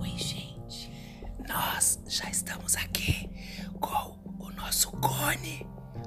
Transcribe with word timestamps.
Oi, 0.00 0.14
gente. 0.16 0.90
Nós 1.46 1.98
já 2.08 2.28
estamos 2.30 2.74
aqui 2.76 3.28
com 3.80 4.18
o 4.38 4.50
nosso 4.52 4.90
cone. 4.92 5.66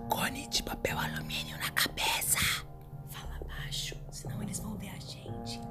Cone 0.10 0.47
de 0.47 0.63
papel 0.63 0.97
alumínio 0.97 1.58
na 1.60 1.70
cabeça. 1.70 2.40
Fala 3.10 3.40
baixo, 3.48 3.96
senão 4.12 4.42
eles 4.42 4.60
vão 4.60 4.76
ver 4.78 4.90
a 4.90 4.99
gente. 4.99 5.62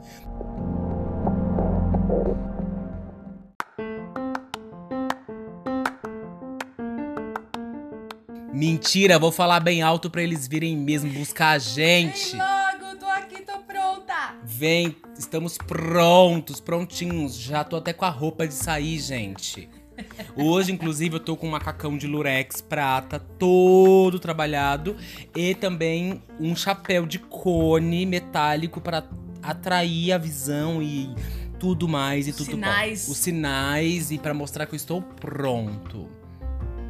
Mentira, 8.53 9.19
vou 9.19 9.33
falar 9.33 9.59
bem 9.61 9.83
alto 9.83 10.09
pra 10.09 10.23
eles 10.23 10.47
virem 10.47 10.77
mesmo 10.77 11.11
buscar 11.13 11.51
a 11.51 11.59
gente. 11.59 12.37
Vem 12.37 12.41
logo, 12.41 12.97
tô 12.99 13.07
aqui, 13.07 13.43
tô 13.43 13.59
pronta. 13.61 14.37
Vem, 14.45 14.97
estamos 15.23 15.57
prontos, 15.57 16.61
prontinhos. 16.61 17.37
Já 17.37 17.65
tô 17.65 17.77
até 17.77 17.93
com 17.93 18.05
a 18.05 18.11
roupa 18.11 18.47
de 18.47 18.55
sair, 18.55 18.99
gente. 18.99 19.69
Hoje, 20.37 20.73
inclusive, 20.73 21.17
eu 21.17 21.21
tô 21.21 21.37
com 21.37 21.47
um 21.47 21.51
macacão 21.51 21.97
de 21.97 22.07
lurex 22.07 22.61
prata, 22.61 23.19
todo 23.19 24.19
trabalhado. 24.19 24.97
E 25.35 25.55
também 25.55 26.23
um 26.41 26.55
chapéu 26.57 27.07
de 27.07 27.19
cone 27.19 28.05
metálico 28.05 28.81
para 28.81 29.05
atrair 29.43 30.13
a 30.13 30.19
visão 30.19 30.83
e 30.83 31.15
tudo 31.59 31.89
mais 31.89 32.27
e 32.27 32.33
tudo 32.33 32.53
Sinais. 32.53 33.07
bom. 33.07 33.13
Os 33.13 33.19
sinais 33.19 34.11
e 34.11 34.19
para 34.19 34.35
mostrar 34.35 34.67
que 34.67 34.75
eu 34.75 34.77
estou 34.77 35.03
pronto. 35.03 36.09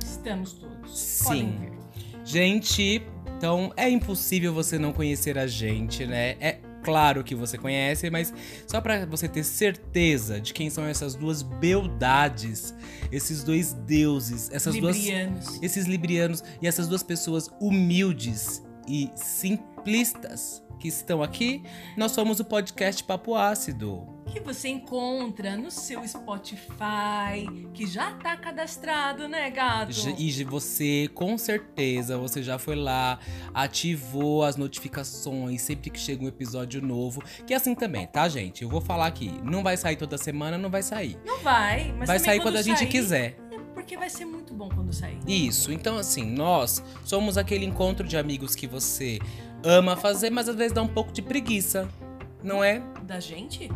Estamos 0.03 0.55
todos. 0.55 0.99
Sim. 0.99 1.59
Gente, 2.25 3.03
então 3.37 3.73
é 3.77 3.91
impossível 3.91 4.55
você 4.55 4.79
não 4.79 4.93
conhecer 4.93 5.37
a 5.37 5.47
gente, 5.47 6.07
né? 6.07 6.37
É 6.41 6.59
claro 6.83 7.23
que 7.23 7.35
você 7.35 7.57
conhece, 7.57 8.11
mas 8.11 8.33
só 8.67 8.81
pra 8.81 9.07
você 9.07 9.29
ter 9.29 9.45
certeza 9.45 10.41
de 10.41 10.53
quem 10.53 10.69
são 10.69 10.85
essas 10.85 11.15
duas 11.15 11.43
beldades, 11.43 12.75
esses 13.11 13.43
dois 13.45 13.73
deuses, 13.73 14.51
essas 14.53 14.77
duas 14.77 14.97
Librianos. 14.97 15.63
esses 15.63 15.87
librianos 15.87 16.45
e 16.61 16.67
essas 16.67 16.89
duas 16.89 17.03
pessoas 17.03 17.49
humildes 17.61 18.63
e 18.87 19.11
simplistas 19.15 20.63
que 20.83 20.89
estão 20.89 21.23
aqui, 21.23 21.63
nós 21.97 22.11
somos 22.11 22.41
o 22.41 22.45
podcast 22.45 23.05
Papo 23.05 23.37
Ácido. 23.37 24.05
Que 24.27 24.41
você 24.41 24.69
encontra 24.69 25.57
no 25.57 25.71
seu 25.71 26.07
Spotify, 26.09 27.47
que 27.73 27.87
já 27.87 28.15
tá 28.15 28.37
cadastrado, 28.37 29.29
né, 29.29 29.49
gato? 29.51 29.93
E 30.19 30.43
você, 30.45 31.09
com 31.15 31.39
certeza, 31.39 32.19
você 32.19 32.43
já 32.43 32.59
foi 32.59 32.75
lá, 32.75 33.21
ativou 33.55 34.43
as 34.43 34.57
notificações 34.57 35.63
sempre 35.63 35.91
que 35.91 36.01
chega 36.01 36.25
um 36.25 36.29
episódio 36.29 36.83
novo. 36.83 37.23
Que 37.47 37.55
é 37.55 37.57
assim 37.57 37.77
também, 37.77 38.07
tá, 38.07 38.29
gente? 38.29 38.63
Eu 38.63 38.69
vou 38.69 38.81
falar 38.81 39.07
aqui, 39.07 39.31
não 39.45 39.63
vai 39.63 39.77
sair 39.77 39.97
toda 39.97 40.19
semana, 40.19 40.59
não 40.59 40.71
vai 40.71 40.83
sair. 40.83 41.17
Não 41.25 41.39
vai, 41.41 41.95
mas 41.97 42.09
vai 42.09 42.19
sair 42.19 42.41
quando 42.41 42.57
a 42.57 42.63
gente 42.63 42.79
sair, 42.79 42.89
quiser. 42.89 43.37
Porque 43.83 43.97
vai 43.97 44.09
ser 44.09 44.25
muito 44.25 44.55
bom 44.55 44.69
quando 44.69 44.93
sair. 44.93 45.19
Isso, 45.27 45.73
então 45.73 45.99
assim, 45.99 46.25
nós 46.25 46.81
somos 47.05 47.37
aquele 47.37 47.65
encontro 47.65 48.07
de 48.07 48.17
amigos 48.17 48.55
que 48.55 48.65
você 48.65 49.19
ama 49.65 49.97
fazer, 49.97 50.31
mas 50.31 50.49
às 50.49 50.55
vezes 50.55 50.73
dá 50.73 50.81
um 50.81 50.89
pouco 50.89 51.13
de 51.13 51.21
preguiça, 51.21 51.89
não 52.45 52.63
é? 52.63 52.81
Da 53.03 53.19
gente? 53.19 53.69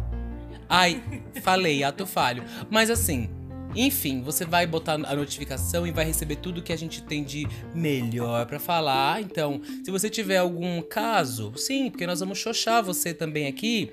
Ai, 0.69 1.03
falei, 1.43 1.83
ato 1.83 2.07
falho. 2.07 2.45
Mas 2.71 2.89
assim, 2.89 3.29
enfim, 3.77 4.23
você 4.23 4.45
vai 4.45 4.67
botar 4.67 4.95
a 4.95 5.15
notificação 5.15 5.87
e 5.87 5.91
vai 5.91 6.05
receber 6.05 6.37
tudo 6.37 6.63
que 6.63 6.73
a 6.73 6.77
gente 6.77 7.03
tem 7.03 7.23
de 7.23 7.47
melhor 7.75 8.47
pra 8.47 8.59
falar. 8.59 9.21
Então, 9.21 9.61
se 9.85 9.91
você 9.91 10.09
tiver 10.09 10.39
algum 10.39 10.81
caso, 10.83 11.53
sim, 11.57 11.91
porque 11.91 12.07
nós 12.07 12.21
vamos 12.21 12.39
xoxar 12.39 12.83
você 12.83 13.13
também 13.15 13.47
aqui. 13.47 13.91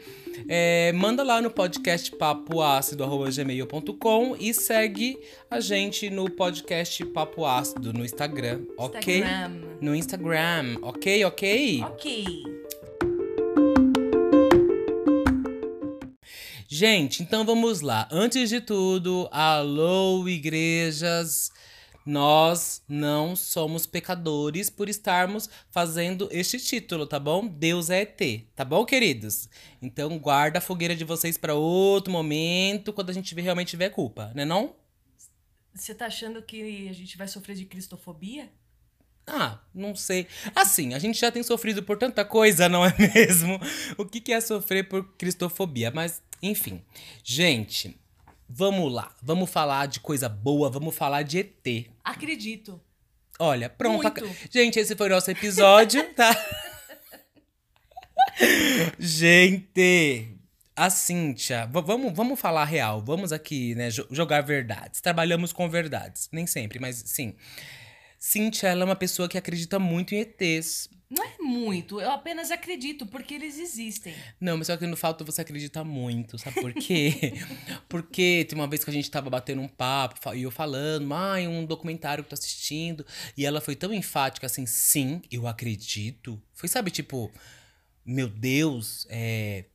é, 0.47 0.91
manda 0.93 1.23
lá 1.23 1.41
no 1.41 1.51
podcast 1.51 2.11
papoácido.gmail.com 2.15 4.35
e 4.39 4.53
segue 4.53 5.17
a 5.49 5.59
gente 5.59 6.09
no 6.09 6.29
podcast 6.29 7.05
Papo 7.05 7.45
Ácido 7.45 7.93
no 7.93 8.03
Instagram, 8.03 8.61
ok? 8.77 9.19
Instagram. 9.19 9.51
No 9.81 9.95
Instagram, 9.95 10.77
ok, 10.81 11.25
ok? 11.25 11.83
Ok. 11.83 12.62
Gente, 16.75 17.21
então 17.21 17.45
vamos 17.45 17.81
lá. 17.81 18.07
Antes 18.11 18.49
de 18.49 18.59
tudo, 18.59 19.29
alô, 19.31 20.27
igrejas. 20.27 21.51
Nós 22.03 22.81
não 22.89 23.35
somos 23.35 23.85
pecadores 23.85 24.71
por 24.71 24.89
estarmos 24.89 25.47
fazendo 25.69 26.27
este 26.31 26.59
título, 26.59 27.05
tá 27.05 27.19
bom? 27.19 27.45
Deus 27.45 27.91
é 27.91 28.01
ET, 28.01 28.47
tá 28.55 28.65
bom, 28.65 28.83
queridos? 28.85 29.47
Então 29.83 30.17
guarda 30.17 30.57
a 30.57 30.61
fogueira 30.61 30.95
de 30.95 31.03
vocês 31.03 31.37
pra 31.37 31.53
outro 31.53 32.11
momento, 32.11 32.91
quando 32.91 33.11
a 33.11 33.13
gente 33.13 33.39
realmente 33.39 33.69
tiver 33.69 33.91
culpa, 33.91 34.31
né 34.33 34.43
não? 34.43 34.75
Você 35.75 35.93
tá 35.93 36.07
achando 36.07 36.41
que 36.41 36.89
a 36.89 36.93
gente 36.93 37.15
vai 37.19 37.27
sofrer 37.27 37.55
de 37.55 37.65
cristofobia? 37.65 38.49
Ah, 39.25 39.59
não 39.73 39.95
sei. 39.95 40.27
Assim, 40.55 40.93
a 40.93 40.99
gente 40.99 41.19
já 41.19 41.31
tem 41.31 41.43
sofrido 41.43 41.83
por 41.83 41.97
tanta 41.97 42.25
coisa, 42.25 42.67
não 42.67 42.85
é 42.85 42.93
mesmo? 43.13 43.59
O 43.97 44.05
que 44.05 44.19
que 44.19 44.33
é 44.33 44.41
sofrer 44.41 44.89
por 44.89 45.03
cristofobia? 45.17 45.91
Mas, 45.91 46.21
enfim. 46.43 46.81
Gente, 47.23 47.97
vamos 48.47 48.91
lá. 48.93 49.15
Vamos 49.21 49.49
falar 49.49 49.87
de 49.87 49.99
coisa 49.99 50.27
boa, 50.29 50.69
vamos 50.69 50.95
falar 50.95 51.23
de 51.23 51.39
ET. 51.39 51.87
Acredito. 52.03 52.79
Olha, 53.39 53.67
pronto. 53.69 54.03
Muito. 54.21 54.51
Gente, 54.51 54.77
esse 54.79 54.95
foi 54.95 55.07
o 55.07 55.09
nosso 55.11 55.31
episódio, 55.31 56.03
tá? 56.13 56.35
Gente, 58.99 60.27
a 60.75 60.89
Cíntia, 60.89 61.67
vamos, 61.71 62.13
vamos 62.13 62.39
falar 62.39 62.65
real, 62.65 63.01
vamos 63.01 63.31
aqui, 63.31 63.75
né, 63.75 63.89
jo- 63.89 64.07
jogar 64.11 64.41
verdades. 64.41 65.01
Trabalhamos 65.01 65.51
com 65.53 65.69
verdades, 65.69 66.29
nem 66.31 66.47
sempre, 66.47 66.79
mas 66.79 67.01
sim. 67.05 67.35
Cíntia, 68.25 68.69
ela 68.69 68.83
é 68.83 68.85
uma 68.85 68.95
pessoa 68.95 69.27
que 69.27 69.37
acredita 69.37 69.77
muito 69.77 70.15
em 70.15 70.19
ETs. 70.19 70.89
Não 71.09 71.25
é 71.25 71.37
muito, 71.41 71.99
eu 71.99 72.09
apenas 72.09 72.51
acredito, 72.51 73.05
porque 73.05 73.33
eles 73.33 73.59
existem. 73.59 74.15
Não, 74.39 74.55
mas 74.55 74.67
só 74.67 74.77
que 74.77 74.87
no 74.87 74.95
fato 74.95 75.25
você 75.25 75.41
acredita 75.41 75.83
muito, 75.83 76.37
sabe 76.37 76.61
por 76.61 76.73
quê? 76.73 77.33
Porque 77.89 78.45
tem 78.47 78.57
uma 78.57 78.65
vez 78.65 78.81
que 78.81 78.89
a 78.89 78.93
gente 78.93 79.11
tava 79.11 79.29
batendo 79.29 79.61
um 79.61 79.67
papo 79.67 80.33
e 80.33 80.43
eu 80.43 80.49
falando, 80.49 81.13
ai, 81.13 81.49
um 81.49 81.65
documentário 81.65 82.23
que 82.23 82.29
tô 82.29 82.33
assistindo. 82.33 83.05
E 83.37 83.45
ela 83.45 83.59
foi 83.59 83.75
tão 83.75 83.93
enfática 83.93 84.47
assim, 84.47 84.65
sim, 84.65 85.21
eu 85.29 85.45
acredito. 85.45 86.41
Foi, 86.53 86.69
sabe, 86.69 86.91
tipo, 86.91 87.29
meu 88.05 88.29
Deus, 88.29 89.05
é. 89.09 89.65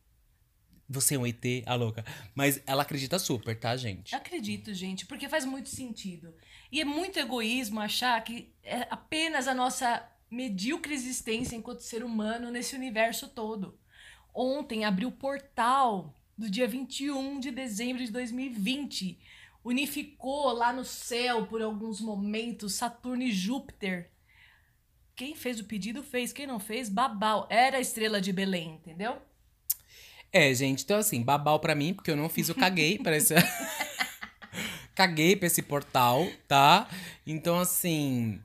Você 0.88 1.16
é 1.16 1.18
um 1.18 1.26
ET, 1.26 1.44
a 1.66 1.74
louca. 1.74 2.04
Mas 2.34 2.62
ela 2.66 2.82
acredita 2.82 3.18
super, 3.18 3.58
tá, 3.58 3.76
gente? 3.76 4.14
Acredito, 4.14 4.72
gente, 4.72 5.04
porque 5.04 5.28
faz 5.28 5.44
muito 5.44 5.68
sentido. 5.68 6.34
E 6.72 6.80
é 6.80 6.84
muito 6.84 7.18
egoísmo 7.18 7.78
achar 7.80 8.22
que 8.24 8.52
é 8.62 8.86
apenas 8.90 9.46
a 9.46 9.54
nossa 9.54 10.02
medíocre 10.30 10.94
existência 10.94 11.56
enquanto 11.56 11.80
ser 11.80 12.02
humano 12.02 12.50
nesse 12.50 12.74
universo 12.74 13.28
todo. 13.28 13.78
Ontem 14.34 14.84
abriu 14.84 15.08
o 15.08 15.12
portal 15.12 16.14
do 16.36 16.48
dia 16.48 16.66
21 16.66 17.40
de 17.40 17.50
dezembro 17.50 18.04
de 18.04 18.10
2020. 18.10 19.18
Unificou 19.64 20.52
lá 20.52 20.72
no 20.72 20.84
céu 20.84 21.46
por 21.46 21.60
alguns 21.60 22.00
momentos 22.00 22.74
Saturno 22.74 23.24
e 23.24 23.32
Júpiter. 23.32 24.10
Quem 25.14 25.34
fez 25.34 25.58
o 25.58 25.64
pedido 25.64 26.02
fez, 26.02 26.32
quem 26.32 26.46
não 26.46 26.60
fez, 26.60 26.88
babau. 26.88 27.46
Era 27.50 27.78
a 27.78 27.80
estrela 27.80 28.20
de 28.20 28.32
Belém, 28.32 28.74
entendeu? 28.74 29.20
É, 30.32 30.52
gente, 30.54 30.84
então 30.84 30.98
assim, 30.98 31.22
babau 31.22 31.58
pra 31.58 31.74
mim, 31.74 31.94
porque 31.94 32.10
eu 32.10 32.16
não 32.16 32.28
fiz, 32.28 32.48
eu 32.48 32.54
caguei 32.54 32.98
pra 32.98 33.16
esse. 33.16 33.34
caguei 34.94 35.36
pra 35.36 35.46
esse 35.46 35.62
portal, 35.62 36.26
tá? 36.46 36.88
Então, 37.26 37.58
assim. 37.58 38.40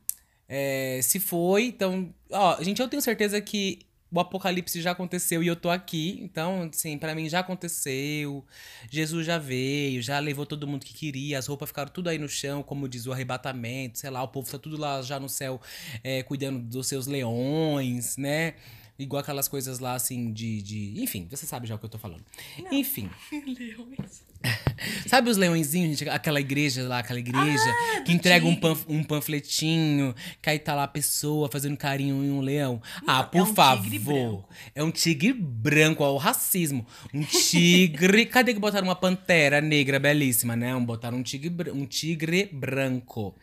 é, 0.48 1.00
se 1.04 1.20
foi, 1.20 1.66
então. 1.66 2.14
Ó, 2.32 2.62
gente, 2.64 2.82
eu 2.82 2.88
tenho 2.88 3.02
certeza 3.02 3.40
que 3.42 3.80
o 4.12 4.20
apocalipse 4.20 4.80
já 4.82 4.92
aconteceu 4.92 5.42
e 5.42 5.48
eu 5.48 5.56
tô 5.56 5.70
aqui. 5.70 6.20
Então, 6.22 6.70
assim, 6.72 6.98
pra 7.00 7.16
mim 7.16 7.28
já 7.28 7.40
aconteceu. 7.40 8.46
Jesus 8.90 9.26
já 9.26 9.40
veio, 9.40 10.02
já 10.02 10.20
levou 10.20 10.46
todo 10.46 10.68
mundo 10.68 10.86
que 10.86 10.94
queria. 10.94 11.40
As 11.40 11.48
roupas 11.48 11.70
ficaram 11.70 11.92
tudo 11.92 12.10
aí 12.10 12.20
no 12.20 12.30
chão, 12.30 12.62
como 12.62 12.88
diz 12.88 13.08
o 13.08 13.12
arrebatamento. 13.12 13.98
Sei 14.00 14.10
lá, 14.12 14.22
o 14.22 14.28
povo 14.28 14.50
tá 14.50 14.60
tudo 14.60 14.78
lá 14.78 15.02
já 15.02 15.20
no 15.20 15.28
céu, 15.28 15.60
é, 16.04 16.22
cuidando 16.24 16.60
dos 16.60 16.88
seus 16.88 17.08
leões, 17.08 18.16
né? 18.18 18.54
Igual 18.98 19.22
aquelas 19.22 19.48
coisas 19.48 19.80
lá, 19.80 19.96
assim, 19.96 20.32
de, 20.32 20.62
de. 20.62 21.02
Enfim, 21.04 21.28
você 21.30 21.46
sabe 21.48 21.68
já 21.68 21.76
o 21.76 21.80
que 21.80 21.86
eu 21.86 21.90
tô 21.90 21.98
falando. 21.98 22.24
Enfim. 22.72 23.10
Leões. 23.32 24.24
Sabe 25.08 25.30
os 25.30 25.38
leõezinhos, 25.38 25.98
gente? 25.98 26.10
Aquela 26.10 26.40
igreja 26.42 26.84
lá, 26.88 27.00
aquela 27.00 27.20
igreja 27.20 27.74
que 28.06 28.12
entrega 28.12 28.46
um, 28.46 28.56
panf- 28.56 28.86
um 28.90 29.02
panfletinho, 29.04 30.14
que 30.42 30.50
aí 30.50 30.60
tá 30.60 30.76
lá 30.76 30.84
a 30.84 30.88
pessoa 30.88 31.50
fazendo 31.50 31.78
carinho 31.78 32.24
em 32.24 32.30
um 32.30 32.42
leão. 32.42 32.82
ah, 33.08 33.22
é 33.22 33.24
por 33.24 33.42
um 33.42 33.46
tigre 33.46 34.00
favor. 34.00 34.46
É 34.76 34.84
um 34.84 34.92
tigre 34.92 35.32
branco, 35.34 36.04
ó, 36.04 36.14
o 36.14 36.18
racismo. 36.18 36.86
Um 37.14 37.24
tigre. 37.24 38.26
Cadê 38.28 38.54
que 38.54 38.60
botaram 38.60 38.88
uma 38.88 38.96
pantera 38.96 39.62
negra 39.62 39.98
belíssima, 40.00 40.56
né? 40.56 40.76
Um, 40.76 40.84
botaram 40.84 41.18
um 41.20 41.24
tigre, 41.24 41.72
um 41.72 41.86
tigre 41.86 42.46
branco. 42.52 43.34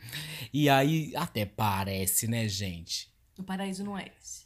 E 0.53 0.69
aí, 0.69 1.13
até 1.17 1.47
parece, 1.47 2.27
né, 2.29 2.47
gente? 2.49 3.09
No 3.39 3.45
paraíso 3.45 3.83
não 3.83 3.97
é 3.99 4.07
esse. 4.21 4.40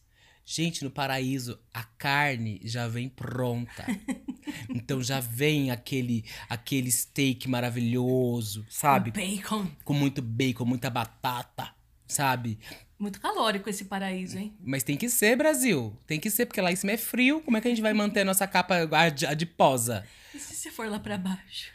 Gente, 0.46 0.84
no 0.84 0.90
paraíso, 0.90 1.58
a 1.72 1.82
carne 1.84 2.60
já 2.64 2.86
vem 2.88 3.08
pronta. 3.08 3.84
Então 4.68 5.02
já 5.02 5.18
vem 5.20 5.70
aquele 5.70 6.24
aquele 6.48 6.90
steak 6.90 7.48
maravilhoso, 7.48 8.64
sabe? 8.68 9.10
Bacon. 9.10 9.66
Com 9.84 9.92
muito 9.94 10.22
bacon, 10.22 10.64
muita 10.64 10.88
batata, 10.90 11.74
sabe? 12.06 12.58
Muito 12.98 13.20
calórico 13.20 13.68
esse 13.68 13.86
paraíso, 13.86 14.38
hein? 14.38 14.54
Mas 14.60 14.82
tem 14.82 14.96
que 14.96 15.08
ser, 15.08 15.36
Brasil. 15.36 15.96
Tem 16.06 16.20
que 16.20 16.30
ser, 16.30 16.46
porque 16.46 16.60
lá 16.60 16.70
em 16.70 16.76
cima 16.76 16.92
é 16.92 16.96
frio. 16.96 17.40
Como 17.40 17.56
é 17.56 17.60
que 17.60 17.66
a 17.66 17.70
gente 17.70 17.82
vai 17.82 17.92
manter 17.92 18.20
a 18.20 18.24
nossa 18.24 18.46
capa 18.46 18.76
ad- 18.96 19.26
adiposa? 19.26 20.06
E 20.34 20.38
se 20.38 20.54
você 20.54 20.70
for 20.70 20.88
lá 20.88 21.00
pra 21.00 21.18
baixo? 21.18 21.72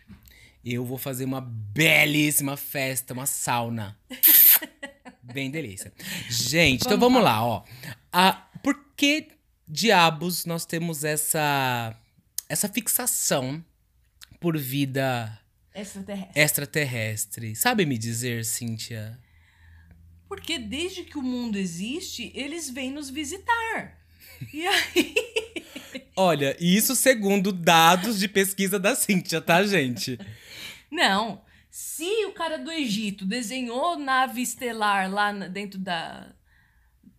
Eu 0.63 0.85
vou 0.85 0.97
fazer 0.97 1.25
uma 1.25 1.41
belíssima 1.41 2.55
festa, 2.55 3.13
uma 3.13 3.25
sauna. 3.25 3.97
Bem 5.21 5.51
delícia. 5.51 5.91
Gente, 6.29 6.81
então 6.85 6.97
Vamos 6.97 7.13
vamos 7.13 7.23
lá, 7.23 7.43
ó. 7.45 7.63
Ah, 8.11 8.47
por 8.63 8.75
que 8.95 9.29
diabos 9.67 10.45
nós 10.45 10.65
temos 10.65 11.03
essa 11.03 11.95
essa 12.47 12.67
fixação 12.67 13.63
por 14.39 14.57
vida 14.57 15.39
Extraterrestre. 15.73 16.41
extraterrestre? 16.41 17.55
Sabe 17.55 17.85
me 17.85 17.97
dizer, 17.97 18.43
Cíntia? 18.43 19.19
Porque 20.27 20.57
desde 20.57 21.03
que 21.03 21.17
o 21.17 21.21
mundo 21.21 21.57
existe, 21.57 22.31
eles 22.35 22.69
vêm 22.69 22.91
nos 22.91 23.09
visitar. 23.09 23.97
E 24.53 24.65
aí, 24.65 25.15
Olha, 26.15 26.55
isso 26.59 26.95
segundo 26.95 27.51
dados 27.51 28.19
de 28.19 28.27
pesquisa 28.27 28.79
da 28.79 28.95
Cíntia, 28.95 29.41
tá, 29.41 29.63
gente? 29.63 30.17
não. 30.91 31.41
Se 31.71 32.25
o 32.25 32.33
cara 32.33 32.57
do 32.57 32.71
Egito 32.71 33.25
desenhou 33.25 33.97
nave 33.97 34.41
estelar 34.41 35.09
lá 35.09 35.31
dentro 35.31 35.79
da, 35.79 36.33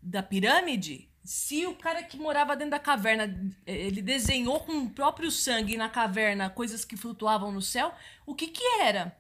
da 0.02 0.22
pirâmide, 0.24 1.08
se 1.30 1.64
o 1.64 1.76
cara 1.76 2.02
que 2.02 2.16
morava 2.16 2.56
dentro 2.56 2.72
da 2.72 2.78
caverna, 2.80 3.54
eh, 3.64 3.86
ele 3.86 4.02
desenhou 4.02 4.58
com 4.58 4.78
o 4.78 4.90
próprio 4.90 5.30
sangue 5.30 5.76
na 5.76 5.88
caverna 5.88 6.50
coisas 6.50 6.84
que 6.84 6.96
flutuavam 6.96 7.52
no 7.52 7.62
céu, 7.62 7.94
o 8.26 8.34
que 8.34 8.48
que 8.48 8.64
era? 8.80 9.16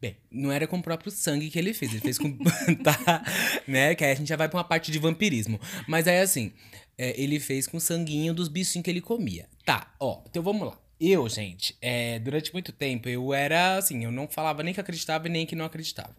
Bem, 0.00 0.16
não 0.30 0.50
era 0.50 0.66
com 0.66 0.78
o 0.78 0.82
próprio 0.82 1.12
sangue 1.12 1.50
que 1.50 1.58
ele 1.58 1.74
fez, 1.74 1.92
ele 1.92 2.00
fez 2.00 2.18
com. 2.18 2.34
tá? 2.82 3.22
Né? 3.68 3.94
Que 3.94 4.06
aí 4.06 4.12
a 4.12 4.14
gente 4.14 4.28
já 4.28 4.36
vai 4.36 4.48
pra 4.48 4.56
uma 4.56 4.64
parte 4.64 4.90
de 4.90 4.98
vampirismo. 4.98 5.60
Mas 5.86 6.08
aí, 6.08 6.18
assim, 6.18 6.54
é, 6.96 7.20
ele 7.20 7.38
fez 7.40 7.66
com 7.66 7.76
o 7.76 7.80
sanguinho 7.80 8.32
dos 8.32 8.48
bichinhos 8.48 8.82
que 8.82 8.90
ele 8.90 9.02
comia. 9.02 9.50
Tá, 9.66 9.94
ó, 10.00 10.22
então 10.26 10.42
vamos 10.42 10.66
lá. 10.66 10.78
Eu, 10.98 11.28
gente, 11.28 11.76
é, 11.82 12.18
durante 12.20 12.54
muito 12.54 12.72
tempo, 12.72 13.06
eu 13.06 13.34
era 13.34 13.76
assim, 13.76 14.02
eu 14.02 14.10
não 14.10 14.26
falava 14.26 14.62
nem 14.62 14.72
que 14.72 14.80
acreditava 14.80 15.28
e 15.28 15.30
nem 15.30 15.44
que 15.44 15.54
não 15.54 15.66
acreditava. 15.66 16.16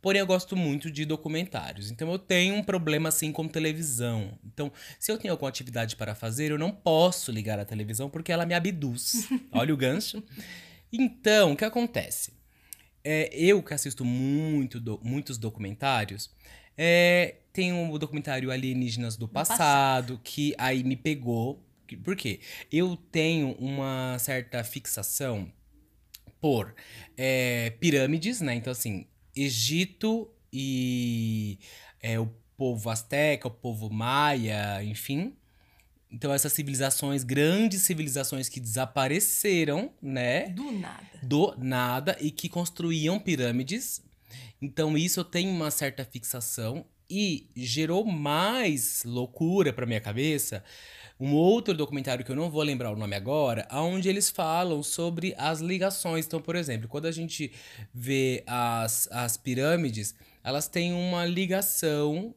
Porém, 0.00 0.20
eu 0.20 0.26
gosto 0.26 0.56
muito 0.56 0.90
de 0.90 1.04
documentários. 1.04 1.90
Então, 1.90 2.10
eu 2.12 2.18
tenho 2.18 2.54
um 2.54 2.62
problema 2.62 3.08
assim 3.08 3.32
com 3.32 3.48
televisão. 3.48 4.38
Então, 4.44 4.72
se 4.98 5.10
eu 5.10 5.18
tenho 5.18 5.32
alguma 5.32 5.48
atividade 5.48 5.96
para 5.96 6.14
fazer, 6.14 6.50
eu 6.52 6.58
não 6.58 6.70
posso 6.70 7.32
ligar 7.32 7.58
a 7.58 7.64
televisão 7.64 8.08
porque 8.08 8.30
ela 8.30 8.46
me 8.46 8.54
abduz. 8.54 9.28
Olha 9.52 9.74
o 9.74 9.76
gancho. 9.76 10.22
Então, 10.92 11.52
o 11.52 11.56
que 11.56 11.64
acontece? 11.64 12.32
É, 13.04 13.28
eu 13.34 13.62
que 13.62 13.74
assisto 13.74 14.04
muito 14.04 14.78
do- 14.78 15.00
muitos 15.02 15.36
documentários, 15.38 16.30
é, 16.76 17.36
tem 17.52 17.72
o 17.72 17.98
documentário 17.98 18.50
Alienígenas 18.52 19.16
do 19.16 19.26
passado, 19.26 20.20
que 20.22 20.54
aí 20.58 20.84
me 20.84 20.96
pegou. 20.96 21.64
Por 22.04 22.14
quê? 22.14 22.38
Eu 22.70 22.96
tenho 23.10 23.52
uma 23.58 24.16
certa 24.20 24.62
fixação 24.62 25.50
por 26.40 26.74
é, 27.16 27.70
pirâmides, 27.80 28.40
né? 28.40 28.54
Então, 28.54 28.70
assim, 28.70 29.06
Egito 29.42 30.30
e 30.52 31.58
é, 32.00 32.18
o 32.18 32.28
povo 32.56 32.90
asteca, 32.90 33.48
o 33.48 33.50
povo 33.50 33.90
maia, 33.90 34.82
enfim. 34.82 35.34
Então, 36.10 36.32
essas 36.32 36.52
civilizações, 36.52 37.22
grandes 37.22 37.82
civilizações 37.82 38.48
que 38.48 38.58
desapareceram, 38.60 39.92
né? 40.00 40.48
Do 40.48 40.72
nada. 40.72 41.18
do 41.22 41.54
nada 41.58 42.16
e 42.20 42.30
que 42.30 42.48
construíam 42.48 43.18
pirâmides. 43.20 44.02
Então 44.60 44.96
isso 44.96 45.20
eu 45.20 45.24
tenho 45.24 45.50
uma 45.50 45.70
certa 45.70 46.04
fixação 46.04 46.84
e 47.08 47.48
gerou 47.56 48.04
mais 48.04 49.02
loucura 49.04 49.72
pra 49.72 49.86
minha 49.86 50.00
cabeça. 50.00 50.62
Um 51.20 51.34
outro 51.34 51.74
documentário 51.74 52.24
que 52.24 52.30
eu 52.30 52.36
não 52.36 52.48
vou 52.50 52.62
lembrar 52.62 52.92
o 52.92 52.96
nome 52.96 53.16
agora, 53.16 53.66
onde 53.72 54.08
eles 54.08 54.30
falam 54.30 54.82
sobre 54.84 55.34
as 55.36 55.60
ligações. 55.60 56.26
Então, 56.26 56.40
por 56.40 56.54
exemplo, 56.54 56.86
quando 56.88 57.06
a 57.06 57.12
gente 57.12 57.50
vê 57.92 58.44
as, 58.46 59.08
as 59.10 59.36
pirâmides, 59.36 60.14
elas 60.44 60.68
têm 60.68 60.92
uma 60.92 61.26
ligação 61.26 62.34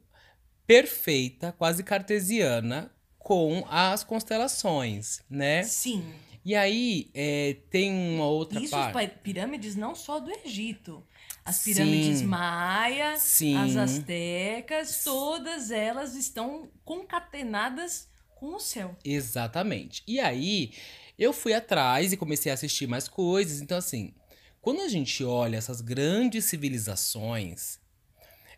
perfeita, 0.66 1.52
quase 1.58 1.84
cartesiana, 1.84 2.92
com 3.20 3.64
as 3.70 4.04
constelações, 4.04 5.22
né? 5.30 5.64
Sim. 5.64 6.04
E 6.44 6.56
aí, 6.56 7.12
é, 7.14 7.58
tem 7.70 7.92
uma 7.94 8.26
outra 8.26 8.60
Isso 8.60 8.72
parte. 8.72 8.94
pa- 8.94 9.08
pirâmides 9.22 9.76
não 9.76 9.94
só 9.94 10.20
do 10.20 10.32
Egito. 10.44 11.06
As 11.46 11.64
pirâmides 11.64 12.20
Sim. 12.20 12.26
maia, 12.26 13.16
Sim. 13.18 13.56
as 13.58 13.76
astecas, 13.76 15.04
todas 15.04 15.70
elas 15.70 16.16
estão 16.16 16.68
concatenadas 16.84 18.08
com 18.42 18.56
o 18.56 18.60
céu. 18.60 18.98
Exatamente. 19.06 20.02
E 20.08 20.20
aí, 20.20 20.74
eu 21.16 21.32
fui 21.32 21.54
atrás 21.54 22.12
e 22.12 22.18
comecei 22.18 22.52
a 22.52 22.56
assistir 22.56 22.88
mais 22.88 23.08
coisas. 23.08 23.62
Então, 23.62 23.78
assim, 23.78 24.16
quando 24.60 24.82
a 24.82 24.88
gente 24.88 25.24
olha 25.24 25.58
essas 25.58 25.80
grandes 25.80 26.46
civilizações, 26.46 27.80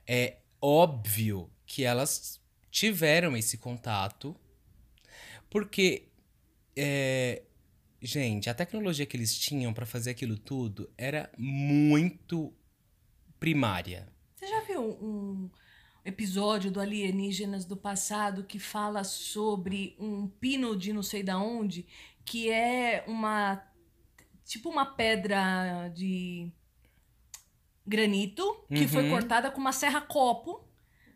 é 0.08 0.38
óbvio 0.62 1.52
que 1.66 1.84
elas 1.84 2.42
tiveram 2.72 3.36
esse 3.36 3.58
contato, 3.58 4.34
porque, 5.50 6.08
é, 6.78 7.44
gente, 8.02 8.50
a 8.50 8.54
tecnologia 8.54 9.06
que 9.06 9.18
eles 9.18 9.38
tinham 9.38 9.74
para 9.74 9.86
fazer 9.86 10.12
aquilo 10.12 10.38
tudo 10.38 10.90
era 10.98 11.30
muito 11.38 12.54
primária. 13.38 14.08
Você 14.34 14.48
já 14.48 14.62
viu 14.62 14.82
um 14.82 15.50
episódio 16.06 16.70
do 16.72 16.80
Alienígenas 16.80 17.66
do 17.66 17.78
passado 17.78 18.44
que 18.44 18.60
fala 18.60 19.04
sobre 19.04 19.96
um 20.00 20.28
pino 20.28 20.76
de 20.76 20.92
não 20.94 21.02
sei 21.04 21.24
da 21.24 21.38
onde, 21.40 21.86
que 22.26 22.50
é 22.50 23.04
uma 23.08 23.64
tipo 24.46 24.70
uma 24.70 24.86
pedra 24.86 25.90
de 25.96 26.52
granito 27.86 28.66
que 28.70 28.88
foi 28.88 29.04
Uhum. 29.04 29.10
cortada 29.12 29.52
com 29.52 29.60
uma 29.60 29.72
serra 29.74 30.02
copo. 30.02 30.64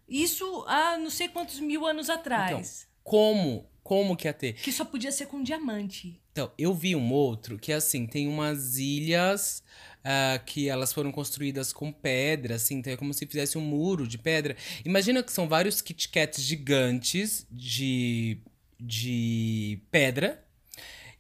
Isso 0.08 0.64
há 0.68 0.98
não 0.98 1.10
sei 1.10 1.28
quantos 1.28 1.60
mil 1.60 1.86
anos 1.86 2.10
atrás. 2.10 2.88
Como, 3.04 3.70
como 3.84 4.16
que 4.16 4.28
ia 4.28 4.34
ter? 4.34 4.54
Que 4.54 4.72
só 4.72 4.86
podia 4.86 5.12
ser 5.12 5.28
com 5.28 5.44
diamante. 5.44 6.22
Então, 6.38 6.52
eu 6.56 6.72
vi 6.72 6.96
um 6.96 7.12
outro 7.12 7.58
que, 7.58 7.74
assim, 7.74 8.06
tem 8.06 8.28
umas 8.28 8.78
ilhas 8.78 9.64
ah, 10.04 10.40
que 10.46 10.70
elas 10.70 10.94
foram 10.94 11.12
construídas 11.12 11.74
com 11.74 11.92
pedra, 11.92 12.54
assim, 12.54 12.76
então 12.76 12.94
é 12.94 12.96
como 12.96 13.12
se 13.12 13.26
fizesse 13.26 13.58
um 13.58 13.62
muro 13.62 14.08
de 14.08 14.20
pedra. 14.20 14.56
Imagina 14.86 15.24
que 15.24 15.32
são 15.32 15.48
vários 15.48 15.82
Kit 15.82 16.10
Kats 16.10 16.40
gigantes 16.40 17.48
de, 17.50 18.38
de 18.80 19.80
pedra 19.90 20.46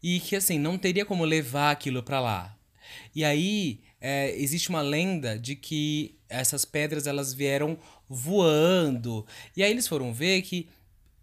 e 0.03 0.19
que, 0.19 0.36
assim, 0.36 0.59
não 0.59 0.77
teria 0.77 1.03
como 1.03 1.25
levar 1.25 1.71
aquilo 1.71 2.03
pra 2.03 2.19
lá. 2.19 2.55
E 3.15 3.25
aí, 3.25 3.81
é, 4.00 4.39
existe 4.39 4.69
uma 4.69 4.83
lenda 4.83 5.39
de 5.39 5.55
que 5.55 6.19
essas 6.29 6.63
pedras, 6.63 7.07
elas 7.07 7.33
vieram 7.33 7.79
voando. 8.07 9.25
E 9.55 9.63
aí 9.63 9.71
eles 9.71 9.88
foram 9.88 10.13
ver 10.13 10.43
que 10.43 10.69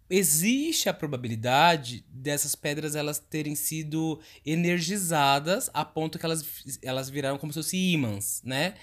existe 0.09 0.87
a 0.87 0.93
probabilidade 0.93 2.05
dessas 2.09 2.55
pedras 2.55 2.95
elas 2.95 3.19
terem 3.19 3.55
sido 3.55 4.19
energizadas 4.45 5.69
a 5.73 5.83
ponto 5.83 6.19
que 6.19 6.25
elas, 6.25 6.45
elas 6.81 7.09
viraram 7.09 7.37
como 7.37 7.51
se 7.51 7.59
fossem 7.59 7.93
ímãs, 7.93 8.41
né? 8.43 8.75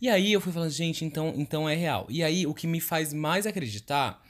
E 0.00 0.08
aí 0.08 0.32
eu 0.32 0.40
fui 0.40 0.52
falando, 0.52 0.70
gente, 0.70 1.04
então, 1.04 1.34
então 1.36 1.68
é 1.68 1.74
real. 1.74 2.06
E 2.08 2.22
aí 2.22 2.46
o 2.46 2.54
que 2.54 2.66
me 2.66 2.80
faz 2.80 3.12
mais 3.12 3.46
acreditar 3.46 4.22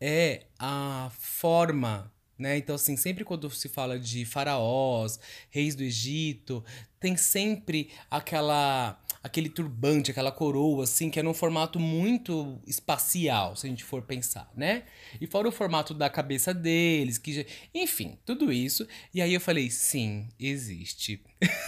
é 0.00 0.46
a 0.58 1.10
forma, 1.18 2.12
né? 2.38 2.56
Então, 2.56 2.74
assim, 2.74 2.96
sempre 2.96 3.24
quando 3.24 3.50
se 3.50 3.68
fala 3.68 3.98
de 3.98 4.24
faraós, 4.24 5.18
reis 5.50 5.74
do 5.74 5.82
Egito, 5.82 6.64
tem 6.98 7.16
sempre 7.16 7.90
aquela 8.10 9.00
aquele 9.26 9.48
turbante, 9.48 10.10
aquela 10.10 10.30
coroa, 10.30 10.84
assim, 10.84 11.10
que 11.10 11.18
é 11.18 11.22
num 11.22 11.34
formato 11.34 11.80
muito 11.80 12.60
espacial, 12.66 13.56
se 13.56 13.66
a 13.66 13.70
gente 13.70 13.82
for 13.82 14.02
pensar, 14.02 14.50
né? 14.56 14.84
E 15.20 15.26
fora 15.26 15.48
o 15.48 15.52
formato 15.52 15.92
da 15.92 16.08
cabeça 16.08 16.54
deles, 16.54 17.18
que 17.18 17.32
já... 17.32 17.44
enfim, 17.74 18.16
tudo 18.24 18.52
isso. 18.52 18.86
E 19.12 19.20
aí 19.20 19.34
eu 19.34 19.40
falei, 19.40 19.68
sim, 19.68 20.28
existe. 20.38 21.20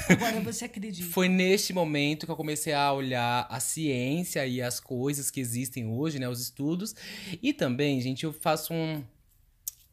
Agora 0.08 0.40
você 0.40 0.66
acredita. 0.66 1.08
Foi 1.10 1.28
neste 1.28 1.72
momento 1.72 2.26
que 2.26 2.32
eu 2.32 2.36
comecei 2.36 2.72
a 2.72 2.92
olhar 2.92 3.46
a 3.50 3.58
ciência 3.58 4.46
e 4.46 4.62
as 4.62 4.78
coisas 4.78 5.30
que 5.30 5.40
existem 5.40 5.86
hoje, 5.86 6.20
né? 6.20 6.28
Os 6.28 6.40
estudos. 6.40 6.94
E 7.42 7.52
também, 7.52 8.00
gente, 8.00 8.22
eu 8.22 8.32
faço 8.32 8.72
um, 8.72 9.02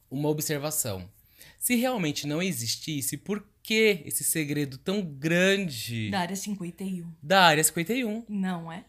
uma 0.10 0.30
observação. 0.30 1.10
Se 1.58 1.76
realmente 1.76 2.28
não 2.28 2.44
existisse, 2.44 3.18
por 3.18 3.44
que 3.66 4.04
esse 4.06 4.24
segredo 4.24 4.78
tão 4.78 5.02
grande 5.02 6.12
Da 6.12 6.20
área 6.20 6.36
51. 6.36 7.12
da 7.22 7.42
área 7.42 7.64
51? 7.64 8.24
Não 8.30 8.72
é? 8.72 8.86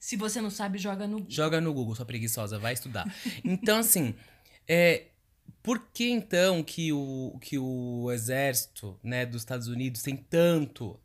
Se 0.00 0.16
você 0.16 0.40
não 0.40 0.50
sabe, 0.50 0.78
joga 0.78 1.06
no. 1.06 1.24
Joga 1.28 1.60
no 1.60 1.72
Google, 1.72 1.94
sua 1.94 2.04
preguiçosa, 2.04 2.58
vai 2.58 2.72
estudar. 2.72 3.06
Então, 3.44 3.78
assim, 3.78 4.14
é, 4.66 5.08
por 5.62 5.78
que 5.92 6.10
então 6.10 6.62
que 6.64 6.92
o, 6.92 7.38
que 7.40 7.56
o 7.56 8.10
exército 8.10 8.98
né, 9.00 9.24
dos 9.24 9.42
Estados 9.42 9.68
Unidos 9.68 10.02
tem 10.02 10.16
tanto 10.16 10.98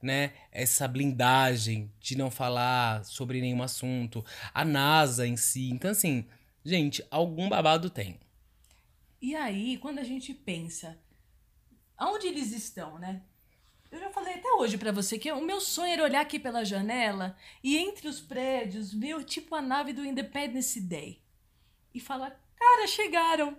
né, 0.00 0.32
essa 0.50 0.88
blindagem 0.88 1.92
de 2.00 2.16
não 2.16 2.30
falar 2.30 3.04
sobre 3.04 3.40
nenhum 3.40 3.62
assunto, 3.62 4.24
a 4.54 4.64
NASA 4.64 5.26
em 5.26 5.36
si. 5.36 5.68
Então, 5.70 5.90
assim, 5.90 6.24
gente, 6.64 7.04
algum 7.10 7.50
babado 7.50 7.90
tem. 7.90 8.18
E 9.20 9.34
aí, 9.34 9.76
quando 9.76 9.98
a 9.98 10.04
gente 10.04 10.32
pensa, 10.32 10.96
aonde 11.96 12.26
eles 12.26 12.52
estão, 12.52 12.98
né? 12.98 13.22
Eu 13.90 14.00
já 14.00 14.10
falei 14.10 14.34
até 14.34 14.50
hoje 14.52 14.76
para 14.76 14.92
você 14.92 15.18
que 15.18 15.30
o 15.30 15.40
meu 15.40 15.60
sonho 15.60 15.92
era 15.92 16.02
olhar 16.02 16.20
aqui 16.20 16.38
pela 16.38 16.64
janela 16.64 17.36
e 17.62 17.76
entre 17.76 18.08
os 18.08 18.20
prédios 18.20 18.92
ver 18.92 19.24
tipo 19.24 19.54
a 19.54 19.62
nave 19.62 19.92
do 19.92 20.04
Independence 20.04 20.80
Day 20.80 21.20
e 21.94 22.00
falar: 22.00 22.38
cara, 22.56 22.86
chegaram. 22.86 23.56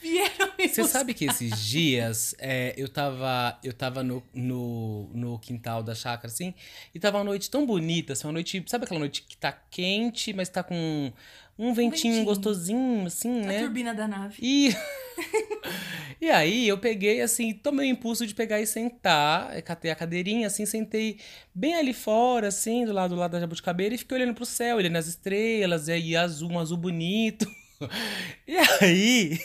Vieram 0.00 0.52
me 0.56 0.68
Você 0.68 0.82
buscar." 0.82 0.98
sabe 1.00 1.12
que 1.12 1.24
esses 1.24 1.58
dias 1.60 2.34
é, 2.38 2.72
eu 2.76 2.88
tava, 2.88 3.58
eu 3.64 3.72
tava 3.72 4.02
no, 4.02 4.22
no, 4.32 5.10
no 5.12 5.38
quintal 5.38 5.82
da 5.82 5.94
chácara, 5.94 6.28
assim, 6.28 6.54
e 6.94 7.00
tava 7.00 7.18
uma 7.18 7.24
noite 7.24 7.50
tão 7.50 7.66
bonita, 7.66 8.12
assim, 8.12 8.26
uma 8.26 8.32
noite. 8.32 8.64
Sabe 8.68 8.84
aquela 8.84 9.00
noite 9.00 9.22
que 9.22 9.36
tá 9.36 9.52
quente, 9.52 10.32
mas 10.32 10.48
tá 10.48 10.62
com 10.62 11.12
um 11.58 11.74
ventinho, 11.74 12.14
ventinho. 12.14 12.24
gostosinho, 12.24 13.06
assim, 13.06 13.42
A 13.42 13.46
né? 13.46 13.60
turbina 13.60 13.92
da 13.94 14.06
nave. 14.06 14.36
E, 14.40 14.74
e 16.20 16.30
aí 16.30 16.68
eu 16.68 16.78
peguei 16.78 17.20
assim, 17.20 17.52
tomei 17.52 17.88
o 17.88 17.92
impulso 17.92 18.26
de 18.26 18.34
pegar 18.34 18.60
e 18.60 18.66
sentar, 18.66 19.56
eh, 19.56 19.60
catei 19.60 19.90
a 19.90 19.96
cadeirinha 19.96 20.46
assim, 20.46 20.64
sentei 20.64 21.18
bem 21.54 21.74
ali 21.74 21.92
fora, 21.92 22.48
assim, 22.48 22.84
do 22.84 22.92
lado, 22.92 23.14
do 23.14 23.20
lado 23.20 23.32
da 23.32 23.40
jabuticabeira 23.40 23.94
e 23.94 23.98
fiquei 23.98 24.16
olhando 24.18 24.34
pro 24.34 24.46
céu, 24.46 24.76
olhando 24.76 24.96
as 24.96 25.06
estrelas, 25.08 25.88
e 25.88 25.92
aí 25.92 26.16
azul, 26.16 26.50
um 26.50 26.58
azul 26.58 26.76
bonito. 26.76 27.46
E 28.44 28.56
aí, 28.82 29.38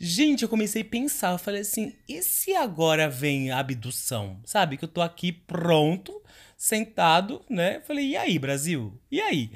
gente, 0.00 0.42
eu 0.42 0.48
comecei 0.48 0.82
a 0.82 0.84
pensar, 0.84 1.30
eu 1.30 1.38
falei 1.38 1.60
assim, 1.60 1.92
e 2.08 2.20
se 2.20 2.56
agora 2.56 3.08
vem 3.08 3.52
a 3.52 3.60
abdução? 3.60 4.40
Sabe, 4.44 4.76
que 4.76 4.84
eu 4.84 4.88
tô 4.88 5.00
aqui 5.00 5.30
pronto, 5.30 6.20
sentado, 6.56 7.40
né? 7.48 7.76
Eu 7.76 7.82
falei, 7.82 8.08
e 8.08 8.16
aí, 8.16 8.36
Brasil? 8.36 8.98
E 9.08 9.20
aí? 9.20 9.52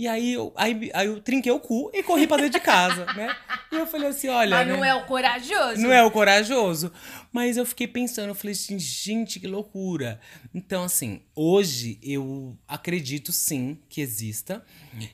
E 0.00 0.08
aí 0.08 0.32
eu, 0.32 0.50
aí, 0.56 0.90
aí 0.94 1.08
eu 1.08 1.20
trinquei 1.20 1.52
o 1.52 1.60
cu 1.60 1.90
e 1.92 2.02
corri 2.02 2.26
pra 2.26 2.38
dentro 2.38 2.58
de 2.58 2.60
casa, 2.60 3.04
né? 3.12 3.36
E 3.70 3.74
eu 3.74 3.86
falei 3.86 4.08
assim, 4.08 4.28
olha. 4.28 4.56
Mas 4.56 4.66
né? 4.66 4.74
não 4.74 4.82
é 4.82 4.94
o 4.94 5.04
corajoso? 5.04 5.78
Não 5.78 5.92
é 5.92 6.02
o 6.02 6.10
corajoso. 6.10 6.90
Mas 7.30 7.58
eu 7.58 7.66
fiquei 7.66 7.86
pensando, 7.86 8.30
eu 8.30 8.34
falei 8.34 8.52
assim, 8.52 8.78
gente, 8.78 9.38
que 9.38 9.46
loucura. 9.46 10.18
Então, 10.54 10.84
assim, 10.84 11.20
hoje 11.36 11.98
eu 12.02 12.56
acredito 12.66 13.30
sim 13.30 13.78
que 13.90 14.00
exista. 14.00 14.64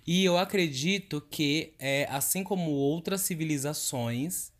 E 0.06 0.24
eu 0.24 0.38
acredito 0.38 1.20
que, 1.20 1.74
é, 1.80 2.06
assim 2.08 2.44
como 2.44 2.70
outras 2.70 3.22
civilizações, 3.22 4.52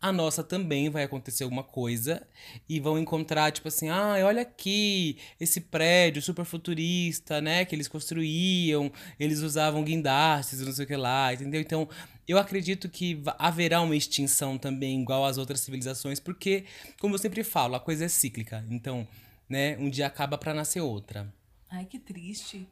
a 0.00 0.12
nossa 0.12 0.42
também 0.42 0.88
vai 0.90 1.04
acontecer 1.04 1.44
alguma 1.44 1.62
coisa 1.62 2.26
e 2.68 2.78
vão 2.80 2.98
encontrar, 2.98 3.50
tipo 3.52 3.68
assim, 3.68 3.88
ah, 3.88 4.16
olha 4.24 4.42
aqui, 4.42 5.18
esse 5.40 5.60
prédio 5.60 6.20
super 6.20 6.44
futurista, 6.44 7.40
né, 7.40 7.64
que 7.64 7.74
eles 7.74 7.88
construíam, 7.88 8.92
eles 9.18 9.40
usavam 9.40 9.84
guindastes, 9.84 10.60
não 10.60 10.72
sei 10.72 10.84
o 10.84 10.88
que 10.88 10.96
lá, 10.96 11.32
entendeu? 11.32 11.60
Então, 11.60 11.88
eu 12.26 12.38
acredito 12.38 12.88
que 12.88 13.22
haverá 13.38 13.80
uma 13.80 13.96
extinção 13.96 14.56
também, 14.56 15.00
igual 15.02 15.24
às 15.24 15.38
outras 15.38 15.60
civilizações, 15.60 16.18
porque, 16.20 16.64
como 17.00 17.14
eu 17.14 17.18
sempre 17.18 17.44
falo, 17.44 17.74
a 17.74 17.80
coisa 17.80 18.04
é 18.04 18.08
cíclica. 18.08 18.64
Então, 18.70 19.06
né, 19.48 19.76
um 19.78 19.90
dia 19.90 20.06
acaba 20.06 20.38
pra 20.38 20.54
nascer 20.54 20.80
outra. 20.80 21.32
Ai, 21.70 21.84
que 21.84 21.98
triste. 21.98 22.66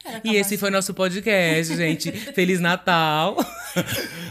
Quero 0.00 0.26
E 0.26 0.36
esse 0.36 0.56
foi 0.56 0.68
assim. 0.68 0.76
nosso 0.76 0.94
podcast, 0.94 1.76
gente. 1.76 2.10
Feliz 2.32 2.58
Natal! 2.60 3.36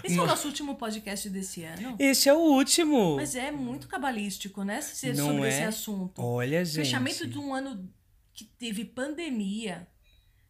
Esse 0.03 0.17
é 0.17 0.21
o 0.21 0.25
nosso 0.25 0.47
último 0.47 0.75
podcast 0.75 1.29
desse 1.29 1.63
ano. 1.63 1.95
Este 1.99 2.27
é 2.27 2.33
o 2.33 2.39
último. 2.39 3.15
Mas 3.15 3.35
é 3.35 3.51
muito 3.51 3.87
cabalístico, 3.87 4.63
né? 4.63 4.81
Ser 4.81 5.15
Não 5.15 5.27
sobre 5.27 5.45
é? 5.45 5.49
esse 5.49 5.63
assunto. 5.63 6.21
Olha, 6.21 6.65
gente. 6.65 6.85
Fechamento 6.85 7.27
de 7.27 7.37
um 7.37 7.53
ano 7.53 7.87
que 8.33 8.45
teve 8.45 8.83
pandemia, 8.83 9.87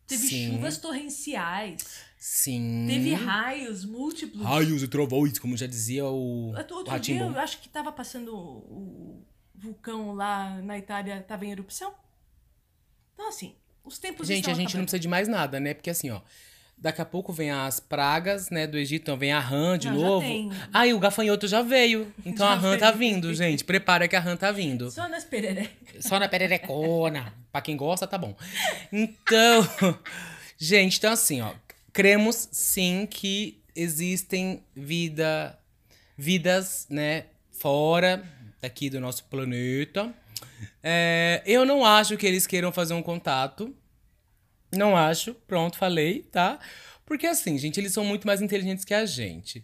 teve 0.07 0.27
Sim. 0.27 0.51
chuvas 0.51 0.77
torrenciais, 0.77 1.83
Sim. 2.17 2.85
teve 2.87 3.13
raios 3.13 3.83
múltiplos. 3.83 4.43
Raios 4.43 4.81
e 4.83 4.87
trovões, 4.87 5.37
como 5.37 5.57
já 5.57 5.67
dizia 5.67 6.05
o, 6.05 6.53
Outro 6.71 6.99
dia 6.99 7.21
eu 7.21 7.37
acho 7.39 7.59
que 7.59 7.67
tava 7.69 7.91
passando 7.91 8.35
o 8.35 9.25
o 9.59 9.61
vulcão 9.61 10.13
lá 10.13 10.61
na 10.61 10.77
Itália, 10.77 11.21
tava 11.21 11.45
em 11.45 11.51
erupção. 11.51 11.93
Então, 13.13 13.27
assim, 13.27 13.55
os 13.89 13.99
tempos 13.99 14.27
Gente, 14.27 14.49
a 14.49 14.53
gente 14.53 14.75
não 14.77 14.83
precisa 14.83 14.99
de 14.99 15.07
mais 15.07 15.27
nada, 15.27 15.59
né? 15.59 15.73
Porque 15.73 15.89
assim, 15.89 16.09
ó. 16.09 16.21
Daqui 16.81 17.01
a 17.01 17.05
pouco 17.05 17.33
vem 17.33 17.51
as 17.51 17.81
pragas, 17.81 18.49
né, 18.49 18.65
do 18.65 18.77
Egito, 18.77 19.01
então 19.01 19.17
vem 19.17 19.33
a 19.33 19.39
rã 19.41 19.77
de 19.77 19.89
Não, 19.89 19.95
novo. 19.97 20.25
Ah, 20.73 20.87
e 20.87 20.93
o 20.93 20.99
gafanhoto 20.99 21.45
já 21.45 21.61
veio. 21.61 22.09
Então 22.25 22.47
Já 22.47 22.53
a 22.53 22.55
rã 22.55 22.77
tá 22.77 22.89
veio. 22.89 23.15
vindo, 23.15 23.33
gente. 23.33 23.65
Prepara 23.65 24.07
que 24.07 24.15
a 24.15 24.19
rã 24.21 24.37
tá 24.37 24.49
vindo. 24.49 24.89
Só 24.89 25.09
nas 25.09 25.25
pereré. 25.25 25.71
Só 25.99 26.17
na 26.17 26.29
pererecona. 26.29 27.33
pra 27.51 27.59
quem 27.59 27.75
gosta, 27.75 28.07
tá 28.07 28.17
bom. 28.17 28.33
Então, 28.93 29.67
gente, 30.57 30.97
então 30.99 31.11
assim, 31.11 31.41
ó. 31.41 31.51
Cremos 31.91 32.47
sim 32.49 33.05
que 33.09 33.61
existem 33.75 34.63
vida, 34.73 35.59
vidas, 36.17 36.87
né, 36.89 37.25
fora 37.51 38.23
daqui 38.61 38.89
do 38.89 39.01
nosso 39.01 39.25
planeta. 39.25 40.13
É, 40.81 41.41
eu 41.45 41.65
não 41.65 41.83
acho 41.83 42.15
que 42.15 42.25
eles 42.25 42.47
queiram 42.47 42.71
fazer 42.71 42.93
um 42.93 43.01
contato. 43.01 43.75
Não 44.75 44.95
acho. 44.95 45.33
Pronto, 45.47 45.77
falei, 45.77 46.23
tá? 46.23 46.59
Porque 47.05 47.25
assim, 47.25 47.57
gente, 47.57 47.79
eles 47.79 47.91
são 47.91 48.05
muito 48.05 48.27
mais 48.27 48.41
inteligentes 48.41 48.85
que 48.85 48.93
a 48.93 49.05
gente. 49.05 49.63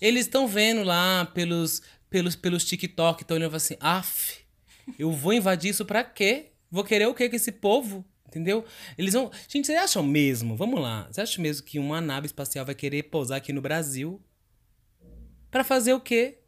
Eles 0.00 0.26
estão 0.26 0.46
vendo 0.46 0.84
lá 0.84 1.24
pelos, 1.26 1.82
pelos, 2.08 2.36
pelos 2.36 2.64
TikTok, 2.64 3.22
estão 3.22 3.36
olhando 3.36 3.56
assim, 3.56 3.76
af, 3.80 4.44
eu 4.98 5.10
vou 5.10 5.32
invadir 5.32 5.70
isso 5.70 5.84
pra 5.84 6.04
quê? 6.04 6.52
Vou 6.70 6.84
querer 6.84 7.06
o 7.06 7.14
quê 7.14 7.28
com 7.28 7.36
esse 7.36 7.50
povo? 7.50 8.04
Entendeu? 8.28 8.64
Eles 8.98 9.14
vão. 9.14 9.30
Gente, 9.48 9.66
vocês 9.66 9.78
acham 9.78 10.02
mesmo? 10.02 10.56
Vamos 10.56 10.80
lá. 10.80 11.04
Vocês 11.04 11.30
acham 11.30 11.42
mesmo 11.42 11.64
que 11.64 11.78
uma 11.78 12.00
nave 12.00 12.26
espacial 12.26 12.64
vai 12.64 12.74
querer 12.74 13.04
pousar 13.04 13.36
aqui 13.36 13.52
no 13.52 13.60
Brasil? 13.60 14.20
Pra 15.50 15.62
fazer 15.62 15.92
o 15.92 16.00
quê? 16.00 16.38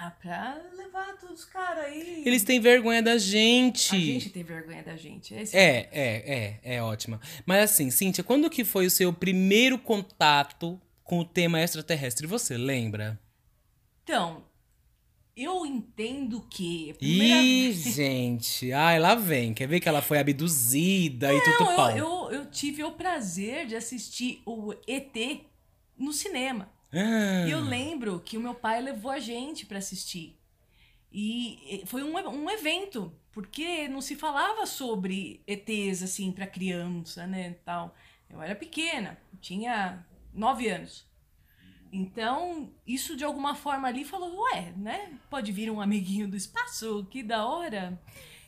Ah, 0.00 0.10
pra 0.22 0.60
levar 0.76 1.16
todos 1.18 1.40
os 1.40 1.44
caras 1.44 1.86
aí. 1.86 2.22
Eles 2.24 2.44
têm 2.44 2.60
vergonha 2.60 3.02
da 3.02 3.18
gente. 3.18 3.96
A 3.96 3.98
gente 3.98 4.30
tem 4.30 4.44
vergonha 4.44 4.82
da 4.82 4.96
gente. 4.96 5.34
Esse 5.34 5.56
É, 5.56 5.88
é, 5.90 6.60
é, 6.62 6.76
é 6.76 6.82
ótima. 6.82 7.20
Mas 7.46 7.70
assim, 7.70 7.90
Cíntia, 7.90 8.22
quando 8.22 8.50
que 8.50 8.64
foi 8.64 8.86
o 8.86 8.90
seu 8.90 9.12
primeiro 9.12 9.78
contato 9.78 10.80
com 11.02 11.18
o 11.18 11.24
tema 11.24 11.60
extraterrestre? 11.60 12.26
Você 12.26 12.56
lembra? 12.56 13.18
Então, 14.04 14.44
eu 15.36 15.64
entendo 15.64 16.46
que. 16.50 16.94
primeira 16.98 17.42
Ih, 17.42 17.72
gente. 17.92 18.72
Ai, 18.72 18.98
lá 18.98 19.14
vem. 19.14 19.54
Quer 19.54 19.66
ver 19.66 19.80
que 19.80 19.88
ela 19.88 20.02
foi 20.02 20.18
abduzida 20.18 21.32
e 21.32 21.40
tudo 21.42 21.64
Não, 21.64 21.76
pau? 21.76 21.90
eu, 21.90 21.96
eu, 21.96 22.32
eu 22.32 22.50
tive 22.50 22.84
o 22.84 22.92
prazer 22.92 23.66
de 23.66 23.74
assistir 23.74 24.42
o 24.44 24.72
ET 24.86 25.42
no 25.96 26.12
cinema. 26.12 26.70
Ah, 26.92 27.46
E 27.46 27.50
eu 27.50 27.60
lembro 27.60 28.20
que 28.20 28.36
o 28.36 28.40
meu 28.40 28.54
pai 28.54 28.80
levou 28.80 29.10
a 29.10 29.18
gente 29.18 29.66
pra 29.66 29.78
assistir. 29.78 30.38
E 31.10 31.82
foi 31.86 32.02
um, 32.02 32.16
um 32.16 32.50
evento, 32.50 33.12
porque 33.32 33.88
não 33.88 34.00
se 34.00 34.14
falava 34.14 34.66
sobre 34.66 35.42
ETs, 35.46 36.02
assim, 36.02 36.30
pra 36.30 36.46
criança, 36.46 37.26
né, 37.26 37.56
tal. 37.64 37.94
Eu 38.28 38.42
era 38.42 38.54
pequena, 38.54 39.18
tinha 39.40 40.04
nove 40.34 40.68
anos. 40.68 41.06
Então, 41.90 42.70
isso 42.86 43.16
de 43.16 43.24
alguma 43.24 43.54
forma 43.54 43.88
ali 43.88 44.04
falou, 44.04 44.42
ué, 44.42 44.72
né, 44.76 45.18
pode 45.30 45.50
vir 45.50 45.70
um 45.70 45.80
amiguinho 45.80 46.28
do 46.28 46.36
espaço, 46.36 47.06
que 47.10 47.22
da 47.22 47.46
hora, 47.46 47.98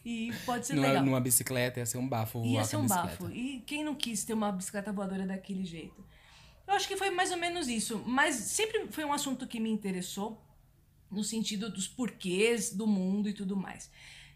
e 0.05 0.31
pode 0.45 0.67
ser 0.67 0.75
numa, 0.75 0.89
legal. 0.89 1.05
numa 1.05 1.21
bicicleta 1.21 1.81
ia 1.81 1.87
ser 1.87 1.97
um 1.97 2.07
bafo. 2.07 2.45
Ia 2.45 2.65
ser 2.65 2.77
um 2.77 2.87
bafo. 2.87 3.31
E 3.31 3.61
quem 3.67 3.83
não 3.83 3.95
quis 3.95 4.25
ter 4.25 4.35
uma 4.35 4.53
bicicleta 4.53 4.93
voadora 4.93 5.27
daquele 5.27 5.65
jeito? 5.65 6.05
Eu 6.71 6.77
acho 6.77 6.87
que 6.87 6.97
foi 6.97 7.11
mais 7.11 7.33
ou 7.33 7.37
menos 7.37 7.67
isso. 7.67 8.01
Mas 8.07 8.37
sempre 8.37 8.87
foi 8.93 9.05
um 9.05 9.13
assunto 9.13 9.45
que 9.45 9.59
me 9.59 9.69
interessou, 9.69 10.41
no 11.11 11.25
sentido 11.25 11.69
dos 11.69 11.89
porquês 11.89 12.73
do 12.73 12.87
mundo 12.87 13.29
e 13.29 13.33
tudo 13.33 13.57
mais. 13.57 13.91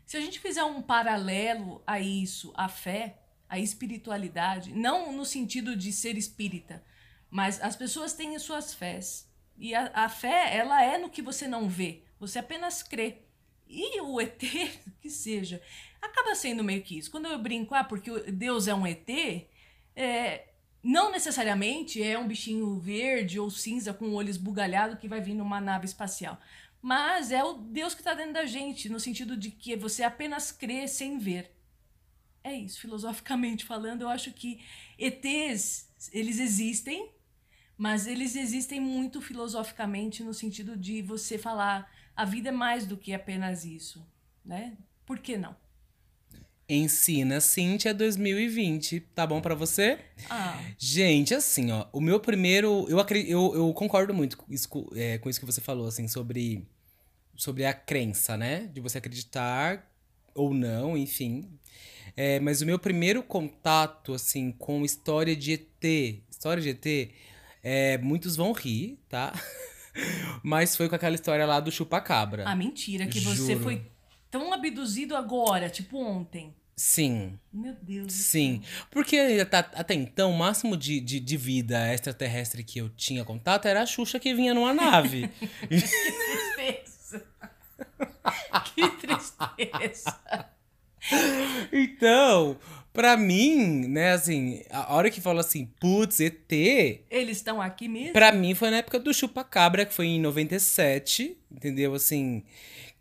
Se 0.04 0.16
a 0.16 0.20
gente 0.20 0.40
fizer 0.40 0.64
um 0.64 0.82
paralelo 0.82 1.80
a 1.86 2.00
isso, 2.00 2.52
a 2.56 2.68
fé, 2.68 3.22
a 3.48 3.60
espiritualidade, 3.60 4.72
não 4.72 5.12
no 5.12 5.24
sentido 5.24 5.76
de 5.76 5.92
ser 5.92 6.18
espírita, 6.18 6.84
mas 7.30 7.62
as 7.62 7.76
pessoas 7.76 8.14
têm 8.14 8.34
as 8.34 8.42
suas 8.42 8.74
fés. 8.74 9.30
E 9.56 9.72
a, 9.72 9.92
a 9.94 10.08
fé, 10.08 10.56
ela 10.56 10.82
é 10.82 10.98
no 10.98 11.10
que 11.10 11.22
você 11.22 11.46
não 11.46 11.68
vê, 11.68 12.02
você 12.18 12.40
apenas 12.40 12.82
crê. 12.82 13.18
E 13.64 14.00
o 14.00 14.20
ET, 14.20 14.42
que 15.00 15.08
seja, 15.08 15.62
acaba 16.02 16.34
sendo 16.34 16.64
meio 16.64 16.82
que 16.82 16.98
isso. 16.98 17.12
Quando 17.12 17.26
eu 17.26 17.38
brinco, 17.38 17.76
ah, 17.76 17.84
porque 17.84 18.10
Deus 18.32 18.66
é 18.66 18.74
um 18.74 18.84
ET, 18.84 19.08
é, 19.94 20.48
não 20.84 21.10
necessariamente 21.10 22.02
é 22.02 22.18
um 22.18 22.28
bichinho 22.28 22.78
verde 22.78 23.40
ou 23.40 23.50
cinza 23.50 23.94
com 23.94 24.10
o 24.10 24.12
olho 24.12 24.28
esbugalhado 24.28 24.98
que 24.98 25.08
vai 25.08 25.18
vir 25.18 25.34
numa 25.34 25.58
nave 25.58 25.86
espacial. 25.86 26.38
Mas 26.82 27.32
é 27.32 27.42
o 27.42 27.54
Deus 27.54 27.94
que 27.94 28.02
está 28.02 28.12
dentro 28.12 28.34
da 28.34 28.44
gente, 28.44 28.90
no 28.90 29.00
sentido 29.00 29.34
de 29.34 29.50
que 29.50 29.74
você 29.74 30.02
apenas 30.02 30.52
crê 30.52 30.86
sem 30.86 31.18
ver. 31.18 31.50
É 32.42 32.52
isso, 32.52 32.78
filosoficamente 32.78 33.64
falando, 33.66 34.02
eu 34.02 34.08
acho 34.10 34.30
que 34.32 34.60
ETs, 34.98 35.88
eles 36.12 36.38
existem, 36.38 37.10
Mas 37.78 38.06
eles 38.06 38.36
existem 38.36 38.78
muito 38.78 39.20
filosoficamente 39.22 40.22
no 40.22 40.34
sentido 40.34 40.76
de 40.76 41.02
você 41.02 41.38
falar 41.38 41.90
a 42.14 42.24
vida 42.24 42.50
é 42.50 42.52
mais 42.52 42.86
do 42.86 42.96
que 42.96 43.12
apenas 43.12 43.64
isso, 43.64 44.06
né? 44.44 44.76
Por 45.04 45.18
que 45.18 45.36
não? 45.36 45.56
Ensina 46.68 47.40
Cíntia 47.40 47.92
2020. 47.92 49.00
Tá 49.14 49.26
bom 49.26 49.40
pra 49.40 49.54
você? 49.54 49.99
Ah, 50.30 50.59
Gente, 50.78 51.35
assim, 51.35 51.71
ó, 51.71 51.87
o 51.92 52.00
meu 52.00 52.18
primeiro. 52.18 52.87
Eu, 52.88 52.99
eu, 53.26 53.54
eu 53.54 53.75
concordo 53.75 54.14
muito 54.14 54.37
com 54.37 54.52
isso, 54.52 54.68
é, 54.94 55.18
com 55.18 55.28
isso 55.28 55.38
que 55.40 55.47
você 55.47 55.61
falou, 55.61 55.87
assim, 55.87 56.09
sobre, 56.09 56.66
sobre 57.37 57.66
a 57.66 57.75
crença, 57.75 58.37
né? 58.37 58.71
De 58.73 58.80
você 58.80 58.99
acreditar 58.99 59.90
ou 60.35 60.54
não, 60.54 60.97
enfim. 60.97 61.49
É, 62.16 62.40
mas 62.40 62.62
o 62.62 62.66
meu 62.66 62.78
primeiro 62.78 63.23
contato, 63.23 64.14
assim, 64.14 64.52
com 64.52 64.85
história 64.85 65.35
de 65.37 65.52
ET, 65.52 66.23
história 66.30 66.62
de 66.62 66.71
ET, 66.71 67.11
é, 67.62 67.99
muitos 67.99 68.37
vão 68.37 68.52
rir, 68.52 68.99
tá? 69.09 69.33
Mas 70.42 70.76
foi 70.76 70.88
com 70.88 70.97
aquela 70.97 71.14
história 71.14 71.47
lá 71.47 71.61
do 71.61 71.71
chupacabra. 71.71 72.44
ah, 72.47 72.56
mentira, 72.56 73.06
que 73.06 73.21
você 73.21 73.52
Juro. 73.52 73.61
foi 73.61 73.83
tão 74.34 74.52
abduzido 74.52 75.14
agora, 75.14 75.70
tipo 75.70 75.96
ontem. 75.96 76.52
Sim. 76.74 77.38
Meu 77.52 77.72
Deus. 77.80 78.12
Sim, 78.12 78.62
porque 78.90 79.16
até, 79.40 79.58
até 79.58 79.94
então 79.94 80.32
o 80.32 80.36
máximo 80.36 80.76
de, 80.76 80.98
de, 80.98 81.20
de 81.20 81.36
vida 81.36 81.94
extraterrestre 81.94 82.64
que 82.64 82.80
eu 82.80 82.88
tinha 82.88 83.24
contato 83.24 83.68
era 83.68 83.80
a 83.82 83.86
Xuxa 83.86 84.18
que 84.18 84.34
vinha 84.34 84.52
numa 84.52 84.74
nave. 84.74 85.30
tristeza. 85.68 87.24
que 88.74 88.88
tristeza. 88.96 90.18
então, 91.72 92.58
pra 92.92 93.16
mim, 93.16 93.86
né, 93.86 94.10
assim, 94.14 94.64
a 94.68 94.96
hora 94.96 95.10
que 95.10 95.20
fala 95.20 95.42
assim, 95.42 95.66
putz, 95.78 96.18
ET, 96.18 96.50
Eles 97.08 97.36
estão 97.36 97.62
aqui 97.62 97.86
mesmo? 97.86 98.14
pra 98.14 98.32
mim 98.32 98.52
foi 98.52 98.70
na 98.70 98.78
época 98.78 98.98
do 98.98 99.14
Chupacabra, 99.14 99.86
que 99.86 99.94
foi 99.94 100.06
em 100.06 100.20
97, 100.20 101.36
entendeu? 101.52 101.94
Assim, 101.94 102.42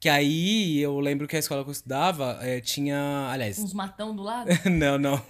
que 0.04 0.10
aí 0.10 0.82
eu 0.82 1.00
lembro 1.00 1.30
que 1.30 1.38
a 1.38 1.40
escola 1.40 1.64
que 1.64 1.70
eu 1.70 1.72
estudava 1.72 2.38
eh, 2.42 2.60
tinha, 2.60 3.30
aliás, 3.32 3.58
Uns 3.58 3.72
matão 3.72 4.14
do 4.14 4.22
lado? 4.22 4.50
não, 4.70 4.98
não. 4.98 5.24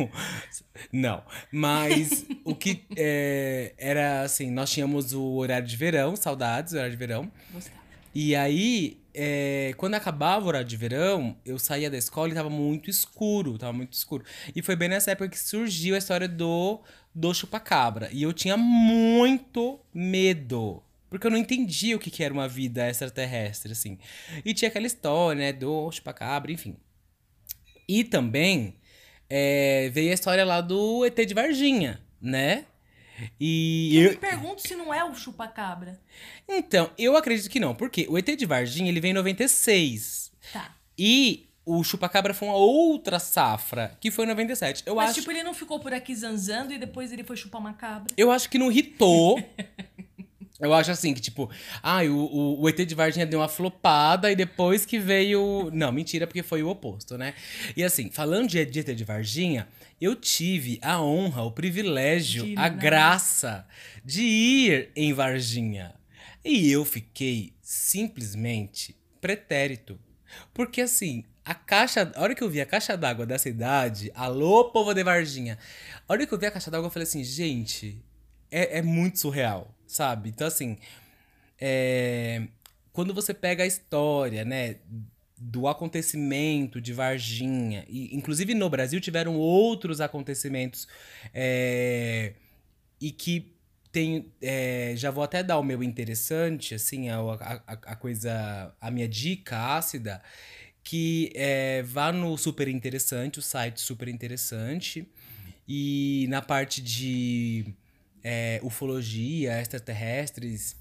Não. 0.92 1.24
Mas 1.52 2.26
o 2.44 2.56
que 2.56 2.84
é, 2.98 3.76
era 3.78 4.24
assim, 4.24 4.50
nós 4.50 4.72
tínhamos 4.72 5.14
o 5.14 5.34
horário 5.34 5.68
de 5.68 5.78
verão, 5.78 6.16
saudades, 6.16 6.74
o 6.74 6.78
horário 6.78 6.92
de 6.92 6.98
verão. 6.98 7.32
Gostava. 7.54 7.78
E 8.16 8.36
aí, 8.36 9.00
é, 9.14 9.76
quando 9.78 9.94
acabava 9.94 10.44
o 10.44 10.48
horário 10.48 10.68
de 10.68 10.76
verão, 10.76 11.38
eu 11.46 11.60
saía 11.60 11.88
da 11.88 11.98
escola 12.00 12.32
e 12.32 12.34
tava 12.34 12.50
muito 12.50 12.90
escuro, 12.90 13.60
tava 13.60 13.74
muito 13.74 13.94
escuro. 13.94 14.26
E 14.56 14.64
foi 14.64 14.76
bem 14.76 14.90
nessa 14.90 15.12
época 15.12 15.30
que 15.30 15.40
surgiu 15.40 15.94
a 15.94 16.00
história 16.00 16.28
do, 16.28 16.82
do 17.14 17.32
chupacabra. 17.32 18.10
E 18.12 18.24
eu 18.24 18.34
tinha 18.34 18.58
muito 18.58 19.80
medo. 19.94 20.82
Porque 21.14 21.28
eu 21.28 21.32
não 21.32 21.38
entendia 21.38 21.96
o 21.96 22.00
que, 22.00 22.10
que 22.10 22.24
era 22.24 22.34
uma 22.34 22.48
vida 22.48 22.90
extraterrestre, 22.90 23.72
assim. 23.72 24.00
E 24.44 24.52
tinha 24.52 24.68
aquela 24.68 24.88
história, 24.88 25.40
né, 25.40 25.54
do 25.54 25.92
chupacabra, 25.92 26.52
enfim. 26.52 26.76
E 27.88 28.04
também 28.04 28.78
é, 29.30 29.92
veio 29.94 30.10
a 30.10 30.16
história 30.16 30.44
lá 30.44 30.60
do 30.60 31.06
ET 31.06 31.16
de 31.16 31.36
Varginha, 31.36 32.02
né? 32.20 32.66
E 33.40 33.96
Eu 33.96 34.06
eu, 34.06 34.10
me 34.10 34.18
pergunto 34.18 34.68
se 34.68 34.76
não 34.76 34.92
é 34.92 35.04
o 35.04 35.14
chupacabra. 35.14 36.02
então, 36.50 36.90
eu 36.98 37.16
acredito 37.16 37.48
que 37.48 37.60
não, 37.60 37.76
porque 37.76 38.08
o 38.10 38.18
ET 38.18 38.36
de 38.36 38.46
Varginha, 38.48 38.90
ele 38.90 39.00
vem 39.00 39.12
em 39.12 39.14
96. 39.14 40.32
Tá. 40.52 40.76
E 40.98 41.48
o 41.66 41.84
Chupacabra 41.84 42.34
foi 42.34 42.48
uma 42.48 42.58
outra 42.58 43.20
safra, 43.20 43.96
que 44.00 44.12
foi 44.12 44.26
em 44.26 44.30
97. 44.30 44.84
Eu 44.86 44.96
Mas, 44.96 45.12
acho, 45.12 45.20
tipo, 45.20 45.32
ele 45.32 45.44
não 45.44 45.54
ficou 45.54 45.80
por 45.80 45.94
aqui 45.94 46.14
zanzando 46.14 46.74
e 46.74 46.78
depois 46.78 47.12
ele 47.12 47.24
foi 47.24 47.38
chupar 47.38 47.62
uma 47.62 47.74
cabra. 47.74 48.14
eu 48.18 48.32
acho 48.32 48.50
que 48.50 48.58
não 48.58 48.72
hitou. 48.72 49.40
Eu 50.60 50.74
acho 50.74 50.92
assim, 50.92 51.14
que 51.14 51.20
tipo, 51.22 51.50
ah, 51.82 52.04
o, 52.04 52.16
o, 52.16 52.62
o 52.62 52.70
ET 52.70 52.78
de 52.78 52.94
Varginha 52.96 53.26
deu 53.26 53.40
uma 53.40 53.50
flopada 53.50 54.32
e 54.32 54.36
depois 54.36 54.86
que 54.86 55.00
veio. 55.00 55.70
Não, 55.74 55.92
mentira, 55.92 56.28
porque 56.28 56.44
foi 56.44 56.62
o 56.62 56.70
oposto, 56.70 57.18
né? 57.18 57.34
E 57.76 57.84
assim, 57.84 58.10
falando 58.12 58.48
de, 58.48 58.64
de 58.66 58.80
ET 58.80 58.96
de 58.96 59.04
Varginha, 59.04 59.68
eu 60.00 60.16
tive 60.16 60.80
a 60.82 61.02
honra, 61.02 61.42
o 61.42 61.52
privilégio, 61.52 62.44
De 62.46 62.54
a 62.54 62.62
nada. 62.62 62.76
graça 62.76 63.68
de 64.06 64.22
ir 64.22 64.92
em 64.96 65.12
Varginha. 65.12 65.96
E 66.46 66.70
eu 66.72 66.86
fiquei 66.86 67.54
simplesmente 67.62 68.96
pretérito. 69.20 70.00
Porque 70.54 70.82
assim, 70.82 71.24
a 71.44 71.54
caixa. 71.56 72.12
A 72.16 72.22
hora 72.22 72.36
que 72.36 72.44
eu 72.44 72.50
vi 72.50 72.62
a 72.62 72.66
caixa 72.66 72.96
d'água 72.96 73.26
da 73.26 73.38
cidade, 73.38 74.12
alô, 74.14 74.66
povo 74.66 74.94
de 74.94 75.04
Varginha. 75.04 75.58
A 76.08 76.14
hora 76.14 76.26
que 76.28 76.34
eu 76.34 76.38
vi 76.38 76.46
a 76.46 76.52
caixa 76.52 76.70
d'água, 76.70 76.88
eu 76.88 76.92
falei 76.92 77.08
assim, 77.08 77.24
gente, 77.24 78.04
é, 78.52 78.80
é 78.80 78.82
muito 78.82 79.20
surreal, 79.20 79.74
sabe? 79.94 80.30
Então, 80.30 80.48
assim, 80.48 80.78
é, 81.60 82.48
quando 82.92 83.14
você 83.14 83.34
pega 83.34 83.64
a 83.64 83.68
história, 83.68 84.44
né, 84.46 84.78
do 85.38 85.68
acontecimento 85.68 86.80
de 86.80 86.94
Varginha, 86.94 87.86
e 87.90 88.16
inclusive 88.16 88.54
no 88.54 88.70
Brasil 88.70 89.00
tiveram 89.02 89.36
outros 89.36 90.00
acontecimentos, 90.02 90.88
é, 91.34 92.34
e 93.00 93.12
que 93.12 93.54
tem, 93.92 94.32
é, 94.42 94.94
já 94.96 95.12
vou 95.12 95.24
até 95.24 95.44
dar 95.44 95.60
o 95.60 95.64
meu 95.64 95.84
interessante, 95.84 96.74
assim, 96.74 97.10
a, 97.10 97.18
a, 97.20 97.62
a- 97.68 97.96
coisa, 97.96 98.74
a 98.82 98.90
minha 98.90 99.08
dica 99.08 99.76
ácida, 99.78 100.22
que 100.84 101.32
é, 101.36 101.84
vá 101.84 102.12
no 102.12 102.38
Super 102.38 102.68
Interessante, 102.68 103.40
o 103.40 103.42
site 103.42 103.80
Super 103.82 104.08
Interessante, 104.08 105.08
e 105.68 106.26
na 106.30 106.42
parte 106.42 106.82
de 106.82 107.74
é, 108.24 108.60
ufologia, 108.64 109.60
extraterrestres, 109.60 110.76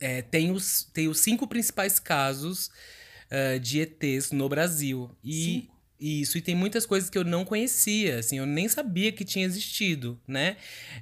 é, 0.00 0.22
tem, 0.22 0.50
os, 0.50 0.84
tem 0.92 1.08
os 1.08 1.20
cinco 1.20 1.46
principais 1.46 1.98
casos 1.98 2.70
ah, 3.30 3.58
de 3.58 3.80
ETs 3.80 4.30
no 4.30 4.48
Brasil. 4.48 5.10
E 5.22 5.32
Cinco? 5.32 5.74
isso, 5.98 6.38
e 6.38 6.40
tem 6.42 6.54
muitas 6.54 6.84
coisas 6.84 7.08
que 7.08 7.16
eu 7.16 7.24
não 7.24 7.44
conhecia, 7.44 8.18
assim, 8.18 8.38
eu 8.38 8.46
nem 8.46 8.68
sabia 8.68 9.10
que 9.12 9.24
tinha 9.24 9.44
existido, 9.44 10.20
né? 10.26 10.56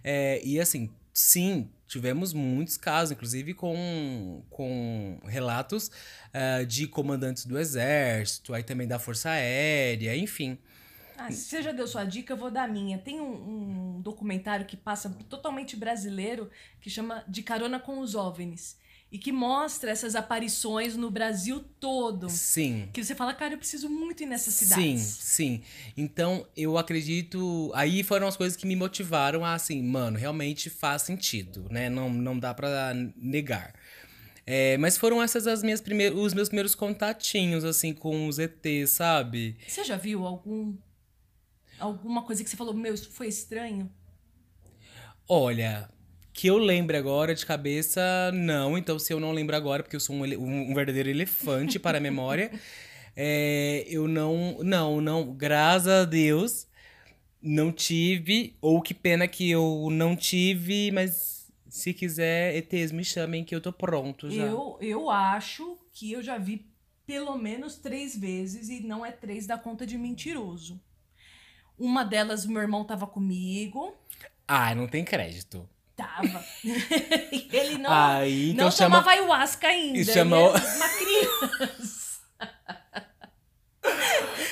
É, 0.05 0.41
e 0.45 0.61
assim, 0.61 0.91
sim, 1.13 1.69
tivemos 1.89 2.33
muitos 2.33 2.77
casos, 2.77 3.13
inclusive 3.13 3.55
com, 3.55 4.43
com 4.49 5.21
relatos 5.27 5.91
ah, 6.33 6.63
de 6.65 6.87
comandantes 6.87 7.45
do 7.45 7.59
exército, 7.59 8.55
aí 8.55 8.63
também 8.63 8.87
da 8.87 8.99
Força 8.99 9.31
Aérea, 9.31 10.17
enfim. 10.17 10.59
Ah, 11.17 11.31
você 11.31 11.63
já 11.63 11.73
deu 11.73 11.87
sua 11.87 12.05
dica, 12.05 12.33
eu 12.33 12.37
vou 12.37 12.51
dar 12.51 12.65
a 12.65 12.69
minha. 12.69 12.99
Tem 12.99 13.21
um, 13.21 13.97
um 13.97 14.01
documentário 14.01 14.67
que 14.67 14.77
passa 14.77 15.11
totalmente 15.29 15.77
brasileiro 15.77 16.51
que 16.81 16.91
chama 16.91 17.25
De 17.29 17.43
Carona 17.43 17.79
com 17.79 17.99
os 18.01 18.15
OVNIs. 18.15 18.81
E 19.11 19.19
que 19.19 19.31
mostra 19.31 19.91
essas 19.91 20.15
aparições 20.15 20.97
no 20.97 21.11
Brasil 21.11 21.63
todo. 21.79 22.31
Sim. 22.31 22.89
Que 22.95 23.05
você 23.05 23.15
fala, 23.15 23.35
cara, 23.35 23.53
eu 23.53 23.59
preciso 23.59 23.91
muito 23.91 24.23
ir 24.23 24.27
nessas 24.27 24.55
Sim, 24.55 24.65
cidades. 24.65 25.03
sim. 25.03 25.63
Então, 25.95 26.47
eu 26.57 26.79
acredito. 26.79 27.71
Aí 27.75 28.03
foram 28.03 28.27
as 28.27 28.39
coisas 28.39 28.57
que 28.57 28.67
me 28.67 28.75
motivaram 28.75 29.45
a, 29.45 29.53
assim, 29.53 29.83
mano, 29.83 30.17
realmente 30.17 30.71
faz 30.71 31.03
sentido, 31.03 31.67
né? 31.71 31.91
Não, 31.91 32.09
não 32.09 32.39
dá 32.39 32.55
pra 32.55 32.95
negar. 33.15 33.75
É, 34.47 34.77
mas 34.79 34.97
foram 34.97 35.23
essas 35.23 35.47
as 35.47 35.63
minhas 35.63 35.81
primeiras, 35.81 36.19
os 36.19 36.33
meus 36.35 36.49
primeiros 36.49 36.75
contatinhos, 36.75 37.65
assim, 37.65 37.93
com 37.93 38.27
os 38.27 38.39
ETs, 38.39 38.91
sabe? 38.91 39.57
Você 39.69 39.85
já 39.85 39.97
viu 39.97 40.27
algum 40.27 40.75
alguma 41.83 42.23
coisa 42.23 42.43
que 42.45 42.51
você 42.51 42.57
falou, 42.57 42.75
meu, 42.75 42.95
isso 42.95 43.11
foi 43.11 43.29
estranho? 43.29 43.91
Olha, 45.29 45.89
que 46.33 46.47
eu 46.49 46.59
lembre 46.59 46.97
agora 46.97 47.35
de 47.35 47.45
cabeça, 47.47 48.01
não. 48.33 48.77
Então, 48.77 48.99
se 48.99 49.13
eu 49.13 49.21
não 49.21 49.33
lembro 49.33 49.57
agora, 49.57 49.83
porque 49.83 49.97
eu 49.97 50.01
sou 50.01 50.17
um, 50.17 50.23
um- 50.25 50.71
um 50.71 50.75
verdadeiro 50.75 51.09
elefante 51.09 51.79
para 51.79 51.99
a 51.99 52.01
memória, 52.01 52.51
é, 53.17 53.85
eu 53.89 54.09
não. 54.09 54.59
Não, 54.63 55.01
não. 55.01 55.33
Graças 55.35 55.89
a 55.89 56.05
Deus, 56.05 56.67
não 57.41 57.73
tive. 57.73 58.57
Ou 58.61 58.83
que 58.83 58.95
pena 58.95 59.29
que 59.29 59.51
eu 59.51 59.89
não 59.91 60.17
tive, 60.17 60.91
mas 60.91 61.51
se 61.69 61.95
quiser, 61.95 62.57
ETs, 62.57 62.93
me 62.93 63.05
chamem 63.05 63.45
que 63.45 63.55
eu 63.55 63.61
tô 63.61 63.73
pronto 63.73 64.31
já. 64.31 64.47
Eu, 64.47 64.79
eu 64.81 65.11
acho 65.11 65.79
que 65.93 66.13
eu 66.13 66.23
já 66.23 66.37
vi 66.39 66.67
pelo 67.07 67.37
menos 67.37 67.77
três 67.77 68.17
vezes 68.17 68.69
e 68.69 68.81
não 68.81 69.05
é 69.05 69.11
três 69.11 69.47
da 69.47 69.59
conta 69.59 69.87
de 69.87 69.99
mentiroso. 69.99 70.81
Uma 71.85 72.05
delas, 72.05 72.47
meu 72.47 72.63
irmão 72.63 72.85
tava 72.85 73.07
comigo. 73.09 73.93
Ah, 74.47 74.73
não 74.75 74.87
tem 74.87 75.05
crédito. 75.05 75.69
Tava. 75.97 76.45
Ele 77.53 77.79
não, 77.79 77.91
Aí, 77.93 78.51
então 78.53 78.67
não 78.67 78.71
chama. 78.73 78.97
tomava 78.99 79.11
ayahuasca 79.11 79.67
ainda. 79.67 79.99
E 79.99 80.01
ele 80.03 80.13
chamou- 80.13 80.55
era 80.57 80.65
uma 80.77 80.89
criança. 80.89 82.21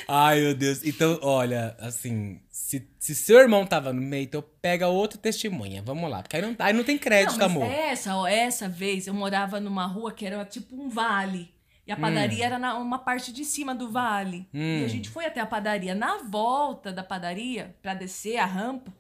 Ai, 0.08 0.40
meu 0.40 0.54
Deus. 0.54 0.84
Então, 0.84 1.18
olha, 1.22 1.76
assim, 1.78 2.40
se, 2.50 2.88
se 2.98 3.14
seu 3.14 3.38
irmão 3.38 3.64
tava 3.64 3.92
no 3.92 4.02
meio, 4.02 4.24
então 4.24 4.44
pega 4.60 4.88
outra 4.88 5.18
testemunha. 5.18 5.82
Vamos 5.82 6.10
lá. 6.10 6.22
Porque 6.22 6.36
aí 6.36 6.42
não, 6.42 6.56
aí 6.58 6.72
não 6.72 6.82
tem 6.84 6.98
crédito, 6.98 7.38
Não, 7.38 7.48
mas 7.48 7.56
amor. 7.56 7.64
essa, 7.70 8.28
essa 8.30 8.68
vez 8.68 9.06
eu 9.06 9.14
morava 9.14 9.60
numa 9.60 9.86
rua 9.86 10.12
que 10.12 10.26
era 10.26 10.44
tipo 10.44 10.74
um 10.74 10.88
vale. 10.88 11.52
E 11.90 11.92
a 11.92 11.96
padaria 11.96 12.46
era 12.46 12.56
na 12.56 12.78
uma 12.78 13.00
parte 13.00 13.32
de 13.32 13.44
cima 13.44 13.74
do 13.74 13.90
vale. 13.90 14.48
Hum. 14.54 14.80
E 14.80 14.84
a 14.84 14.88
gente 14.88 15.08
foi 15.08 15.26
até 15.26 15.40
a 15.40 15.46
padaria. 15.46 15.92
Na 15.92 16.18
volta 16.18 16.92
da 16.92 17.02
padaria, 17.02 17.76
pra 17.82 17.94
descer 17.94 18.36
a 18.36 18.46
rampa, 18.46 18.94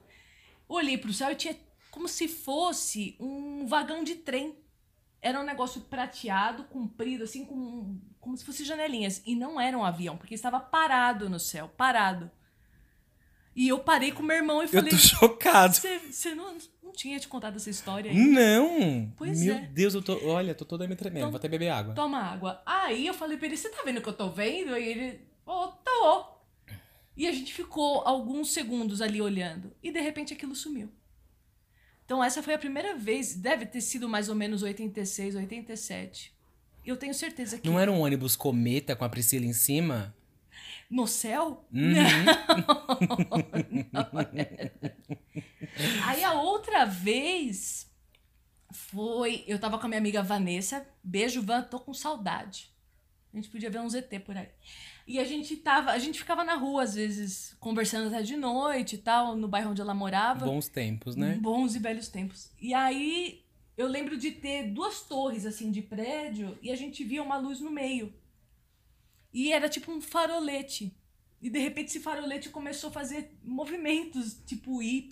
olhei 0.68 0.98
pro 0.98 1.12
céu 1.12 1.30
e 1.30 1.36
tinha 1.36 1.56
como 1.92 2.08
se 2.08 2.26
fosse 2.26 3.16
um 3.20 3.64
vagão 3.64 4.02
de 4.02 4.16
trem. 4.16 4.58
Era 5.22 5.38
um 5.38 5.44
negócio 5.44 5.82
prateado, 5.82 6.64
comprido, 6.64 7.22
assim, 7.22 7.44
com, 7.44 7.96
como 8.18 8.36
se 8.36 8.44
fosse 8.44 8.64
janelinhas. 8.64 9.22
E 9.24 9.36
não 9.36 9.60
era 9.60 9.78
um 9.78 9.84
avião, 9.84 10.16
porque 10.16 10.34
estava 10.34 10.58
parado 10.58 11.30
no 11.30 11.38
céu, 11.38 11.68
parado. 11.68 12.28
E 13.54 13.68
eu 13.68 13.78
parei 13.80 14.12
com 14.12 14.22
meu 14.22 14.36
irmão 14.36 14.60
e 14.62 14.64
Eu 14.64 14.68
falei. 14.70 14.90
tô 14.90 14.96
chocado. 14.96 15.74
Você 15.74 16.34
não, 16.34 16.56
não 16.82 16.92
tinha 16.92 17.18
te 17.18 17.26
contado 17.28 17.56
essa 17.56 17.68
história 17.70 18.10
aí? 18.10 18.16
Não! 18.16 19.12
Pois 19.16 19.40
Meu 19.42 19.56
é. 19.56 19.60
Deus, 19.66 19.94
eu 19.94 20.02
tô. 20.02 20.18
Olha, 20.26 20.54
tô 20.54 20.64
toda 20.64 20.86
me 20.86 20.94
tremendo. 20.96 21.18
Então- 21.22 21.30
Vou 21.30 21.38
até 21.38 21.48
beber 21.48 21.68
água. 21.70 21.94
Toma 21.94 22.18
água. 22.18 22.62
Aí 22.64 23.06
eu 23.06 23.14
falei 23.14 23.36
pra 23.36 23.46
ele, 23.46 23.56
você 23.56 23.68
tá 23.68 23.82
vendo 23.84 23.98
o 23.98 24.02
que 24.02 24.08
eu 24.08 24.12
tô 24.12 24.30
vendo? 24.30 24.72
Aí 24.74 24.88
ele, 24.88 25.20
ô, 25.44 25.66
tô. 25.68 26.26
E 27.16 27.26
a 27.26 27.32
gente 27.32 27.52
ficou 27.52 28.00
alguns 28.06 28.52
segundos 28.52 29.02
ali 29.02 29.20
olhando. 29.20 29.72
E 29.82 29.90
de 29.92 30.00
repente 30.00 30.32
aquilo 30.32 30.54
sumiu. 30.54 30.88
Então 32.04 32.22
essa 32.24 32.42
foi 32.42 32.54
a 32.54 32.58
primeira 32.58 32.96
vez, 32.96 33.34
deve 33.34 33.66
ter 33.66 33.80
sido 33.80 34.08
mais 34.08 34.28
ou 34.28 34.34
menos 34.34 34.62
86, 34.62 35.34
87. 35.36 36.32
Eu 36.84 36.96
tenho 36.96 37.12
certeza 37.14 37.58
que 37.58 37.68
Não 37.68 37.78
era 37.78 37.92
um 37.92 38.00
ônibus 38.00 38.34
cometa 38.36 38.96
com 38.96 39.04
a 39.04 39.08
Priscila 39.08 39.44
em 39.44 39.52
cima? 39.52 40.14
No 40.90 41.06
céu? 41.06 41.64
Uhum. 41.72 41.94
Aí 46.04 46.24
a 46.24 46.34
outra 46.34 46.84
vez 46.84 47.88
foi. 48.72 49.44
Eu 49.46 49.58
tava 49.58 49.78
com 49.78 49.86
a 49.86 49.88
minha 49.88 50.00
amiga 50.00 50.22
Vanessa. 50.22 50.86
Beijo, 51.02 51.42
Van, 51.42 51.62
tô 51.62 51.78
com 51.78 51.94
saudade. 51.94 52.68
A 53.32 53.36
gente 53.36 53.48
podia 53.48 53.70
ver 53.70 53.80
um 53.80 53.88
ZT 53.88 54.18
por 54.24 54.36
aí. 54.36 54.48
E 55.06 55.20
a 55.20 55.24
gente 55.24 55.56
tava. 55.56 55.92
A 55.92 55.98
gente 55.98 56.18
ficava 56.18 56.42
na 56.42 56.56
rua, 56.56 56.82
às 56.82 56.96
vezes, 56.96 57.56
conversando 57.60 58.08
até 58.08 58.22
de 58.22 58.36
noite 58.36 58.96
e 58.96 58.98
tal, 58.98 59.36
no 59.36 59.46
bairro 59.46 59.70
onde 59.70 59.80
ela 59.80 59.94
morava. 59.94 60.44
Bons 60.44 60.68
tempos, 60.68 61.14
né? 61.14 61.38
Bons 61.40 61.76
e 61.76 61.78
velhos 61.78 62.08
tempos. 62.08 62.50
E 62.60 62.74
aí 62.74 63.44
eu 63.76 63.86
lembro 63.86 64.18
de 64.18 64.32
ter 64.32 64.64
duas 64.64 65.02
torres 65.02 65.46
assim 65.46 65.70
de 65.70 65.80
prédio 65.80 66.58
e 66.60 66.70
a 66.70 66.76
gente 66.76 67.04
via 67.04 67.22
uma 67.22 67.38
luz 67.38 67.60
no 67.60 67.70
meio. 67.70 68.12
E 69.32 69.52
era 69.52 69.68
tipo 69.68 69.92
um 69.92 70.00
farolete. 70.00 70.94
E 71.40 71.48
de 71.48 71.58
repente 71.58 71.88
esse 71.88 72.00
farolete 72.00 72.50
começou 72.50 72.90
a 72.90 72.92
fazer 72.92 73.30
movimentos, 73.42 74.40
tipo 74.44 74.82
Y, 74.82 75.08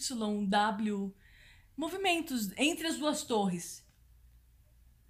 W, 0.47 1.15
movimentos 1.77 2.51
entre 2.57 2.87
as 2.87 2.97
duas 2.97 3.23
torres. 3.23 3.87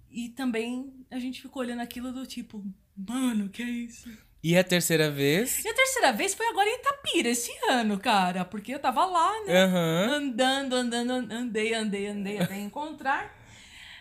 E 0.09 0.29
também 0.29 1.05
a 1.11 1.19
gente 1.19 1.41
ficou 1.41 1.61
olhando 1.61 1.81
aquilo 1.81 2.11
do 2.11 2.25
tipo, 2.25 2.63
mano, 2.95 3.49
que 3.49 3.61
é 3.61 3.69
isso? 3.69 4.09
E 4.41 4.57
a 4.57 4.63
terceira 4.63 5.11
vez? 5.11 5.63
E 5.63 5.67
a 5.67 5.73
terceira 5.73 6.13
vez 6.13 6.33
foi 6.33 6.47
agora 6.47 6.69
em 6.69 6.79
Itapira, 6.79 7.29
esse 7.29 7.51
ano, 7.69 7.99
cara, 7.99 8.45
porque 8.45 8.73
eu 8.73 8.79
tava 8.79 9.05
lá, 9.05 9.43
né? 9.43 9.63
Aham. 9.63 10.13
andando, 10.13 10.73
andando, 10.73 11.11
andei, 11.11 11.73
andei, 11.73 12.07
andei 12.07 12.39
até 12.39 12.57
encontrar. 12.57 13.37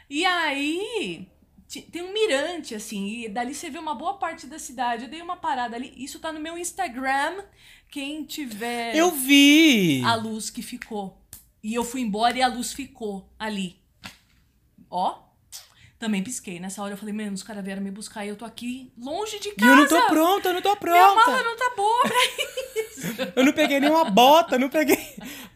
E 0.08 0.24
aí 0.24 1.28
tem 1.68 2.02
um 2.02 2.12
mirante, 2.12 2.74
assim, 2.74 3.24
e 3.24 3.28
dali 3.28 3.54
você 3.54 3.68
vê 3.68 3.78
uma 3.78 3.94
boa 3.94 4.14
parte 4.14 4.46
da 4.46 4.58
cidade. 4.58 5.04
Eu 5.04 5.10
dei 5.10 5.20
uma 5.20 5.36
parada 5.36 5.76
ali. 5.76 5.92
Isso 5.96 6.18
tá 6.18 6.32
no 6.32 6.40
meu 6.40 6.56
Instagram. 6.56 7.44
Quem 7.90 8.24
tiver 8.24 8.96
Eu 8.96 9.10
vi! 9.10 10.02
a 10.02 10.14
luz 10.14 10.48
que 10.50 10.62
ficou. 10.62 11.20
E 11.62 11.74
eu 11.74 11.84
fui 11.84 12.00
embora 12.00 12.36
e 12.38 12.42
a 12.42 12.48
luz 12.48 12.72
ficou 12.72 13.28
ali. 13.38 13.76
Ó. 14.90 15.27
Também 15.98 16.22
pisquei. 16.22 16.60
Nessa 16.60 16.80
hora 16.82 16.92
eu 16.94 16.96
falei, 16.96 17.12
mano, 17.12 17.32
os 17.32 17.42
caras 17.42 17.64
vieram 17.64 17.82
me 17.82 17.90
buscar 17.90 18.24
e 18.24 18.28
eu 18.28 18.36
tô 18.36 18.44
aqui 18.44 18.92
longe 18.96 19.40
de 19.40 19.48
E 19.48 19.54
casa. 19.56 19.70
eu 19.72 19.76
não 19.76 19.88
tô 19.88 20.06
pronta, 20.06 20.48
eu 20.50 20.54
não 20.54 20.62
tô 20.62 20.76
Minha 20.80 20.94
mala 20.94 21.24
pronta. 21.24 21.42
não 21.42 21.56
tá 21.56 21.72
boa 21.76 22.02
pra 22.02 23.32
Eu 23.36 23.44
não 23.44 23.52
peguei 23.52 23.80
nenhuma 23.80 24.04
bota, 24.04 24.58
não 24.58 24.68
peguei. 24.68 24.96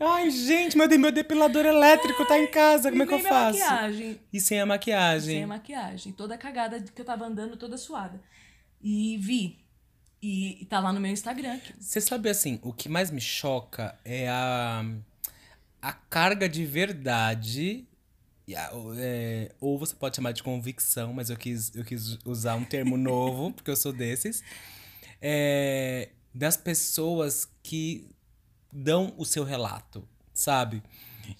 Ai, 0.01 0.31
gente, 0.31 0.77
meu, 0.77 0.89
meu 0.99 1.13
depilador 1.13 1.65
elétrico 1.65 2.25
tá 2.27 2.39
em 2.39 2.49
casa, 2.49 2.91
como 2.91 3.03
é 3.03 3.07
que 3.07 3.15
eu 3.15 3.19
E 3.19 3.23
minha 3.23 3.33
faço? 3.33 3.59
maquiagem. 3.59 4.21
E 4.33 4.41
sem 4.41 4.61
a 4.61 4.67
maquiagem. 4.67 5.35
Sem 5.35 5.45
a 5.45 5.47
maquiagem. 5.47 6.13
Toda 6.13 6.37
cagada 6.37 6.81
que 6.81 7.01
eu 7.01 7.05
tava 7.05 7.25
andando, 7.25 7.57
toda 7.57 7.77
suada. 7.79 8.21
E 8.83 9.17
vi. 9.19 9.59
E, 10.21 10.63
e 10.63 10.67
tá 10.67 10.81
lá 10.81 10.93
no 10.93 10.99
meu 11.01 11.11
Instagram. 11.13 11.59
Você 11.79 12.01
sabe 12.01 12.29
assim, 12.29 12.59
o 12.63 12.73
que 12.73 12.89
mais 12.89 13.11
me 13.13 13.21
choca 13.21 13.97
é 14.05 14.29
a, 14.29 14.85
a 15.81 15.93
carga 15.93 16.49
de 16.49 16.65
verdade. 16.65 17.87
E 18.47 18.55
a- 18.57 18.71
é, 18.97 19.53
ou 19.61 19.79
você 19.79 19.95
pode 19.95 20.17
chamar 20.17 20.33
de 20.33 20.43
convicção, 20.43 21.13
mas 21.13 21.31
eu 21.31 21.37
quis, 21.37 21.75
eu 21.75 21.85
quis 21.85 22.19
usar 22.25 22.55
um 22.57 22.65
termo 22.65 22.97
novo, 22.97 23.53
porque 23.53 23.71
eu 23.71 23.77
sou 23.77 23.93
desses. 23.93 24.43
é, 25.21 26.11
das 26.35 26.57
pessoas 26.57 27.47
que 27.63 28.09
dão 28.73 29.13
o 29.19 29.25
seu 29.25 29.45
relato, 29.45 30.07
sabe? 30.35 30.83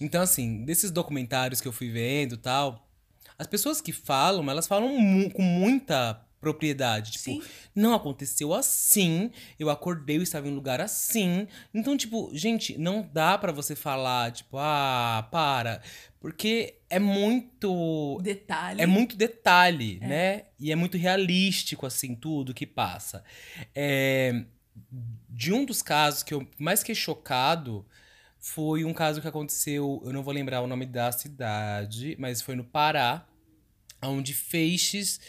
Então, 0.01 0.23
assim, 0.23 0.65
desses 0.65 0.91
documentários 0.91 1.61
que 1.61 1.67
eu 1.67 1.73
fui 1.73 1.91
vendo 1.91 2.37
tal, 2.37 2.87
as 3.39 3.47
pessoas 3.47 3.81
que 3.81 3.91
falam, 3.93 4.49
elas 4.51 4.67
falam 4.69 4.97
mu- 5.01 5.31
com 5.33 5.43
muita 5.43 6.25
propriedade. 6.43 7.13
Tipo, 7.13 7.25
Sim. 7.25 7.43
não 7.73 7.95
aconteceu 7.95 8.53
assim, 8.53 9.31
eu 9.61 9.71
acordei, 9.71 10.17
eu 10.17 10.23
estava 10.23 10.49
em 10.49 10.51
um 10.51 10.55
lugar 10.57 10.81
assim. 10.81 11.47
Então, 11.73 11.97
tipo, 11.97 12.31
gente, 12.35 12.77
não 12.77 13.09
dá 13.13 13.39
pra 13.39 13.53
você 13.53 13.77
falar, 13.77 14.33
tipo, 14.33 14.59
ah, 14.59 15.27
para. 15.31 15.81
Porque 16.21 16.75
é 16.91 16.99
muito. 16.99 18.21
Detalhe. 18.23 18.83
É 18.83 18.87
muito 18.87 19.17
detalhe, 19.17 20.01
né? 20.01 20.47
E 20.59 20.73
é 20.73 20.75
muito 20.75 20.99
realístico, 20.99 21.87
assim, 21.87 22.15
tudo 22.15 22.53
que 22.53 22.67
passa. 22.67 23.23
É, 23.73 24.45
de 25.29 25.53
um 25.53 25.65
dos 25.65 25.81
casos 25.81 26.25
que 26.25 26.35
eu 26.35 26.47
mais 26.59 26.81
fiquei 26.81 26.97
chocado 26.97 27.87
foi 28.37 28.85
um 28.85 28.93
caso 28.93 29.21
que 29.21 29.29
aconteceu, 29.29 30.03
eu 30.05 30.13
não 30.13 30.25
vou 30.25 30.35
lembrar 30.35 30.61
o 30.61 30.67
nome 30.67 30.87
da 30.87 31.13
cidade, 31.13 32.17
mas 32.19 32.43
foi 32.43 32.57
no 32.57 32.65
Pará, 32.65 33.25
onde 34.03 34.35
feixes 34.35 35.21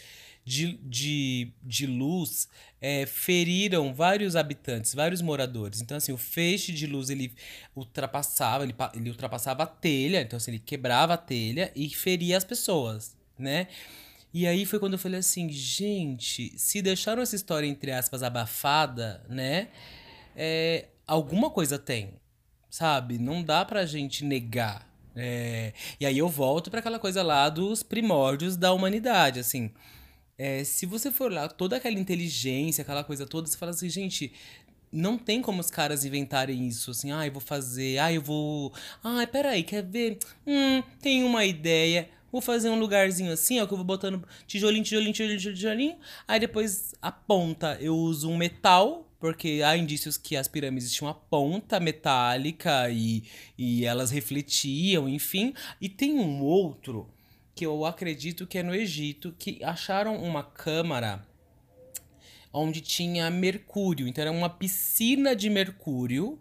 de, 0.44 0.78
de, 0.82 1.52
de 1.62 1.86
luz 1.86 2.48
é, 2.80 3.06
feriram 3.06 3.94
vários 3.94 4.36
habitantes, 4.36 4.94
vários 4.94 5.22
moradores. 5.22 5.80
Então, 5.80 5.96
assim, 5.96 6.12
o 6.12 6.18
feixe 6.18 6.72
de 6.72 6.86
luz, 6.86 7.08
ele 7.08 7.34
ultrapassava, 7.74 8.64
ele, 8.64 8.74
ele 8.94 9.10
ultrapassava 9.10 9.62
a 9.62 9.66
telha, 9.66 10.20
então, 10.20 10.36
assim, 10.36 10.50
ele 10.50 10.60
quebrava 10.60 11.14
a 11.14 11.16
telha 11.18 11.72
e 11.74 11.88
feria 11.88 12.36
as 12.36 12.44
pessoas, 12.44 13.16
né? 13.38 13.68
E 14.32 14.46
aí 14.46 14.66
foi 14.66 14.78
quando 14.78 14.94
eu 14.94 14.98
falei 14.98 15.20
assim, 15.20 15.48
gente, 15.48 16.52
se 16.58 16.82
deixaram 16.82 17.22
essa 17.22 17.36
história, 17.36 17.66
entre 17.66 17.92
aspas, 17.92 18.22
abafada, 18.22 19.24
né? 19.28 19.68
É, 20.36 20.88
alguma 21.06 21.50
coisa 21.50 21.78
tem, 21.78 22.14
sabe? 22.68 23.16
Não 23.16 23.42
dá 23.42 23.64
pra 23.64 23.86
gente 23.86 24.24
negar. 24.24 24.92
É, 25.16 25.72
e 26.00 26.04
aí 26.04 26.18
eu 26.18 26.28
volto 26.28 26.70
pra 26.70 26.80
aquela 26.80 26.98
coisa 26.98 27.22
lá 27.22 27.48
dos 27.48 27.84
primórdios 27.84 28.56
da 28.56 28.72
humanidade, 28.72 29.38
assim. 29.38 29.72
É, 30.36 30.64
se 30.64 30.84
você 30.86 31.10
for 31.10 31.30
lá, 31.30 31.48
toda 31.48 31.76
aquela 31.76 31.98
inteligência, 31.98 32.82
aquela 32.82 33.04
coisa 33.04 33.26
toda, 33.26 33.46
você 33.46 33.56
fala 33.56 33.70
assim, 33.70 33.88
gente, 33.88 34.32
não 34.90 35.18
tem 35.18 35.42
como 35.42 35.60
os 35.60 35.70
caras 35.70 36.04
inventarem 36.04 36.66
isso, 36.66 36.90
assim, 36.90 37.12
ah, 37.12 37.26
eu 37.26 37.32
vou 37.32 37.40
fazer, 37.40 37.98
ah, 37.98 38.12
eu 38.12 38.22
vou. 38.22 38.72
Ai, 39.02 39.26
peraí, 39.26 39.62
quer 39.62 39.82
ver? 39.84 40.18
Hum, 40.46 40.82
tem 41.00 41.24
uma 41.24 41.44
ideia. 41.44 42.08
Vou 42.30 42.40
fazer 42.40 42.68
um 42.68 42.78
lugarzinho 42.78 43.32
assim, 43.32 43.60
ó, 43.60 43.66
que 43.66 43.72
eu 43.72 43.76
vou 43.76 43.86
botando 43.86 44.26
tijolinho, 44.46 44.82
tijolinho, 44.82 45.12
tijolinho, 45.12 45.38
tijolinho. 45.38 45.96
Aí 46.26 46.40
depois 46.40 46.94
a 47.00 47.12
ponta 47.12 47.78
eu 47.80 47.96
uso 47.96 48.28
um 48.28 48.36
metal, 48.36 49.08
porque 49.20 49.62
há 49.64 49.76
indícios 49.76 50.16
que 50.16 50.36
as 50.36 50.48
pirâmides 50.48 50.92
tinham 50.92 51.08
uma 51.08 51.14
ponta 51.14 51.78
metálica 51.78 52.90
e, 52.90 53.22
e 53.56 53.84
elas 53.84 54.10
refletiam, 54.10 55.08
enfim. 55.08 55.54
E 55.80 55.88
tem 55.88 56.18
um 56.18 56.42
outro 56.42 57.08
que 57.54 57.64
eu 57.64 57.84
acredito 57.84 58.46
que 58.46 58.58
é 58.58 58.62
no 58.62 58.74
Egito, 58.74 59.34
que 59.38 59.62
acharam 59.62 60.16
uma 60.16 60.42
câmara 60.42 61.26
onde 62.52 62.80
tinha 62.80 63.30
mercúrio. 63.30 64.08
Então 64.08 64.22
era 64.22 64.32
uma 64.32 64.50
piscina 64.50 65.34
de 65.34 65.48
mercúrio 65.50 66.40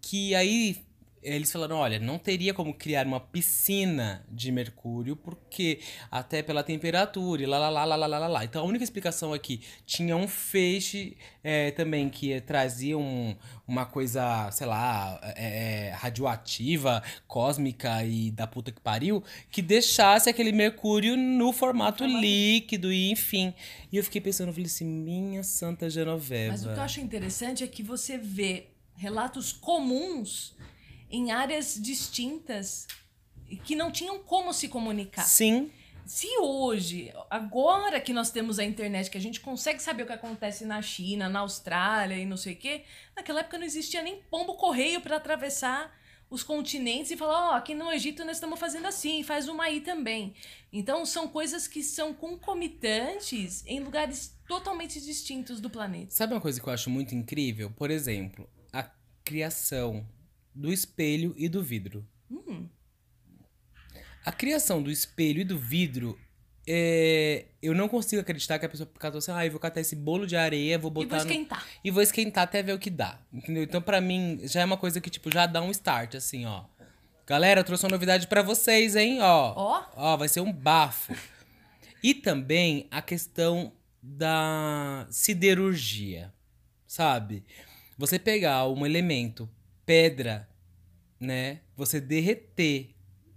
que 0.00 0.34
aí 0.34 0.84
eles 1.22 1.52
falaram, 1.52 1.76
olha, 1.76 1.98
não 2.00 2.18
teria 2.18 2.52
como 2.52 2.74
criar 2.74 3.06
uma 3.06 3.20
piscina 3.20 4.26
de 4.28 4.50
mercúrio 4.50 5.14
porque 5.14 5.78
até 6.10 6.42
pela 6.42 6.64
temperatura 6.64 7.42
e 7.42 7.46
lá 7.46 7.58
lá 7.58 7.68
lá 7.68 7.84
lá 7.84 8.06
lá 8.06 8.18
lá 8.18 8.26
lá. 8.26 8.44
Então 8.44 8.62
a 8.62 8.64
única 8.64 8.82
explicação 8.82 9.32
aqui 9.32 9.60
tinha 9.86 10.16
um 10.16 10.26
feixe 10.26 11.16
é, 11.44 11.70
também 11.70 12.08
que 12.08 12.40
trazia 12.40 12.98
um, 12.98 13.36
uma 13.66 13.86
coisa, 13.86 14.50
sei 14.50 14.66
lá, 14.66 15.20
é, 15.36 15.88
é, 15.88 15.90
radioativa, 15.92 17.02
cósmica 17.28 18.04
e 18.04 18.30
da 18.30 18.46
puta 18.46 18.72
que 18.72 18.80
pariu, 18.80 19.22
que 19.50 19.62
deixasse 19.62 20.28
aquele 20.28 20.50
mercúrio 20.50 21.16
no 21.16 21.52
formato 21.52 21.98
Formato. 21.98 22.20
líquido 22.20 22.92
e 22.92 23.10
enfim. 23.10 23.54
E 23.92 23.96
eu 23.96 24.02
fiquei 24.02 24.20
pensando, 24.20 24.48
eu 24.48 24.54
falei 24.54 24.66
assim, 24.66 24.84
minha 24.84 25.44
santa 25.44 25.88
Genoveva. 25.88 26.52
Mas 26.52 26.64
o 26.64 26.72
que 26.72 26.78
eu 26.78 26.82
acho 26.82 27.00
interessante 27.00 27.62
é 27.62 27.66
que 27.66 27.82
você 27.82 28.18
vê 28.18 28.66
relatos 28.96 29.52
comuns 29.52 30.54
em 31.12 31.30
áreas 31.30 31.78
distintas 31.80 32.86
que 33.64 33.76
não 33.76 33.92
tinham 33.92 34.18
como 34.18 34.52
se 34.52 34.66
comunicar. 34.66 35.24
Sim, 35.24 35.70
Se 36.04 36.26
hoje, 36.38 37.12
agora 37.30 38.00
que 38.00 38.12
nós 38.12 38.30
temos 38.30 38.58
a 38.58 38.64
internet, 38.64 39.08
que 39.10 39.18
a 39.18 39.20
gente 39.20 39.40
consegue 39.40 39.80
saber 39.80 40.02
o 40.02 40.06
que 40.06 40.12
acontece 40.12 40.64
na 40.64 40.82
China, 40.82 41.28
na 41.28 41.40
Austrália 41.40 42.16
e 42.16 42.26
não 42.26 42.36
sei 42.36 42.54
o 42.54 42.56
quê, 42.56 42.82
naquela 43.14 43.40
época 43.40 43.56
não 43.58 43.64
existia 43.64 44.02
nem 44.02 44.20
pombo 44.30 44.54
correio 44.54 45.00
para 45.00 45.16
atravessar 45.16 45.94
os 46.28 46.42
continentes 46.42 47.10
e 47.10 47.16
falar, 47.16 47.50
ó, 47.50 47.52
aqui 47.54 47.74
no 47.74 47.92
Egito 47.92 48.24
nós 48.24 48.38
estamos 48.38 48.58
fazendo 48.58 48.86
assim, 48.86 49.22
faz 49.22 49.48
uma 49.48 49.64
aí 49.64 49.80
também. 49.82 50.34
Então 50.72 51.04
são 51.06 51.28
coisas 51.28 51.68
que 51.68 51.82
são 51.82 52.14
concomitantes 52.14 53.62
em 53.66 53.80
lugares 53.80 54.34
totalmente 54.48 55.00
distintos 55.00 55.60
do 55.60 55.68
planeta. 55.70 56.10
Sabe 56.10 56.32
uma 56.32 56.40
coisa 56.40 56.60
que 56.60 56.66
eu 56.66 56.72
acho 56.72 56.88
muito 56.90 57.14
incrível? 57.14 57.70
Por 57.70 57.90
exemplo, 57.90 58.48
a 58.72 58.90
criação 59.22 60.06
do 60.54 60.72
espelho 60.72 61.34
e 61.36 61.48
do 61.48 61.62
vidro. 61.62 62.06
Hum, 62.30 62.66
A 64.24 64.30
criação 64.32 64.82
do 64.82 64.90
espelho 64.90 65.40
e 65.40 65.44
do 65.44 65.58
vidro, 65.58 66.18
é, 66.66 67.46
eu 67.60 67.74
não 67.74 67.88
consigo 67.88 68.20
acreditar 68.22 68.58
que 68.58 68.64
a 68.66 68.68
pessoa 68.68 68.88
catou 68.98 69.18
assim, 69.18 69.32
ah, 69.32 69.44
eu 69.44 69.50
vou 69.50 69.58
catar 69.60 69.80
esse 69.80 69.96
bolo 69.96 70.26
de 70.26 70.36
areia, 70.36 70.78
vou 70.78 70.90
e 70.90 70.94
botar 70.94 71.16
vou 71.16 71.24
no- 71.26 71.30
esquentar. 71.32 71.66
e 71.82 71.90
vou 71.90 72.02
esquentar 72.02 72.44
até 72.44 72.62
ver 72.62 72.72
o 72.72 72.78
que 72.78 72.88
dá, 72.90 73.18
entendeu? 73.32 73.62
Então, 73.64 73.82
pra 73.82 74.00
mim, 74.00 74.40
já 74.44 74.60
é 74.60 74.64
uma 74.64 74.76
coisa 74.76 75.00
que, 75.00 75.10
tipo, 75.10 75.30
já 75.32 75.46
dá 75.46 75.60
um 75.60 75.70
start, 75.72 76.14
assim, 76.14 76.44
ó. 76.46 76.64
Galera, 77.26 77.60
eu 77.60 77.64
trouxe 77.64 77.84
uma 77.84 77.90
novidade 77.90 78.26
pra 78.28 78.42
vocês, 78.42 78.94
hein, 78.94 79.18
ó. 79.20 79.54
Ó. 79.56 79.84
Ó, 79.96 80.16
vai 80.16 80.28
ser 80.28 80.40
um 80.40 80.52
bafo. 80.52 81.14
E 82.02 82.14
também 82.14 82.86
a 82.90 83.00
questão 83.02 83.72
da 84.02 85.06
siderurgia, 85.10 86.32
sabe? 86.86 87.44
Você 87.96 88.18
pegar 88.18 88.68
um 88.68 88.84
elemento, 88.84 89.48
pedra, 89.92 90.48
né? 91.20 91.60
Você 91.76 92.00
derreter 92.00 92.94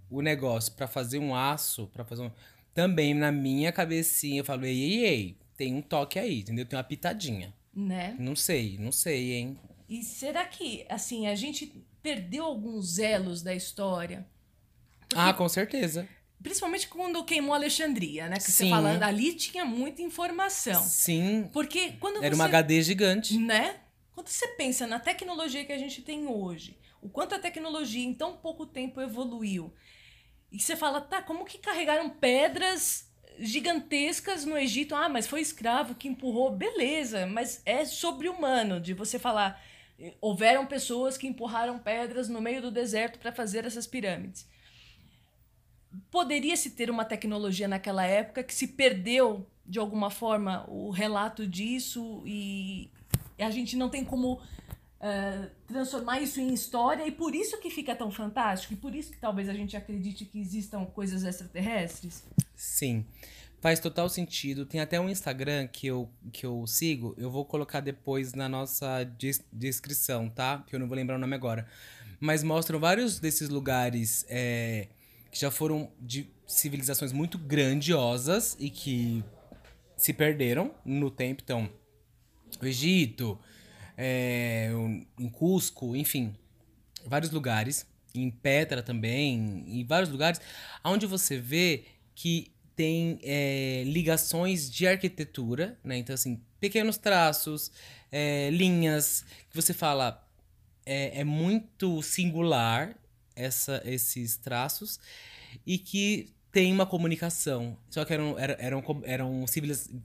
o 0.08 0.22
negócio 0.22 0.72
pra 0.72 0.86
fazer 0.86 1.18
um 1.18 1.34
aço, 1.34 1.86
pra 1.88 2.02
fazer 2.02 2.22
um... 2.22 2.30
Também 2.72 3.12
na 3.12 3.30
minha 3.30 3.70
cabecinha 3.70 4.40
eu 4.40 4.44
falo, 4.44 4.64
ei, 4.64 4.80
ei, 4.80 5.04
ei, 5.04 5.38
tem 5.54 5.74
um 5.74 5.82
toque 5.82 6.18
aí, 6.18 6.40
entendeu? 6.40 6.64
Tem 6.64 6.78
uma 6.78 6.82
pitadinha. 6.84 7.52
Né? 7.74 8.16
Não 8.18 8.34
sei, 8.34 8.78
não 8.78 8.90
sei, 8.90 9.34
hein? 9.34 9.58
E 9.86 10.02
será 10.02 10.46
que, 10.46 10.86
assim, 10.88 11.26
a 11.26 11.34
gente 11.34 11.84
perdeu 12.02 12.44
alguns 12.46 12.98
elos 12.98 13.42
da 13.42 13.54
história? 13.54 14.26
Ah, 15.14 15.34
com 15.34 15.48
certeza. 15.50 16.08
Principalmente 16.42 16.88
quando 16.88 17.22
queimou 17.22 17.54
Alexandria, 17.54 18.30
né? 18.30 18.36
Que 18.36 18.50
você 18.50 18.64
Sim. 18.64 18.70
falando 18.70 19.02
ali 19.02 19.34
tinha 19.34 19.64
muita 19.66 20.00
informação. 20.00 20.82
Sim, 20.82 21.50
Porque 21.52 21.92
quando 22.00 22.24
era 22.24 22.34
você 22.34 22.40
uma 22.40 22.46
HD 22.46 22.80
gigante. 22.80 23.36
né? 23.36 23.76
Quando 24.16 24.28
você 24.28 24.48
pensa 24.48 24.86
na 24.86 24.98
tecnologia 24.98 25.62
que 25.62 25.74
a 25.74 25.78
gente 25.78 26.00
tem 26.00 26.26
hoje, 26.26 26.78
o 27.02 27.08
quanto 27.10 27.34
a 27.34 27.38
tecnologia 27.38 28.02
em 28.02 28.14
tão 28.14 28.34
pouco 28.34 28.64
tempo 28.64 28.98
evoluiu, 28.98 29.74
e 30.50 30.58
você 30.58 30.74
fala, 30.74 31.02
tá, 31.02 31.20
como 31.20 31.44
que 31.44 31.58
carregaram 31.58 32.08
pedras 32.08 33.12
gigantescas 33.38 34.46
no 34.46 34.56
Egito? 34.56 34.94
Ah, 34.94 35.10
mas 35.10 35.26
foi 35.26 35.42
escravo 35.42 35.94
que 35.94 36.08
empurrou. 36.08 36.50
Beleza, 36.50 37.26
mas 37.26 37.60
é 37.66 37.84
sobre-humano 37.84 38.80
de 38.80 38.94
você 38.94 39.18
falar. 39.18 39.62
eh, 39.98 40.14
Houveram 40.18 40.64
pessoas 40.64 41.18
que 41.18 41.26
empurraram 41.26 41.78
pedras 41.78 42.26
no 42.26 42.40
meio 42.40 42.62
do 42.62 42.70
deserto 42.70 43.18
para 43.18 43.32
fazer 43.32 43.66
essas 43.66 43.86
pirâmides. 43.86 44.48
Poderia-se 46.10 46.70
ter 46.70 46.90
uma 46.90 47.04
tecnologia 47.04 47.68
naquela 47.68 48.06
época 48.06 48.42
que 48.42 48.54
se 48.54 48.68
perdeu 48.68 49.46
de 49.66 49.78
alguma 49.78 50.08
forma 50.08 50.64
o 50.68 50.90
relato 50.90 51.46
disso 51.46 52.22
e 52.24 52.90
a 53.42 53.50
gente 53.50 53.76
não 53.76 53.88
tem 53.88 54.04
como 54.04 54.40
eh, 55.00 55.50
transformar 55.66 56.20
isso 56.20 56.40
em 56.40 56.52
história 56.54 57.06
e 57.06 57.12
por 57.12 57.34
isso 57.34 57.58
que 57.60 57.70
fica 57.70 57.94
tão 57.94 58.10
fantástico 58.10 58.72
e 58.72 58.76
por 58.76 58.94
isso 58.94 59.10
que 59.12 59.18
talvez 59.18 59.48
a 59.48 59.52
gente 59.54 59.76
acredite 59.76 60.24
que 60.24 60.38
existam 60.40 60.84
coisas 60.86 61.22
extraterrestres. 61.24 62.24
Sim. 62.54 63.04
Faz 63.60 63.80
total 63.80 64.08
sentido. 64.08 64.66
Tem 64.66 64.80
até 64.80 65.00
um 65.00 65.08
Instagram 65.08 65.66
que 65.66 65.86
eu, 65.86 66.08
que 66.32 66.44
eu 66.46 66.66
sigo. 66.66 67.14
Eu 67.16 67.30
vou 67.30 67.44
colocar 67.44 67.80
depois 67.80 68.32
na 68.34 68.48
nossa 68.48 69.02
des- 69.04 69.42
descrição, 69.52 70.28
tá? 70.28 70.62
Que 70.66 70.74
eu 70.76 70.78
não 70.78 70.86
vou 70.86 70.94
lembrar 70.94 71.16
o 71.16 71.18
nome 71.18 71.34
agora. 71.34 71.66
Mas 72.20 72.42
mostram 72.42 72.78
vários 72.78 73.18
desses 73.18 73.48
lugares 73.48 74.24
é, 74.28 74.88
que 75.30 75.40
já 75.40 75.50
foram 75.50 75.90
de 76.00 76.30
civilizações 76.46 77.12
muito 77.12 77.38
grandiosas 77.38 78.56
e 78.60 78.70
que 78.70 79.24
se 79.96 80.12
perderam 80.12 80.72
no 80.84 81.10
tempo. 81.10 81.42
Então, 81.44 81.68
o 82.64 82.68
Egito, 82.68 83.38
é, 83.96 84.70
em 85.18 85.28
Cusco, 85.28 85.96
enfim, 85.96 86.34
vários 87.04 87.30
lugares, 87.30 87.86
em 88.14 88.30
Petra 88.30 88.82
também, 88.82 89.64
em 89.66 89.84
vários 89.84 90.10
lugares, 90.10 90.40
onde 90.84 91.06
você 91.06 91.38
vê 91.38 91.84
que 92.14 92.52
tem 92.74 93.18
é, 93.22 93.82
ligações 93.86 94.70
de 94.70 94.86
arquitetura, 94.86 95.78
né? 95.82 95.96
Então, 95.96 96.14
assim, 96.14 96.40
pequenos 96.60 96.98
traços, 96.98 97.70
é, 98.12 98.50
linhas, 98.50 99.24
que 99.50 99.56
você 99.56 99.72
fala, 99.72 100.22
é, 100.84 101.20
é 101.20 101.24
muito 101.24 102.02
singular 102.02 102.96
essa, 103.34 103.82
esses 103.84 104.36
traços 104.36 105.00
e 105.66 105.78
que 105.78 106.35
tem 106.56 106.72
uma 106.72 106.86
comunicação. 106.86 107.76
Só 107.90 108.02
que 108.02 108.14
eram, 108.14 108.34
eram, 108.38 109.02
eram, 109.04 109.44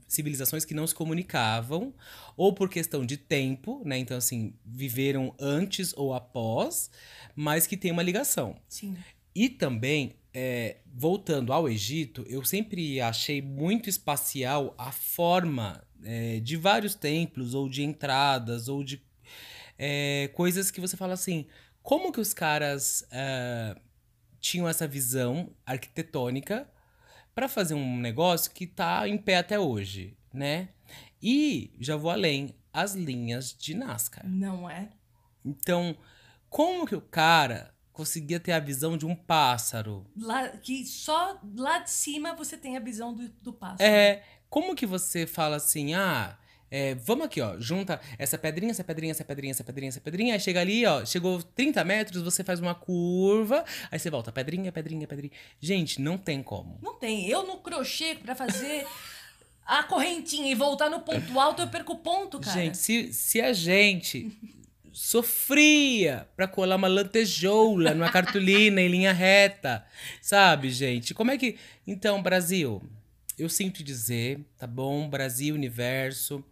civilizações 0.06 0.66
que 0.66 0.74
não 0.74 0.86
se 0.86 0.94
comunicavam, 0.94 1.94
ou 2.36 2.52
por 2.52 2.68
questão 2.68 3.06
de 3.06 3.16
tempo, 3.16 3.80
né? 3.86 3.96
Então, 3.96 4.18
assim, 4.18 4.52
viveram 4.62 5.34
antes 5.40 5.94
ou 5.96 6.12
após, 6.12 6.90
mas 7.34 7.66
que 7.66 7.74
tem 7.74 7.90
uma 7.90 8.02
ligação. 8.02 8.54
Sim. 8.68 8.98
E 9.34 9.48
também, 9.48 10.12
é, 10.34 10.76
voltando 10.94 11.54
ao 11.54 11.66
Egito, 11.70 12.22
eu 12.28 12.44
sempre 12.44 13.00
achei 13.00 13.40
muito 13.40 13.88
espacial 13.88 14.74
a 14.76 14.92
forma 14.92 15.82
é, 16.04 16.38
de 16.38 16.58
vários 16.58 16.94
templos, 16.94 17.54
ou 17.54 17.66
de 17.66 17.82
entradas, 17.82 18.68
ou 18.68 18.84
de 18.84 19.02
é, 19.78 20.28
coisas 20.34 20.70
que 20.70 20.82
você 20.82 20.98
fala 20.98 21.14
assim: 21.14 21.46
como 21.82 22.12
que 22.12 22.20
os 22.20 22.34
caras 22.34 23.06
é, 23.10 23.74
tinham 24.42 24.68
essa 24.68 24.86
visão 24.86 25.54
arquitetônica 25.64 26.68
para 27.34 27.48
fazer 27.48 27.74
um 27.74 27.98
negócio 27.98 28.50
que 28.50 28.66
tá 28.66 29.08
em 29.08 29.16
pé 29.16 29.38
até 29.38 29.58
hoje, 29.58 30.18
né? 30.34 30.68
E 31.22 31.72
já 31.78 31.96
vou 31.96 32.10
além, 32.10 32.54
as 32.72 32.94
linhas 32.94 33.56
de 33.56 33.72
Nazca. 33.74 34.20
Não 34.24 34.68
é? 34.68 34.90
Então, 35.44 35.96
como 36.50 36.84
que 36.86 36.96
o 36.96 37.00
cara 37.00 37.72
conseguia 37.92 38.40
ter 38.40 38.52
a 38.52 38.58
visão 38.58 38.98
de 38.98 39.06
um 39.06 39.14
pássaro? 39.14 40.04
Lá, 40.16 40.48
que 40.48 40.84
só 40.84 41.40
lá 41.56 41.78
de 41.78 41.90
cima 41.90 42.34
você 42.34 42.58
tem 42.58 42.76
a 42.76 42.80
visão 42.80 43.14
do, 43.14 43.28
do 43.28 43.52
pássaro. 43.52 43.88
É, 43.88 44.24
como 44.50 44.74
que 44.74 44.84
você 44.84 45.24
fala 45.24 45.56
assim, 45.56 45.94
ah, 45.94 46.36
é, 46.74 46.94
vamos 46.94 47.26
aqui, 47.26 47.38
ó, 47.42 47.60
junta 47.60 48.00
essa 48.18 48.38
pedrinha, 48.38 48.70
essa 48.70 48.82
pedrinha, 48.82 49.10
essa 49.10 49.22
pedrinha, 49.22 49.50
essa 49.50 49.62
pedrinha, 49.62 49.88
essa 49.90 50.00
pedrinha, 50.00 50.32
aí 50.32 50.40
chega 50.40 50.58
ali, 50.58 50.86
ó, 50.86 51.04
chegou 51.04 51.42
30 51.42 51.84
metros, 51.84 52.22
você 52.22 52.42
faz 52.42 52.60
uma 52.60 52.74
curva, 52.74 53.62
aí 53.90 53.98
você 53.98 54.08
volta, 54.08 54.32
pedrinha, 54.32 54.72
pedrinha, 54.72 55.06
pedrinha. 55.06 55.32
Gente, 55.60 56.00
não 56.00 56.16
tem 56.16 56.42
como. 56.42 56.78
Não 56.80 56.94
tem. 56.94 57.28
Eu 57.28 57.46
no 57.46 57.58
crochê 57.58 58.14
pra 58.14 58.34
fazer 58.34 58.86
a 59.66 59.82
correntinha 59.82 60.50
e 60.50 60.54
voltar 60.54 60.88
no 60.88 61.00
ponto 61.00 61.38
alto, 61.38 61.60
eu 61.60 61.68
perco 61.68 61.98
ponto, 61.98 62.40
cara. 62.40 62.58
Gente, 62.58 62.78
se, 62.78 63.12
se 63.12 63.42
a 63.42 63.52
gente 63.52 64.32
sofria 64.90 66.26
pra 66.34 66.48
colar 66.48 66.76
uma 66.76 66.88
lantejoula 66.88 67.92
numa 67.92 68.10
cartolina 68.10 68.80
em 68.80 68.88
linha 68.88 69.12
reta, 69.12 69.84
sabe, 70.22 70.70
gente? 70.70 71.12
Como 71.12 71.30
é 71.30 71.36
que. 71.36 71.58
Então, 71.86 72.22
Brasil, 72.22 72.82
eu 73.38 73.48
sinto 73.48 73.82
dizer, 73.82 74.40
tá 74.58 74.66
bom? 74.66 75.08
Brasil, 75.08 75.54
universo. 75.54 76.44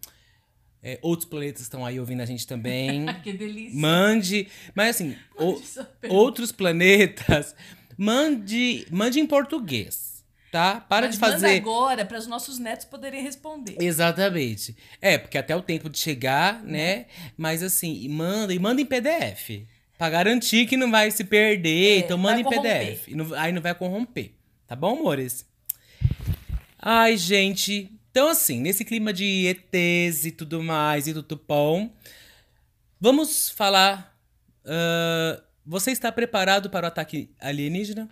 é, 0.82 0.98
outros 1.02 1.28
planetas 1.28 1.62
estão 1.62 1.84
aí 1.84 2.00
ouvindo 2.00 2.20
a 2.22 2.26
gente 2.26 2.46
também. 2.46 3.04
que 3.22 3.32
delícia. 3.32 3.78
Mande. 3.78 4.48
Mas 4.74 4.96
assim, 4.96 5.14
o- 5.38 5.60
outros 6.08 6.50
planetas, 6.52 7.54
mande, 7.98 8.86
mande 8.90 9.20
em 9.20 9.26
português. 9.26 10.08
Tá? 10.50 10.80
Para 10.80 11.06
Mas 11.06 11.14
de 11.14 11.20
manda 11.20 11.32
fazer. 11.34 11.56
agora 11.58 12.04
para 12.04 12.18
os 12.18 12.26
nossos 12.26 12.58
netos 12.58 12.84
poderem 12.84 13.22
responder. 13.22 13.76
Exatamente. 13.80 14.76
É, 15.00 15.16
porque 15.16 15.38
até 15.38 15.54
o 15.54 15.62
tempo 15.62 15.88
de 15.88 15.96
chegar, 15.96 16.60
né? 16.64 17.06
Mas 17.36 17.62
assim, 17.62 18.08
manda, 18.08 18.52
e 18.52 18.58
manda 18.58 18.80
em 18.80 18.84
PDF. 18.84 19.64
Pra 19.96 20.10
garantir 20.10 20.66
que 20.66 20.76
não 20.76 20.90
vai 20.90 21.08
se 21.12 21.22
perder. 21.22 21.92
É, 21.92 21.98
então 21.98 22.18
manda 22.18 22.40
em 22.40 22.42
corromper. 22.42 22.78
PDF. 22.84 23.08
E 23.08 23.14
não- 23.14 23.32
aí 23.34 23.52
não 23.52 23.62
vai 23.62 23.74
corromper. 23.76 24.32
Tá 24.66 24.74
bom, 24.74 24.98
amores? 24.98 25.46
Ai, 26.82 27.16
gente. 27.16 27.90
Então, 28.10 28.28
assim, 28.28 28.60
nesse 28.60 28.84
clima 28.84 29.12
de 29.12 29.46
ETs 29.46 30.24
e 30.24 30.32
tudo 30.32 30.62
mais 30.62 31.06
e 31.06 31.14
tudo 31.14 31.40
bom, 31.46 31.92
vamos 33.00 33.48
falar. 33.50 34.16
ah, 34.64 35.42
você 35.64 35.90
está 35.92 36.10
preparado 36.10 36.68
para 36.70 36.86
o 36.86 36.88
ataque 36.88 37.30
alienígena? 37.40 38.08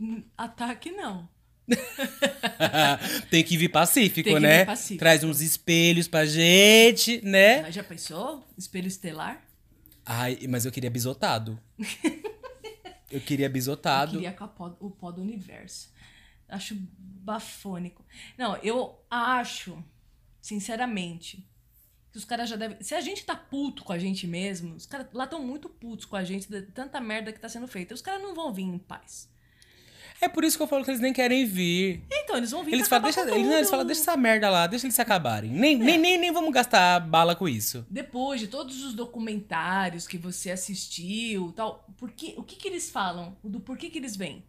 Hum, 0.00 0.22
Ataque 0.38 0.90
não. 0.90 1.28
Tem 3.30 3.42
que 3.44 3.56
vir 3.56 3.68
pacífico, 3.68 4.24
Tem 4.24 4.34
que 4.34 4.40
vir 4.40 4.46
né? 4.46 4.64
pacífico. 4.64 4.98
Traz 4.98 5.22
uns 5.24 5.40
espelhos 5.40 6.08
pra 6.08 6.24
gente, 6.26 7.20
né? 7.24 7.62
Mas 7.62 7.74
já 7.74 7.82
pensou? 7.84 8.46
Espelho 8.56 8.86
estelar? 8.88 9.42
Ai, 10.06 10.38
mas 10.48 10.64
eu 10.64 10.72
queria 10.72 10.90
bisotado. 10.90 11.58
eu 13.10 13.20
queria 13.20 13.48
bisotado. 13.48 14.12
Eu 14.16 14.20
queria 14.20 14.32
com 14.32 14.48
pó- 14.48 14.76
o 14.80 14.90
pó 14.90 15.10
do 15.10 15.20
universo. 15.22 15.92
Acho 16.48 16.76
bafônico. 16.76 18.04
Não, 18.36 18.56
eu 18.56 18.98
acho, 19.10 19.82
sinceramente, 20.40 21.48
que 22.12 22.18
os 22.18 22.24
caras 22.24 22.48
já 22.48 22.56
devem. 22.56 22.76
Se 22.80 22.94
a 22.94 23.00
gente 23.00 23.24
tá 23.24 23.34
puto 23.34 23.82
com 23.82 23.92
a 23.92 23.98
gente 23.98 24.26
mesmo, 24.26 24.76
os 24.76 24.86
caras 24.86 25.08
lá 25.12 25.24
estão 25.24 25.42
muito 25.42 25.68
putos 25.68 26.04
com 26.04 26.16
a 26.16 26.22
gente 26.22 26.48
de 26.48 26.62
tanta 26.62 27.00
merda 27.00 27.32
que 27.32 27.40
tá 27.40 27.48
sendo 27.48 27.66
feita. 27.66 27.94
Os 27.94 28.02
caras 28.02 28.22
não 28.22 28.34
vão 28.34 28.52
vir 28.52 28.62
em 28.62 28.78
paz. 28.78 29.28
É 30.20 30.28
por 30.28 30.44
isso 30.44 30.56
que 30.56 30.62
eu 30.62 30.66
falo 30.66 30.84
que 30.84 30.90
eles 30.90 31.00
nem 31.00 31.12
querem 31.12 31.44
vir. 31.44 32.04
Então, 32.10 32.36
eles 32.36 32.50
vão 32.50 32.62
vir 32.62 32.74
Eles 32.74 32.88
falam, 32.88 33.02
deixa, 33.02 33.20
eles, 33.20 33.46
não, 33.46 33.56
eles 33.56 33.68
falam, 33.68 33.84
deixa 33.84 34.00
essa 34.00 34.16
merda 34.16 34.48
lá, 34.48 34.66
deixa 34.66 34.86
eles 34.86 34.94
se 34.94 35.02
acabarem. 35.02 35.50
Nem, 35.50 35.76
nem, 35.76 35.98
nem, 35.98 36.16
nem 36.16 36.32
vamos 36.32 36.52
gastar 36.52 37.00
bala 37.00 37.34
com 37.34 37.48
isso. 37.48 37.84
Depois 37.90 38.40
de 38.40 38.46
todos 38.46 38.82
os 38.84 38.94
documentários 38.94 40.06
que 40.06 40.16
você 40.16 40.50
assistiu 40.50 41.52
tal, 41.52 41.84
por 41.96 42.12
que, 42.12 42.34
o 42.36 42.42
que, 42.42 42.56
que 42.56 42.68
eles 42.68 42.90
falam? 42.90 43.36
Do 43.42 43.60
porquê 43.60 43.90
que 43.90 43.98
eles 43.98 44.16
vêm? 44.16 44.44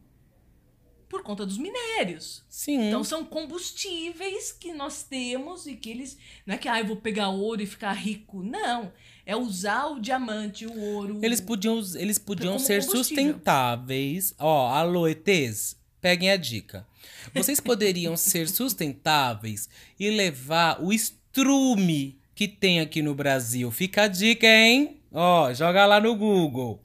Por 1.10 1.24
conta 1.24 1.46
dos 1.46 1.58
minérios. 1.58 2.44
Sim. 2.50 2.88
Então 2.88 3.04
são 3.04 3.24
combustíveis 3.24 4.52
que 4.52 4.74
nós 4.74 5.04
temos 5.04 5.68
e 5.68 5.76
que 5.76 5.90
eles. 5.90 6.18
Não 6.46 6.56
é 6.56 6.58
que 6.58 6.68
ah, 6.68 6.80
eu 6.80 6.86
vou 6.86 6.98
pegar 6.98 7.30
ouro 7.30 7.62
e 7.62 7.66
ficar 7.66 7.94
rico. 7.94 8.42
Não. 8.42 8.92
É 9.26 9.36
usar 9.36 9.88
o 9.88 10.00
diamante, 10.00 10.66
o 10.66 10.80
ouro. 10.80 11.20
Eles 11.24 11.42
podiam, 11.42 11.82
eles 11.96 12.20
podiam 12.20 12.60
ser 12.60 12.84
sustentáveis. 12.84 14.36
Ó, 14.38 14.68
alô, 14.70 15.08
ETs, 15.08 15.76
peguem 16.00 16.30
a 16.30 16.38
dica. 16.38 16.86
Vocês 17.34 17.60
poderiam 17.62 18.16
ser 18.16 18.48
sustentáveis 18.48 19.68
e 20.00 20.10
levar 20.10 20.82
o 20.84 20.94
estrume 20.94 22.20
que 22.36 22.48
tem 22.48 22.80
aqui 22.80 23.02
no 23.02 23.16
Brasil. 23.16 23.72
Fica 23.72 24.04
a 24.04 24.08
dica, 24.08 24.46
hein? 24.46 25.00
Ó, 25.12 25.54
joga 25.54 25.86
lá 25.86 26.00
no 26.00 26.16
Google. 26.16 26.84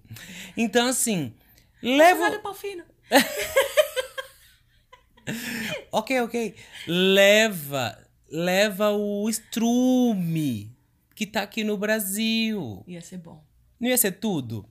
Então, 0.56 0.87
assim, 0.87 1.35
leva. 1.83 2.20
Nada 2.20 2.38
pau 2.38 2.54
fino. 2.54 2.85
Ok, 5.92 6.20
ok. 6.20 6.54
Leva, 6.87 7.98
leva 8.30 8.90
o 8.90 9.28
estrume 9.28 10.76
que 11.14 11.26
tá 11.26 11.42
aqui 11.42 11.64
no 11.64 11.76
Brasil. 11.76 12.83
Ia 12.87 13.00
ser 13.00 13.18
bom. 13.18 13.42
Não 13.78 13.88
ia 13.88 13.96
ser 13.98 14.12
tudo? 14.12 14.64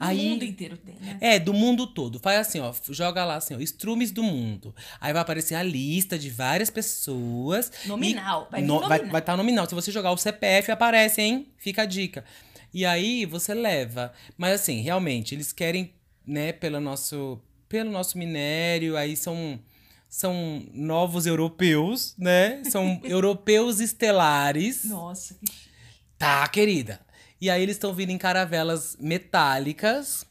O 0.00 0.04
mundo 0.14 0.44
inteiro 0.44 0.76
tem, 0.76 0.94
né? 1.00 1.18
É, 1.20 1.38
do 1.38 1.52
mundo 1.52 1.86
todo. 1.86 2.20
Faz 2.20 2.38
assim, 2.38 2.60
ó. 2.60 2.72
Joga 2.90 3.24
lá 3.24 3.36
assim, 3.36 3.54
ó. 3.54 3.58
Estrumes 3.58 4.12
do 4.12 4.22
mundo. 4.22 4.74
Aí 5.00 5.12
vai 5.12 5.22
aparecer 5.22 5.54
a 5.56 5.62
lista 5.62 6.16
de 6.18 6.30
várias 6.30 6.70
pessoas. 6.70 7.72
Nominal, 7.86 8.48
vai 8.50 8.62
no- 8.62 8.80
vai 8.80 8.98
nominal. 8.98 9.18
estar 9.18 9.36
nominal. 9.36 9.68
Se 9.68 9.74
você 9.74 9.90
jogar 9.90 10.12
o 10.12 10.16
CPF, 10.16 10.70
aparece, 10.70 11.20
hein? 11.20 11.48
Fica 11.58 11.82
a 11.82 11.86
dica. 11.86 12.24
E 12.72 12.86
aí 12.86 13.26
você 13.26 13.54
leva. 13.54 14.12
Mas 14.36 14.52
assim, 14.60 14.80
realmente, 14.82 15.34
eles 15.34 15.52
querem, 15.52 15.92
né, 16.26 16.52
pelo 16.52 16.80
nosso, 16.80 17.40
pelo 17.68 17.90
nosso 17.90 18.16
minério, 18.18 18.96
aí 18.96 19.16
são. 19.16 19.58
São 20.14 20.62
novos 20.74 21.24
europeus, 21.24 22.14
né? 22.18 22.62
São 22.64 23.00
europeus 23.02 23.80
estelares. 23.80 24.84
Nossa, 24.84 25.34
que 25.34 25.50
Tá, 26.18 26.46
querida. 26.48 27.00
E 27.40 27.48
aí 27.48 27.62
eles 27.62 27.76
estão 27.76 27.94
vindo 27.94 28.10
em 28.10 28.18
caravelas 28.18 28.94
metálicas. 29.00 30.26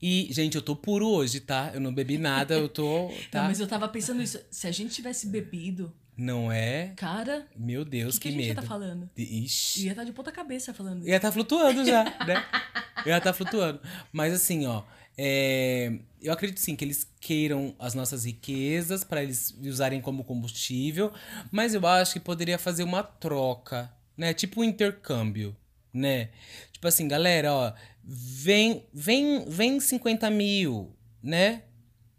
E, 0.00 0.26
gente, 0.32 0.54
eu 0.54 0.62
tô 0.62 0.74
puro 0.74 1.06
hoje, 1.06 1.40
tá? 1.40 1.70
Eu 1.74 1.82
não 1.82 1.92
bebi 1.92 2.16
nada, 2.16 2.54
eu 2.54 2.66
tô. 2.66 3.10
Tá? 3.30 3.42
Não, 3.42 3.48
mas 3.48 3.60
eu 3.60 3.68
tava 3.68 3.86
pensando 3.88 4.22
isso. 4.22 4.40
Se 4.50 4.66
a 4.66 4.70
gente 4.72 4.94
tivesse 4.94 5.26
bebido, 5.26 5.94
Não 6.16 6.50
é? 6.50 6.94
cara, 6.96 7.46
Meu 7.54 7.82
o 7.82 7.84
Deus, 7.84 8.18
que, 8.18 8.30
que, 8.30 8.34
que 8.34 8.34
a 8.36 8.38
gente 8.38 8.48
ia 8.48 8.54
medo. 8.54 8.62
tá 8.62 8.66
falando? 8.66 9.10
Ixi. 9.18 9.84
Ia 9.84 9.90
estar 9.90 10.04
de 10.04 10.12
ponta 10.12 10.32
cabeça 10.32 10.72
falando 10.72 11.00
isso. 11.00 11.10
Ia 11.10 11.20
tá 11.20 11.30
flutuando 11.30 11.84
já, 11.84 12.04
né? 12.04 12.42
Ia 13.04 13.20
tá 13.20 13.34
flutuando. 13.34 13.80
Mas 14.10 14.32
assim, 14.32 14.64
ó. 14.66 14.82
é, 15.18 15.98
Eu 16.22 16.32
acredito 16.32 16.60
sim 16.60 16.76
que 16.76 16.84
eles 16.84 17.10
queiram 17.20 17.74
as 17.78 17.94
nossas 17.94 18.24
riquezas 18.24 19.02
para 19.02 19.22
eles 19.22 19.56
usarem 19.62 20.00
como 20.00 20.24
combustível, 20.24 21.12
mas 21.50 21.74
eu 21.74 21.86
acho 21.86 22.14
que 22.14 22.20
poderia 22.20 22.58
fazer 22.58 22.82
uma 22.82 23.02
troca, 23.02 23.90
né? 24.16 24.34
Tipo 24.34 24.60
um 24.60 24.64
intercâmbio, 24.64 25.56
né? 25.92 26.30
Tipo 26.72 26.88
assim, 26.88 27.08
galera, 27.08 27.52
ó, 27.52 27.72
vem, 28.04 28.86
vem, 28.92 29.44
vem 29.48 29.80
50 29.80 30.30
mil, 30.30 30.94
né? 31.22 31.64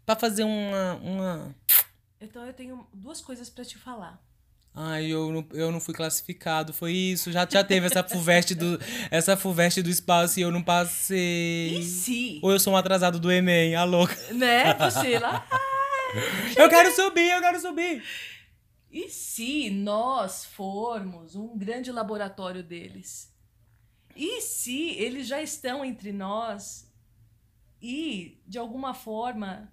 Pra 0.04 0.16
fazer 0.16 0.44
uma, 0.44 0.94
uma... 0.96 1.56
Então 2.20 2.44
eu 2.44 2.52
tenho 2.52 2.86
duas 2.92 3.20
coisas 3.20 3.48
pra 3.48 3.64
te 3.64 3.78
falar. 3.78 4.20
Ai, 4.74 5.06
eu 5.06 5.30
não, 5.30 5.46
eu 5.52 5.70
não 5.70 5.78
fui 5.80 5.92
classificado, 5.92 6.72
foi 6.72 6.92
isso. 6.92 7.30
Já, 7.30 7.46
já 7.48 7.62
teve 7.62 7.86
essa 7.86 8.02
FUVEST 8.02 8.54
do, 8.54 8.78
essa 9.10 9.36
FUVEST 9.36 9.82
do 9.82 9.90
espaço 9.90 10.38
e 10.40 10.42
eu 10.42 10.50
não 10.50 10.62
passei. 10.62 11.78
E 11.78 11.82
se, 11.82 12.40
Ou 12.42 12.50
eu 12.52 12.58
sou 12.58 12.72
um 12.72 12.76
atrasado 12.76 13.20
do 13.20 13.30
Enem, 13.30 13.74
a 13.74 13.84
louca. 13.84 14.16
né, 14.32 14.72
você 14.74 15.18
lá, 15.18 15.46
Eu 16.56 16.68
quero 16.68 16.90
subir, 16.94 17.30
eu 17.30 17.40
quero 17.40 17.60
subir. 17.60 18.02
e 18.90 19.08
se 19.08 19.70
nós 19.70 20.44
formos 20.44 21.34
um 21.36 21.56
grande 21.56 21.90
laboratório 21.90 22.62
deles? 22.62 23.30
E 24.14 24.42
se 24.42 24.90
eles 24.90 25.26
já 25.26 25.40
estão 25.42 25.82
entre 25.82 26.12
nós 26.12 26.90
e, 27.80 28.42
de 28.46 28.58
alguma 28.58 28.92
forma, 28.92 29.71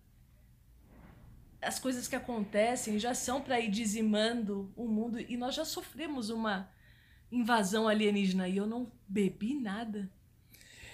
as 1.61 1.79
coisas 1.79 2.07
que 2.07 2.15
acontecem 2.15 2.99
já 2.99 3.13
são 3.13 3.41
para 3.41 3.59
ir 3.59 3.69
dizimando 3.69 4.71
o 4.75 4.87
mundo 4.87 5.19
e 5.19 5.35
nós 5.35 5.55
já 5.55 5.65
sofremos 5.65 6.29
uma 6.29 6.69
invasão 7.31 7.87
alienígena 7.87 8.47
e 8.47 8.57
eu 8.57 8.65
não 8.65 8.91
bebi 9.07 9.53
nada. 9.53 10.09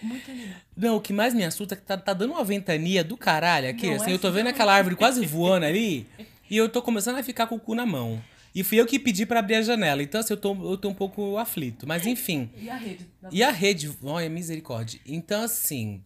Muito 0.01 0.29
animado. 0.29 0.61
Não, 0.75 0.97
o 0.97 1.01
que 1.01 1.13
mais 1.13 1.33
me 1.33 1.43
assusta 1.43 1.73
é 1.73 1.77
que 1.77 1.83
tá, 1.83 1.97
tá 1.97 2.13
dando 2.13 2.33
uma 2.33 2.43
ventania 2.43 3.03
do 3.03 3.15
caralho 3.15 3.69
aqui. 3.69 3.87
Não 3.87 3.95
assim, 3.95 4.11
é 4.11 4.13
eu 4.13 4.19
tô 4.19 4.31
vendo 4.31 4.45
não. 4.45 4.51
aquela 4.51 4.73
árvore 4.73 4.95
quase 4.95 5.25
voando 5.25 5.65
ali 5.65 6.05
e 6.49 6.57
eu 6.57 6.69
tô 6.69 6.81
começando 6.81 7.17
a 7.17 7.23
ficar 7.23 7.47
com 7.47 7.55
o 7.55 7.59
cu 7.59 7.73
na 7.73 7.85
mão. 7.85 8.21
E 8.53 8.63
fui 8.63 8.79
eu 8.79 8.85
que 8.85 8.97
pedi 8.97 9.25
pra 9.25 9.39
abrir 9.39 9.55
a 9.55 9.61
janela. 9.61 10.01
Então, 10.01 10.21
assim, 10.21 10.31
eu 10.31 10.37
tô, 10.37 10.53
eu 10.71 10.77
tô 10.77 10.87
um 10.87 10.93
pouco 10.93 11.37
aflito. 11.37 11.85
Mas, 11.85 12.05
enfim. 12.05 12.49
E 12.55 12.69
a 12.69 12.77
rede? 12.77 13.05
E 13.29 13.43
a 13.43 13.51
rede, 13.51 13.91
olha, 14.01 14.29
misericórdia. 14.29 14.97
Então, 15.05 15.43
assim, 15.43 16.01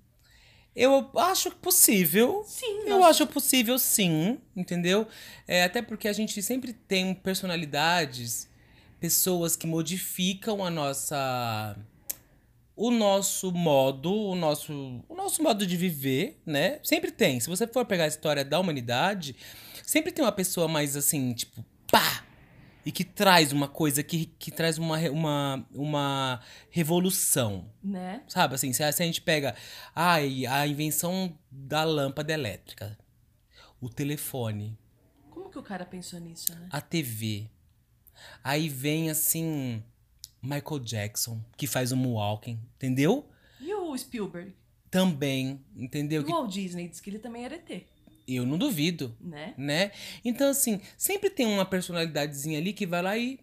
eu 0.80 1.10
acho 1.18 1.52
possível. 1.52 2.44
Sim, 2.48 2.84
Eu 2.86 3.04
acho 3.04 3.28
possível, 3.28 3.78
sim, 3.78 4.40
entendeu? 4.56 5.06
É, 5.46 5.64
até 5.64 5.82
porque 5.82 6.08
a 6.08 6.14
gente 6.14 6.42
sempre 6.42 6.72
tem 6.72 7.14
personalidades, 7.14 8.50
pessoas 9.00 9.56
que 9.58 9.68
modificam 9.68 10.64
a 10.64 10.70
nossa. 10.70 11.76
O 12.76 12.92
nosso 12.92 13.52
modo, 13.52 14.10
o 14.10 14.36
nosso, 14.36 15.04
o 15.10 15.14
nosso 15.14 15.44
modo 15.44 15.68
de 15.68 15.76
viver, 15.76 16.40
né? 16.46 16.80
Sempre 16.82 17.12
tem. 17.12 17.38
Se 17.42 17.50
você 17.50 17.68
for 17.68 17.86
pegar 17.86 18.06
a 18.06 18.08
história 18.08 18.46
da 18.46 18.58
humanidade, 18.58 19.36
sempre 19.86 20.14
tem 20.14 20.24
uma 20.24 20.32
pessoa 20.32 20.66
mais 20.66 20.96
assim, 20.96 21.34
tipo, 21.34 21.64
pá! 21.92 22.24
E 22.86 22.92
que 22.92 23.04
traz 23.04 23.52
uma 23.52 23.68
coisa, 23.68 24.02
que, 24.02 24.26
que 24.26 24.52
traz 24.52 24.78
uma, 24.78 24.98
uma, 25.10 25.68
uma 25.72 26.42
revolução. 26.70 27.70
Né? 27.84 28.24
Sabe, 28.28 28.56
assim, 28.56 28.72
se 28.74 28.82
a, 28.84 28.92
se 28.92 29.04
a 29.04 29.06
gente 29.06 29.22
pega 29.22 29.56
ai, 29.94 30.46
a 30.46 30.66
invenção 30.66 31.38
da 31.52 31.84
lâmpada 31.84 32.32
elétrica, 32.34 32.98
o 33.82 33.90
telefone, 33.90 34.78
Como 35.30 35.50
que 35.50 35.60
o 35.60 35.64
cara 35.64 35.86
pensou 35.86 36.20
nisso, 36.20 36.54
né? 36.54 36.68
a 36.72 36.82
TV. 36.82 37.50
Aí 38.44 38.68
vem, 38.70 39.10
assim, 39.10 39.84
Michael 40.42 40.80
Jackson, 40.80 41.42
que 41.58 41.68
faz 41.68 41.92
o 41.92 41.98
Moonwalking, 41.98 42.60
entendeu? 42.76 43.30
E 43.60 43.74
o 43.74 43.98
Spielberg? 43.98 44.56
Também, 44.90 45.64
entendeu? 45.76 46.22
E 46.22 46.26
o 46.26 46.28
Walt 46.30 46.52
Disney 46.52 46.88
disse 46.88 47.02
que 47.02 47.10
ele 47.10 47.20
também 47.20 47.46
era 47.46 47.56
ET, 47.56 47.86
eu 48.36 48.46
não 48.46 48.58
duvido, 48.58 49.16
né? 49.20 49.54
né? 49.58 49.92
Então, 50.24 50.50
assim, 50.50 50.82
sempre 50.98 51.30
tem 51.30 51.46
uma 51.46 51.66
personalidadezinha 51.66 52.60
ali 52.60 52.74
que 52.74 52.86
vai 52.86 53.02
lá 53.02 53.18
e... 53.18 53.40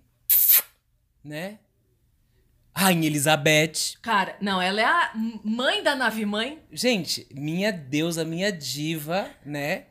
Né? 1.25 1.59
Rainha 2.77 3.07
Elizabeth. 3.07 3.97
Cara, 4.03 4.37
não, 4.39 4.61
ela 4.61 4.81
é 4.81 4.85
a 4.85 5.13
mãe 5.43 5.83
da 5.83 5.97
nave 5.97 6.27
mãe. 6.27 6.61
Gente, 6.71 7.27
minha 7.33 7.73
deusa, 7.73 8.23
minha 8.23 8.53
diva, 8.53 9.31
né? 9.45 9.87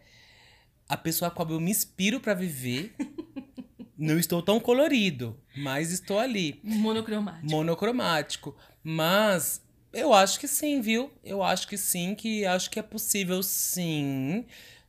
A 0.87 0.95
pessoa 0.95 1.29
a 1.29 1.31
qual 1.31 1.49
eu 1.49 1.59
me 1.59 1.71
inspiro 1.71 2.19
pra 2.19 2.35
viver. 2.35 2.93
Não 3.97 4.19
estou 4.19 4.41
tão 4.41 4.59
colorido, 4.59 5.35
mas 5.57 5.91
estou 5.91 6.19
ali. 6.19 6.59
Monocromática. 6.63 7.47
Monocromático. 7.49 8.55
Mas 8.83 9.65
eu 9.91 10.13
acho 10.13 10.39
que 10.39 10.47
sim, 10.47 10.79
viu? 10.79 11.11
Eu 11.23 11.41
acho 11.41 11.67
que 11.67 11.77
sim, 11.77 12.13
que 12.13 12.45
acho 12.45 12.69
que 12.69 12.77
é 12.77 12.83
possível 12.83 13.41
sim 13.41 14.45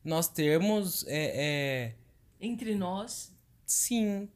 nós 0.06 0.28
termos. 0.28 1.04
É, 1.06 1.32
é, 1.34 1.94
Entre 2.40 2.74
nós. 2.74 3.32
sim. 3.66 4.28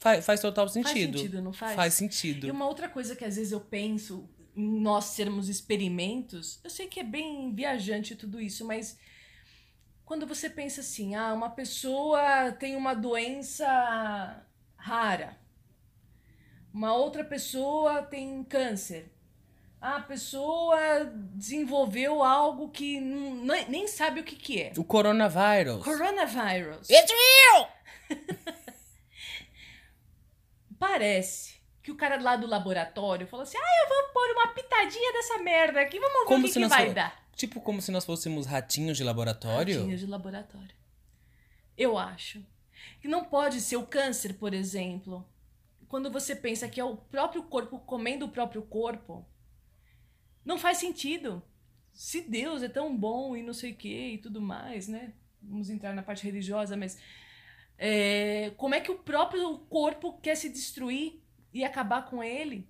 Faz, 0.00 0.24
faz 0.24 0.40
total 0.40 0.68
sentido. 0.68 0.92
Faz 0.92 1.20
sentido, 1.20 1.42
não 1.42 1.52
faz? 1.52 1.74
Faz 1.74 1.94
sentido. 1.94 2.46
E 2.46 2.50
uma 2.52 2.68
outra 2.68 2.88
coisa 2.88 3.16
que 3.16 3.24
às 3.24 3.34
vezes 3.34 3.50
eu 3.50 3.60
penso 3.60 4.28
em 4.54 4.80
nós 4.80 5.06
sermos 5.06 5.48
experimentos, 5.48 6.60
eu 6.62 6.70
sei 6.70 6.86
que 6.86 7.00
é 7.00 7.04
bem 7.04 7.52
viajante 7.52 8.14
tudo 8.14 8.40
isso, 8.40 8.64
mas 8.64 8.96
quando 10.04 10.26
você 10.26 10.48
pensa 10.48 10.80
assim, 10.80 11.14
ah, 11.14 11.34
uma 11.34 11.50
pessoa 11.50 12.52
tem 12.52 12.76
uma 12.76 12.94
doença 12.94 14.46
rara, 14.76 15.38
uma 16.72 16.94
outra 16.94 17.24
pessoa 17.24 18.02
tem 18.02 18.42
câncer, 18.44 19.12
a 19.80 20.00
pessoa 20.00 21.04
desenvolveu 21.34 22.22
algo 22.22 22.68
que 22.70 23.00
nem 23.00 23.86
sabe 23.86 24.20
o 24.20 24.24
que, 24.24 24.34
que 24.34 24.62
é. 24.62 24.72
O 24.76 24.84
coronavírus. 24.84 25.84
Coronavirus. 25.84 26.88
It's 26.90 27.12
real! 27.12 27.70
Parece 30.78 31.58
que 31.82 31.90
o 31.90 31.96
cara 31.96 32.20
lá 32.20 32.36
do 32.36 32.46
laboratório 32.46 33.26
falou 33.26 33.42
assim: 33.44 33.56
ah, 33.56 33.84
eu 33.84 33.88
vou 33.88 34.12
pôr 34.12 34.30
uma 34.32 34.48
pitadinha 34.48 35.12
dessa 35.12 35.38
merda 35.38 35.80
aqui, 35.80 35.98
vamos 35.98 36.20
ver 36.20 36.26
Como 36.26 36.46
o 36.46 36.48
que, 36.48 36.60
que 36.60 36.66
vai 36.66 36.92
dar. 36.92 37.28
Tipo 37.34 37.60
como 37.60 37.80
se 37.80 37.92
nós 37.92 38.04
fôssemos 38.04 38.46
ratinhos 38.46 38.96
de 38.96 39.04
laboratório. 39.04 39.78
Ratinhos 39.78 40.00
de 40.00 40.06
laboratório. 40.06 40.74
Eu 41.76 41.96
acho. 41.96 42.44
Que 43.00 43.06
não 43.06 43.24
pode 43.24 43.60
ser 43.60 43.76
o 43.76 43.86
câncer, 43.86 44.34
por 44.34 44.52
exemplo. 44.52 45.24
Quando 45.88 46.10
você 46.10 46.34
pensa 46.34 46.68
que 46.68 46.80
é 46.80 46.84
o 46.84 46.96
próprio 46.96 47.44
corpo 47.44 47.78
comendo 47.78 48.26
o 48.26 48.28
próprio 48.28 48.62
corpo, 48.62 49.24
não 50.48 50.58
faz 50.58 50.78
sentido. 50.78 51.42
Se 51.92 52.22
Deus 52.22 52.62
é 52.62 52.68
tão 52.70 52.96
bom 52.96 53.36
e 53.36 53.42
não 53.42 53.52
sei 53.52 53.72
o 53.72 53.76
que 53.76 54.14
e 54.14 54.18
tudo 54.18 54.40
mais, 54.40 54.88
né? 54.88 55.12
Vamos 55.42 55.68
entrar 55.68 55.92
na 55.94 56.02
parte 56.02 56.24
religiosa, 56.24 56.74
mas 56.74 56.98
é, 57.76 58.50
como 58.56 58.74
é 58.74 58.80
que 58.80 58.90
o 58.90 58.98
próprio 58.98 59.58
corpo 59.68 60.18
quer 60.22 60.36
se 60.36 60.48
destruir 60.48 61.20
e 61.52 61.62
acabar 61.64 62.06
com 62.06 62.24
ele? 62.24 62.66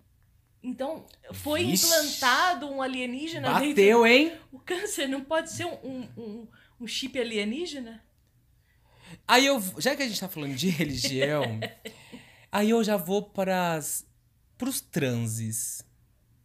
Então, 0.60 1.06
foi 1.32 1.64
Vixe. 1.64 1.86
implantado 1.86 2.68
um 2.68 2.82
alienígena 2.82 3.60
dentro 3.60 3.68
Bateu, 3.68 4.04
hein? 4.04 4.36
o 4.50 4.58
câncer 4.58 5.06
não 5.06 5.22
pode 5.22 5.52
ser 5.52 5.66
um, 5.66 5.78
um, 5.84 6.08
um, 6.16 6.48
um 6.80 6.86
chip 6.86 7.16
alienígena? 7.16 8.04
Aí 9.26 9.46
eu, 9.46 9.62
já 9.78 9.94
que 9.94 10.02
a 10.02 10.08
gente 10.08 10.18
tá 10.18 10.28
falando 10.28 10.56
de 10.56 10.68
religião, 10.68 11.44
aí 12.50 12.70
eu 12.70 12.82
já 12.82 12.96
vou 12.96 13.22
para 13.22 13.78
os 13.78 14.80
transes. 14.80 15.86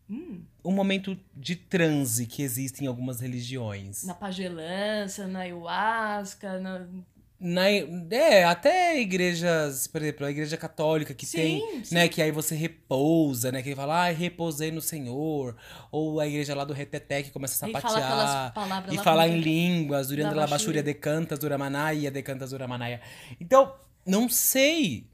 Hum, 0.07 0.45
O 0.63 0.71
momento 0.71 1.17
de 1.35 1.55
transe 1.55 2.25
que 2.25 2.41
existe 2.41 2.83
em 2.83 2.87
algumas 2.87 3.19
religiões. 3.19 4.03
na 4.05 4.13
pagelança, 4.13 5.27
na 5.27 5.39
ayahuasca, 5.39 6.59
na... 6.59 6.87
Na, 7.45 7.69
é, 7.69 8.45
até 8.45 8.97
igrejas, 9.01 9.85
por 9.85 10.01
exemplo, 10.01 10.25
a 10.25 10.31
igreja 10.31 10.55
católica 10.55 11.13
que 11.13 11.25
Sim, 11.25 11.37
tem, 11.37 11.83
sim. 11.83 11.93
né, 11.95 12.07
que 12.07 12.21
aí 12.21 12.31
você 12.31 12.55
repousa, 12.55 13.51
né, 13.51 13.61
que 13.61 13.75
fala, 13.75 14.05
ah, 14.07 14.11
repousei 14.11 14.71
no 14.71 14.79
Senhor, 14.79 15.57
ou 15.91 16.21
a 16.21 16.27
igreja 16.27 16.55
lá 16.55 16.63
do 16.63 16.71
Reteté 16.71 17.21
que 17.21 17.31
começa 17.31 17.65
a 17.65 17.67
sapatear, 17.67 18.53
e 18.89 18.97
falar 18.97 19.27
em 19.27 19.41
línguas, 19.41 20.07
durante 20.07 20.33
Da 20.33 20.43
a 20.43 20.47
bachúria 20.47 20.51
Bachúria. 20.51 20.83
decantas, 20.83 21.37
duramanaia, 21.37 22.09
decantas, 22.09 22.51
duramanaia. 22.51 23.01
Então, 23.41 23.75
não 24.05 24.29
sei, 24.29 25.05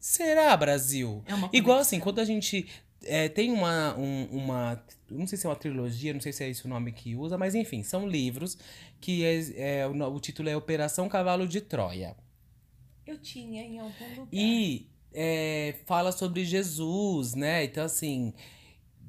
será, 0.00 0.56
Brasil? 0.56 1.22
É 1.26 1.56
Igual 1.58 1.80
assim, 1.80 2.00
quando 2.00 2.20
a 2.20 2.24
gente 2.24 2.66
é, 3.06 3.28
tem 3.28 3.50
uma, 3.52 3.96
um- 3.96 4.26
uma. 4.32 4.82
Não 5.10 5.26
sei 5.26 5.38
se 5.38 5.46
é 5.46 5.48
uma 5.50 5.56
trilogia, 5.56 6.12
não 6.12 6.20
sei 6.20 6.32
se 6.32 6.44
é 6.44 6.48
esse 6.50 6.64
o 6.66 6.68
nome 6.68 6.92
que 6.92 7.14
usa, 7.14 7.38
mas 7.38 7.54
enfim, 7.54 7.82
são 7.82 8.08
livros 8.08 8.58
que 9.00 9.24
é, 9.24 9.80
é, 9.80 9.86
o, 9.86 9.92
o 10.14 10.20
título 10.20 10.48
é 10.48 10.56
Operação 10.56 11.08
Cavalo 11.08 11.46
de 11.46 11.60
Troia. 11.60 12.16
Eu 13.06 13.18
tinha 13.18 13.62
em 13.62 13.78
algum 13.78 14.08
lugar. 14.10 14.28
E 14.32 14.88
é, 15.14 15.76
fala 15.86 16.10
sobre 16.12 16.44
Jesus, 16.44 17.34
né? 17.34 17.64
Então, 17.64 17.84
assim, 17.84 18.34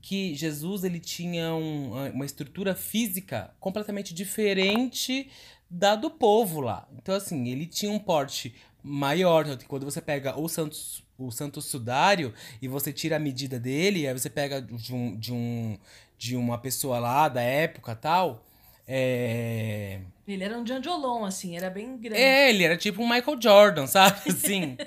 que 0.02 0.36
Jesus 0.36 0.84
ele 0.84 1.00
tinha 1.00 1.54
um- 1.56 2.12
uma 2.14 2.26
estrutura 2.26 2.76
física 2.76 3.54
completamente 3.60 4.14
diferente 4.14 5.30
da 5.70 5.96
do 5.96 6.10
povo 6.12 6.62
lá. 6.62 6.88
Então, 6.96 7.14
assim, 7.16 7.48
ele 7.50 7.66
tinha 7.66 7.92
um 7.92 8.00
porte 8.00 8.54
maior. 8.88 9.46
Então, 9.46 9.68
quando 9.68 9.86
você 9.86 10.02
pega 10.02 10.40
o 10.40 10.48
Santo, 10.48 10.78
o 11.18 11.32
Santo 11.32 11.62
Sudário 11.62 12.34
e 12.62 12.68
você 12.68 12.94
tira 12.94 13.18
a 13.18 13.20
medida 13.20 13.60
dele, 13.60 14.08
aí 14.08 14.14
você 14.14 14.30
pega 14.30 14.62
de, 14.62 14.94
um, 14.94 15.16
de, 15.18 15.34
um, 15.34 15.78
de 16.18 16.36
uma 16.36 16.58
pessoa 16.58 17.00
lá 17.00 17.28
da 17.28 17.42
época 17.42 17.96
tal. 17.96 18.44
É. 18.88 20.00
Ele 20.26 20.44
era 20.44 20.58
um 20.58 20.66
Janjolon, 20.66 21.26
assim, 21.26 21.58
era 21.58 21.70
bem 21.70 21.98
grande. 21.98 22.22
É, 22.22 22.50
ele 22.50 22.64
era 22.64 22.78
tipo 22.78 23.02
um 23.02 23.10
Michael 23.10 23.38
Jordan, 23.42 23.86
sabe? 23.86 24.22
Assim, 24.32 24.78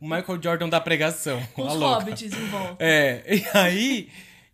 o 0.00 0.04
Michael 0.04 0.42
Jordan 0.42 0.68
da 0.68 0.80
pregação. 0.80 1.42
com 1.54 1.62
os 1.62 1.74
louca. 1.74 2.04
hobbits 2.04 2.32
em 2.32 2.46
volta. 2.48 2.76
É, 2.84 3.22
e 3.34 3.44
aí. 3.56 4.08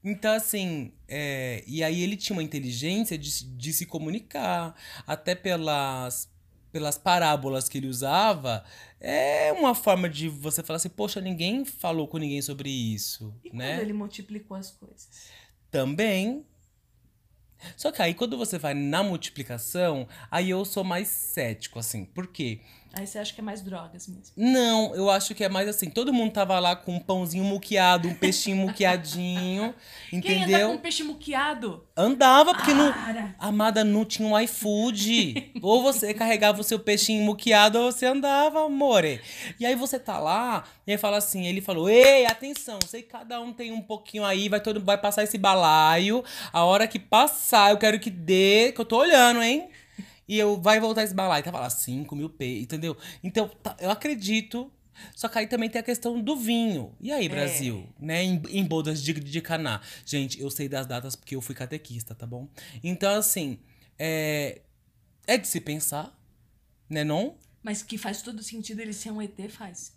Então, 0.04 0.32
assim. 0.32 0.92
é, 1.08 1.62
e 1.64 1.82
aí 1.82 2.02
ele 2.02 2.16
tinha 2.16 2.36
uma 2.36 2.42
inteligência 2.42 3.16
de, 3.16 3.44
de 3.44 3.72
se 3.72 3.86
comunicar. 3.86 4.74
Até 5.06 5.34
pelas, 5.34 6.28
pelas 6.72 6.96
parábolas 6.96 7.68
que 7.68 7.78
ele 7.78 7.86
usava. 7.86 8.64
É 8.98 9.52
uma 9.52 9.74
forma 9.74 10.08
de 10.08 10.28
você 10.28 10.62
falar 10.62 10.78
assim: 10.78 10.88
poxa, 10.88 11.20
ninguém 11.20 11.64
falou 11.64 12.08
com 12.08 12.18
ninguém 12.18 12.40
sobre 12.40 12.70
isso. 12.70 13.34
E 13.44 13.54
né? 13.54 13.74
quando 13.74 13.82
ele 13.82 13.92
multiplicou 13.92 14.56
as 14.56 14.70
coisas? 14.70 15.08
Também. 15.70 16.46
Só 17.76 17.92
que 17.92 18.02
aí, 18.02 18.12
quando 18.12 18.36
você 18.36 18.58
vai 18.58 18.74
na 18.74 19.04
multiplicação, 19.04 20.08
aí 20.28 20.50
eu 20.50 20.64
sou 20.64 20.82
mais 20.82 21.06
cético, 21.06 21.78
assim. 21.78 22.04
Por 22.04 22.26
quê? 22.26 22.60
Aí 22.94 23.06
você 23.06 23.18
acha 23.18 23.32
que 23.32 23.40
é 23.40 23.44
mais 23.44 23.62
drogas 23.62 24.06
mesmo. 24.06 24.32
Não, 24.36 24.94
eu 24.94 25.08
acho 25.08 25.34
que 25.34 25.42
é 25.42 25.48
mais 25.48 25.66
assim, 25.68 25.88
todo 25.88 26.12
mundo 26.12 26.32
tava 26.32 26.58
lá 26.58 26.76
com 26.76 26.94
um 26.96 27.00
pãozinho 27.00 27.42
muqueado, 27.44 28.06
um 28.08 28.14
peixinho 28.14 28.56
muqueadinho, 28.56 29.74
Quem 30.10 30.18
entendeu? 30.18 30.68
anda 30.68 30.76
com 30.76 30.82
peixe 30.82 31.02
muqueado? 31.02 31.84
Andava, 31.96 32.54
porque 32.54 32.74
não. 32.74 32.92
Para! 32.92 33.34
Amada, 33.38 33.82
não 33.82 34.04
tinha 34.04 34.28
um 34.28 34.38
iFood. 34.40 35.52
ou 35.62 35.82
você 35.82 36.12
carregava 36.12 36.60
o 36.60 36.64
seu 36.64 36.78
peixinho 36.78 37.24
muqueado 37.24 37.78
ou 37.78 37.90
você 37.90 38.06
andava, 38.06 38.64
amore. 38.64 39.20
E 39.58 39.64
aí 39.64 39.74
você 39.74 39.98
tá 39.98 40.18
lá, 40.18 40.64
e 40.86 40.92
aí 40.92 40.98
fala 40.98 41.16
assim, 41.16 41.46
ele 41.46 41.60
falou: 41.60 41.88
"Ei, 41.88 42.26
atenção, 42.26 42.78
sei 42.86 43.02
que 43.02 43.08
cada 43.08 43.40
um 43.40 43.52
tem 43.52 43.72
um 43.72 43.80
pouquinho 43.80 44.24
aí, 44.24 44.48
vai 44.48 44.60
todo 44.60 44.80
vai 44.82 44.98
passar 44.98 45.22
esse 45.22 45.38
balaio. 45.38 46.22
A 46.52 46.64
hora 46.64 46.86
que 46.86 46.98
passar, 46.98 47.70
eu 47.70 47.78
quero 47.78 47.98
que 47.98 48.10
dê, 48.10 48.72
que 48.72 48.80
eu 48.80 48.84
tô 48.84 48.98
olhando, 48.98 49.42
hein?" 49.42 49.68
E 50.32 50.38
eu 50.38 50.58
vai 50.58 50.80
voltar 50.80 51.02
esse 51.02 51.12
balaio. 51.12 51.44
Tava 51.44 51.60
lá 51.60 51.68
5 51.68 52.16
mil 52.16 52.30
P, 52.30 52.60
entendeu? 52.62 52.96
Então, 53.22 53.46
tá- 53.50 53.76
eu 53.78 53.90
acredito. 53.90 54.72
Só 55.14 55.28
que 55.28 55.38
aí 55.38 55.46
também 55.46 55.68
tem 55.68 55.78
a 55.78 55.82
questão 55.82 56.18
do 56.18 56.34
vinho. 56.38 56.96
E 56.98 57.12
aí, 57.12 57.28
Brasil? 57.28 57.86
Né? 58.00 58.22
Em, 58.24 58.42
em 58.48 58.64
bodas 58.64 59.02
de, 59.02 59.12
de 59.12 59.40
caná. 59.42 59.82
Gente, 60.06 60.40
eu 60.40 60.48
sei 60.50 60.70
das 60.70 60.86
datas 60.86 61.14
porque 61.14 61.36
eu 61.36 61.42
fui 61.42 61.54
catequista, 61.54 62.14
tá 62.14 62.26
bom? 62.26 62.48
Então, 62.82 63.14
assim, 63.14 63.58
é, 63.98 64.62
é 65.26 65.36
de 65.36 65.46
se 65.46 65.60
pensar, 65.60 66.18
né 66.88 67.04
não? 67.04 67.36
Mas 67.62 67.82
que 67.82 67.98
faz 67.98 68.22
todo 68.22 68.42
sentido 68.42 68.80
ele 68.80 68.94
ser 68.94 69.10
um 69.10 69.20
ET, 69.20 69.36
faz. 69.50 69.92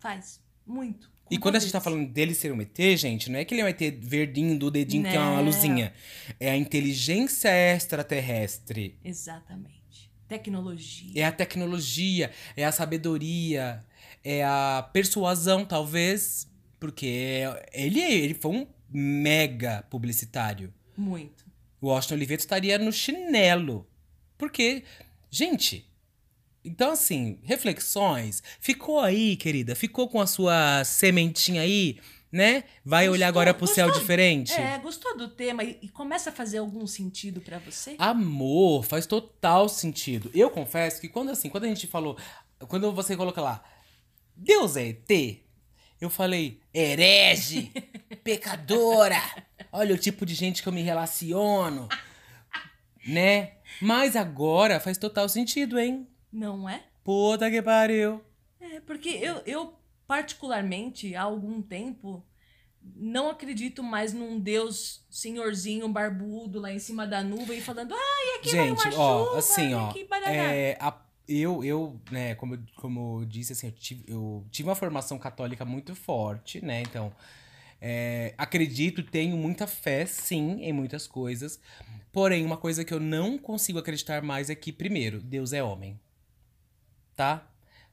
Faz. 0.00 0.40
Muito. 0.66 1.08
E 1.30 1.38
quando 1.38 1.56
a 1.56 1.58
gente 1.60 1.70
tá 1.72 1.80
falando 1.80 2.08
dele 2.10 2.34
ser 2.34 2.52
um 2.52 2.60
ET, 2.60 2.76
gente, 2.96 3.30
não 3.30 3.38
é 3.38 3.44
que 3.44 3.54
ele 3.54 3.60
é 3.60 3.64
um 3.64 3.68
ET 3.68 3.80
verdinho 4.00 4.58
do 4.58 4.70
dedinho 4.70 5.04
que 5.04 5.16
é 5.16 5.18
uma 5.18 5.36
Não. 5.36 5.44
luzinha. 5.44 5.92
É 6.40 6.50
a 6.50 6.56
inteligência 6.56 7.48
extraterrestre. 7.50 8.98
Exatamente. 9.04 10.10
Tecnologia. 10.26 11.12
É 11.14 11.24
a 11.24 11.32
tecnologia, 11.32 12.30
é 12.56 12.64
a 12.64 12.72
sabedoria, 12.72 13.84
é 14.24 14.44
a 14.44 14.88
persuasão, 14.92 15.64
talvez. 15.64 16.48
Porque 16.78 17.42
ele, 17.72 18.00
ele 18.00 18.34
foi 18.34 18.50
um 18.52 18.66
mega 18.90 19.84
publicitário. 19.90 20.72
Muito. 20.96 21.44
O 21.80 21.88
Washington 21.88 22.14
Oliveto 22.14 22.40
estaria 22.42 22.78
no 22.78 22.92
chinelo. 22.92 23.86
Porque, 24.36 24.82
gente. 25.30 25.89
Então, 26.64 26.92
assim, 26.92 27.38
reflexões. 27.42 28.42
Ficou 28.60 29.00
aí, 29.00 29.36
querida? 29.36 29.74
Ficou 29.74 30.08
com 30.08 30.20
a 30.20 30.26
sua 30.26 30.84
sementinha 30.84 31.62
aí, 31.62 31.98
né? 32.30 32.64
Vai 32.84 33.08
olhar 33.08 33.28
Gostou, 33.28 33.40
agora 33.40 33.54
pro 33.54 33.66
céu 33.66 33.86
gostou? 33.86 34.02
diferente? 34.02 34.52
É, 34.52 34.78
gostou 34.78 35.16
do 35.16 35.28
tema 35.28 35.64
e, 35.64 35.78
e 35.82 35.88
começa 35.88 36.30
a 36.30 36.32
fazer 36.32 36.58
algum 36.58 36.86
sentido 36.86 37.40
pra 37.40 37.58
você? 37.58 37.96
Amor, 37.98 38.84
faz 38.84 39.06
total 39.06 39.68
sentido. 39.68 40.30
Eu 40.34 40.50
confesso 40.50 41.00
que 41.00 41.08
quando 41.08 41.30
assim, 41.30 41.48
quando 41.48 41.64
a 41.64 41.68
gente 41.68 41.86
falou, 41.86 42.16
quando 42.68 42.92
você 42.92 43.16
coloca 43.16 43.40
lá, 43.40 43.64
Deus 44.36 44.76
é 44.76 44.88
ET, 44.88 45.40
eu 46.00 46.10
falei, 46.10 46.60
herege, 46.72 47.72
pecadora. 48.22 49.20
Olha 49.72 49.94
o 49.94 49.98
tipo 49.98 50.26
de 50.26 50.34
gente 50.34 50.62
que 50.62 50.68
eu 50.68 50.72
me 50.72 50.82
relaciono, 50.82 51.88
né? 53.06 53.52
Mas 53.80 54.14
agora 54.14 54.80
faz 54.80 54.98
total 54.98 55.28
sentido, 55.28 55.78
hein? 55.78 56.06
Não 56.32 56.68
é? 56.68 56.84
Puta 57.04 57.50
que 57.50 57.60
pariu. 57.62 58.22
É, 58.60 58.80
porque 58.80 59.08
eu, 59.08 59.36
eu, 59.46 59.74
particularmente, 60.06 61.14
há 61.14 61.22
algum 61.22 61.60
tempo, 61.62 62.24
não 62.94 63.28
acredito 63.30 63.82
mais 63.82 64.12
num 64.12 64.38
Deus 64.38 65.04
senhorzinho 65.10 65.88
barbudo 65.88 66.60
lá 66.60 66.72
em 66.72 66.78
cima 66.78 67.06
da 67.06 67.22
nuvem 67.22 67.60
falando, 67.60 67.94
ai, 67.94 68.38
aqui 68.38 68.54
vai 68.54 68.68
Gente, 68.68 68.88
uma 68.88 68.96
ó, 68.98 69.24
chuva, 69.24 69.38
assim, 69.38 69.74
ó, 69.74 69.88
aqui 69.90 70.04
barará." 70.04 70.32
é, 70.32 70.76
a- 70.80 71.02
eu, 71.28 71.64
eu, 71.64 72.00
né, 72.10 72.34
como, 72.34 72.54
eu- 72.54 72.60
como 72.76 73.20
eu 73.20 73.24
disse, 73.24 73.52
assim, 73.52 73.68
eu 73.68 73.72
tive, 73.72 74.04
eu 74.06 74.44
tive 74.50 74.68
uma 74.68 74.74
formação 74.74 75.18
católica 75.18 75.64
muito 75.64 75.94
forte, 75.94 76.64
né, 76.64 76.80
então, 76.82 77.12
é, 77.80 78.34
acredito, 78.36 79.02
tenho 79.02 79.36
muita 79.36 79.66
fé, 79.66 80.04
sim, 80.06 80.58
em 80.62 80.72
muitas 80.72 81.06
coisas, 81.06 81.60
porém, 82.12 82.44
uma 82.44 82.56
coisa 82.56 82.84
que 82.84 82.92
eu 82.92 83.00
não 83.00 83.38
consigo 83.38 83.78
acreditar 83.78 84.22
mais 84.22 84.50
é 84.50 84.54
que, 84.54 84.72
primeiro, 84.72 85.20
Deus 85.20 85.52
é 85.52 85.62
homem, 85.62 85.98
tá? 87.20 87.46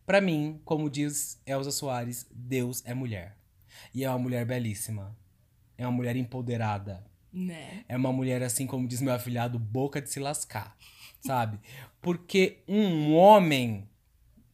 Pra 0.05 0.21
mim, 0.21 0.61
como 0.63 0.89
diz 0.89 1.41
Elza 1.45 1.69
Soares, 1.69 2.25
Deus 2.31 2.81
é 2.85 2.93
mulher, 2.93 3.35
e 3.93 4.05
é 4.05 4.09
uma 4.09 4.17
mulher 4.17 4.45
belíssima, 4.45 5.13
é 5.77 5.85
uma 5.85 5.91
mulher 5.91 6.15
empoderada, 6.15 7.03
Né? 7.33 7.83
é 7.89 7.97
uma 7.97 8.13
mulher, 8.13 8.41
assim 8.41 8.65
como 8.65 8.87
diz 8.87 9.01
meu 9.01 9.13
afilhado, 9.13 9.59
boca 9.59 10.01
de 10.01 10.09
se 10.09 10.17
lascar, 10.21 10.77
sabe? 11.19 11.59
Porque 12.01 12.59
um 12.69 13.13
homem 13.15 13.89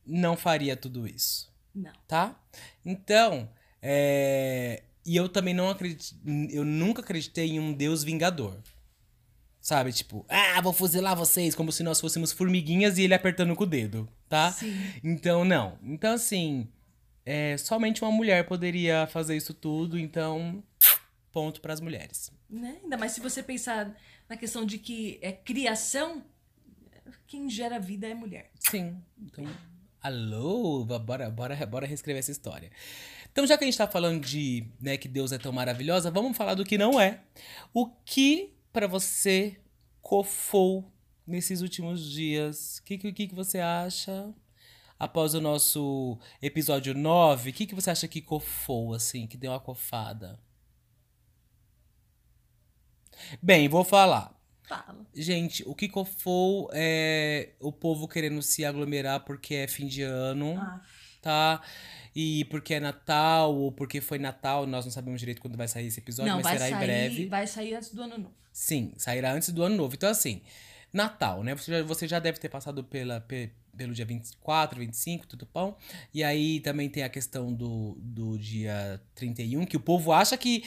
não 0.04 0.36
faria 0.36 0.76
tudo 0.76 1.08
isso, 1.08 1.54
Não. 1.76 1.94
tá? 2.08 2.36
Então, 2.84 3.48
É, 3.86 4.82
e 5.06 5.16
eu 5.16 5.28
também 5.30 5.54
não 5.54 5.70
acredito. 5.70 6.16
Eu 6.50 6.64
nunca 6.64 7.02
acreditei 7.02 7.50
em 7.52 7.60
um 7.60 7.74
Deus 7.74 8.02
vingador. 8.02 8.58
Sabe, 9.64 9.94
tipo, 9.94 10.26
ah, 10.28 10.60
vou 10.60 10.74
fuzilar 10.74 11.16
vocês, 11.16 11.56
como 11.56 11.72
se 11.72 11.84
nós 11.84 12.02
fôssemos 12.02 12.34
formiguinhas 12.34 12.98
e 12.98 13.04
ele 13.04 13.14
apertando 13.14 13.56
com 13.56 13.64
o 13.64 13.66
dedo, 13.66 14.10
tá? 14.28 14.52
Sim. 14.52 14.76
Então, 15.02 15.46
não. 15.46 15.80
Então, 15.82 16.16
assim, 16.16 16.68
é, 17.26 17.56
somente 17.56 18.02
uma 18.04 18.12
mulher 18.12 18.46
poderia 18.46 19.08
fazer 19.08 19.38
isso 19.38 19.54
tudo, 19.54 19.98
então, 19.98 20.62
ponto 21.32 21.62
para 21.62 21.72
as 21.72 21.80
mulheres. 21.80 22.30
Né? 22.50 22.78
Ainda 22.84 22.98
mais 22.98 23.14
se 23.14 23.22
você 23.22 23.42
pensar 23.42 23.98
na 24.28 24.36
questão 24.36 24.66
de 24.66 24.78
que 24.78 25.18
é 25.22 25.32
criação, 25.32 26.26
quem 27.26 27.50
gera 27.50 27.80
vida 27.80 28.06
é 28.06 28.14
mulher. 28.14 28.52
Sim. 28.60 29.02
Então, 29.18 29.48
alô, 30.02 30.84
bora, 30.84 31.30
bora, 31.30 31.66
bora 31.66 31.88
reescrever 31.88 32.20
essa 32.20 32.32
história. 32.32 32.70
Então, 33.32 33.48
já 33.48 33.58
que 33.58 33.64
a 33.64 33.68
gente 33.68 33.78
tá 33.78 33.88
falando 33.88 34.26
de 34.26 34.68
né, 34.82 34.98
que 34.98 35.08
Deus 35.08 35.32
é 35.32 35.38
tão 35.38 35.54
maravilhosa, 35.54 36.12
vamos 36.12 36.36
falar 36.36 36.54
do 36.54 36.66
que 36.66 36.78
não 36.78 37.00
é. 37.00 37.22
O 37.74 37.88
que 37.88 38.54
para 38.74 38.88
você 38.88 39.60
cofou 40.02 40.92
nesses 41.26 41.62
últimos 41.62 42.10
dias? 42.10 42.80
O 42.80 42.84
que, 42.84 42.98
que, 42.98 43.28
que 43.28 43.36
você 43.36 43.60
acha? 43.60 44.34
Após 45.00 45.34
o 45.34 45.42
nosso 45.42 46.18
episódio 46.42 46.94
9, 46.94 47.50
o 47.50 47.54
que, 47.54 47.68
que 47.68 47.76
você 47.76 47.92
acha 47.92 48.08
que 48.08 48.22
cofou, 48.22 48.94
assim, 48.94 49.28
que 49.28 49.38
deu 49.38 49.52
uma 49.52 49.60
cofada? 49.60 50.40
Bem, 53.42 53.68
vou 53.70 53.84
falar. 53.84 54.34
Fala. 54.68 55.06
Gente, 55.14 55.64
o 55.68 55.76
que 55.76 55.90
cofou 55.90 56.70
é 56.74 57.54
o 57.60 57.72
povo 57.72 58.08
querendo 58.08 58.42
se 58.42 58.64
aglomerar 58.66 59.24
porque 59.26 59.56
é 59.56 59.68
fim 59.68 59.88
de 59.88 60.02
ano, 60.02 60.56
Ah, 60.58 60.82
tá? 61.22 61.62
E 62.16 62.46
porque 62.46 62.76
é 62.76 62.80
Natal, 62.80 63.54
ou 63.56 63.72
porque 63.72 64.00
foi 64.00 64.18
Natal, 64.18 64.66
nós 64.66 64.86
não 64.86 64.92
sabemos 64.92 65.20
direito 65.20 65.42
quando 65.42 65.58
vai 65.58 65.68
sair 65.68 65.88
esse 65.88 66.00
episódio, 66.00 66.32
não, 66.32 66.42
mas 66.42 66.54
será 66.60 66.70
sair, 66.70 66.74
em 66.74 66.86
breve. 66.86 67.26
vai 67.28 67.46
sair 67.46 67.76
antes 67.76 67.94
do 67.94 68.02
ano 68.02 68.18
novo. 68.18 68.43
Sim, 68.54 68.94
sairá 68.98 69.34
antes 69.34 69.50
do 69.50 69.64
ano 69.64 69.76
novo. 69.76 69.96
Então, 69.96 70.10
assim, 70.10 70.42
Natal, 70.94 71.44
né? 71.44 71.56
Você 71.56 71.72
já, 71.72 71.84
você 71.84 72.08
já 72.08 72.20
deve 72.20 72.40
ter 72.40 72.50
passado 72.50 72.84
pela, 72.84 73.20
pe- 73.20 73.52
pelo 73.76 73.94
dia 73.94 74.06
24, 74.06 74.80
25, 74.80 75.26
tudo 75.28 75.48
bom? 75.52 75.76
E 76.14 76.24
aí 76.24 76.60
também 76.60 76.88
tem 76.88 77.04
a 77.04 77.10
questão 77.10 77.52
do, 77.52 77.98
do 78.00 78.38
dia 78.38 79.02
31, 79.16 79.66
que 79.66 79.76
o 79.76 79.80
povo 79.80 80.12
acha 80.12 80.38
que 80.38 80.64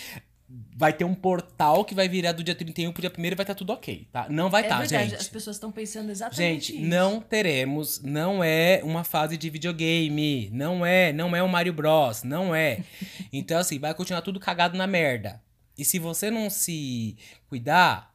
vai 0.76 0.92
ter 0.92 1.04
um 1.04 1.14
portal 1.14 1.84
que 1.84 1.92
vai 1.94 2.08
virar 2.08 2.30
do 2.32 2.42
dia 2.44 2.54
31 2.54 2.92
pro 2.92 3.00
dia 3.00 3.12
1 3.16 3.24
e 3.24 3.34
vai 3.34 3.42
estar 3.42 3.54
tudo 3.54 3.72
ok, 3.72 4.08
tá? 4.12 4.28
Não 4.28 4.48
vai 4.48 4.62
é 4.62 4.66
estar, 4.66 4.78
verdade, 4.78 5.10
gente. 5.10 5.20
as 5.20 5.28
pessoas 5.28 5.56
estão 5.56 5.72
pensando 5.72 6.10
exatamente 6.10 6.66
Gente, 6.72 6.76
isso. 6.80 6.86
não 6.88 7.20
teremos, 7.20 8.00
não 8.00 8.44
é 8.44 8.80
uma 8.84 9.02
fase 9.02 9.36
de 9.36 9.50
videogame, 9.50 10.48
não 10.52 10.86
é, 10.86 11.12
não 11.12 11.34
é 11.34 11.42
um 11.42 11.48
Mario 11.48 11.72
Bros, 11.72 12.22
não 12.22 12.54
é. 12.54 12.84
Então 13.32 13.58
assim, 13.58 13.78
vai 13.80 13.92
continuar 13.94 14.22
tudo 14.22 14.38
cagado 14.38 14.76
na 14.78 14.86
merda. 14.86 15.40
E 15.76 15.84
se 15.84 15.98
você 15.98 16.30
não 16.30 16.48
se 16.48 17.16
cuidar 17.48 18.14